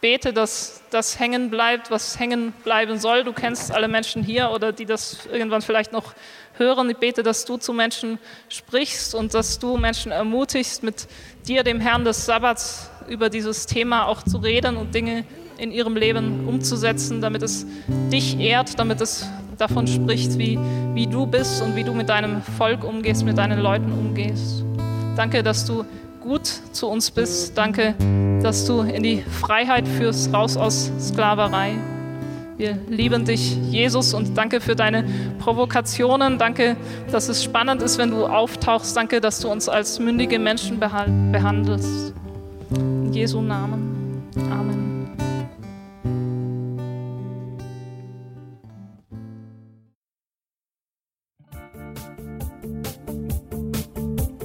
bete, 0.00 0.32
dass 0.32 0.82
das 0.90 1.18
hängen 1.18 1.50
bleibt, 1.50 1.90
was 1.90 2.18
hängen 2.18 2.52
bleiben 2.64 2.98
soll. 2.98 3.24
Du 3.24 3.32
kennst 3.32 3.72
alle 3.72 3.88
Menschen 3.88 4.22
hier 4.22 4.50
oder 4.50 4.72
die 4.72 4.86
das 4.86 5.26
irgendwann 5.32 5.62
vielleicht 5.62 5.92
noch 5.92 6.14
hören. 6.58 6.90
Ich 6.90 6.96
bete, 6.96 7.22
dass 7.22 7.44
du 7.44 7.56
zu 7.56 7.72
Menschen 7.72 8.18
sprichst 8.48 9.14
und 9.14 9.34
dass 9.34 9.58
du 9.58 9.76
Menschen 9.76 10.12
ermutigst, 10.12 10.82
mit 10.82 11.06
dir, 11.46 11.62
dem 11.62 11.80
Herrn 11.80 12.04
des 12.04 12.26
Sabbats, 12.26 12.90
über 13.08 13.30
dieses 13.30 13.66
Thema 13.66 14.06
auch 14.06 14.22
zu 14.22 14.38
reden 14.38 14.76
und 14.76 14.94
Dinge 14.94 15.24
in 15.58 15.70
ihrem 15.70 15.96
Leben 15.96 16.48
umzusetzen, 16.48 17.20
damit 17.20 17.42
es 17.42 17.66
dich 17.86 18.38
ehrt, 18.38 18.78
damit 18.78 19.00
es 19.00 19.26
davon 19.56 19.86
spricht, 19.86 20.38
wie, 20.38 20.58
wie 20.94 21.06
du 21.06 21.26
bist 21.26 21.62
und 21.62 21.76
wie 21.76 21.84
du 21.84 21.94
mit 21.94 22.08
deinem 22.08 22.42
Volk 22.42 22.84
umgehst, 22.84 23.24
mit 23.24 23.38
deinen 23.38 23.60
Leuten 23.60 23.92
umgehst. 23.92 24.64
Danke, 25.16 25.42
dass 25.42 25.64
du 25.64 25.84
gut 26.20 26.46
zu 26.72 26.88
uns 26.88 27.10
bist. 27.10 27.56
Danke, 27.56 27.94
dass 28.46 28.64
du 28.64 28.82
in 28.82 29.02
die 29.02 29.22
Freiheit 29.22 29.88
führst, 29.88 30.32
raus 30.32 30.56
aus 30.56 30.92
Sklaverei. 31.00 31.72
Wir 32.56 32.78
lieben 32.88 33.24
dich, 33.24 33.56
Jesus, 33.72 34.14
und 34.14 34.38
danke 34.38 34.60
für 34.60 34.76
deine 34.76 35.04
Provokationen. 35.40 36.38
Danke, 36.38 36.76
dass 37.10 37.28
es 37.28 37.42
spannend 37.42 37.82
ist, 37.82 37.98
wenn 37.98 38.12
du 38.12 38.24
auftauchst. 38.24 38.96
Danke, 38.96 39.20
dass 39.20 39.40
du 39.40 39.48
uns 39.48 39.68
als 39.68 39.98
mündige 39.98 40.38
Menschen 40.38 40.78
behandelst. 40.78 42.14
In 42.70 43.12
Jesu 43.12 43.42
Namen. 43.42 44.22
Amen. 44.48 45.10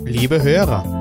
Liebe 0.05 0.41
Hörer, 0.41 1.00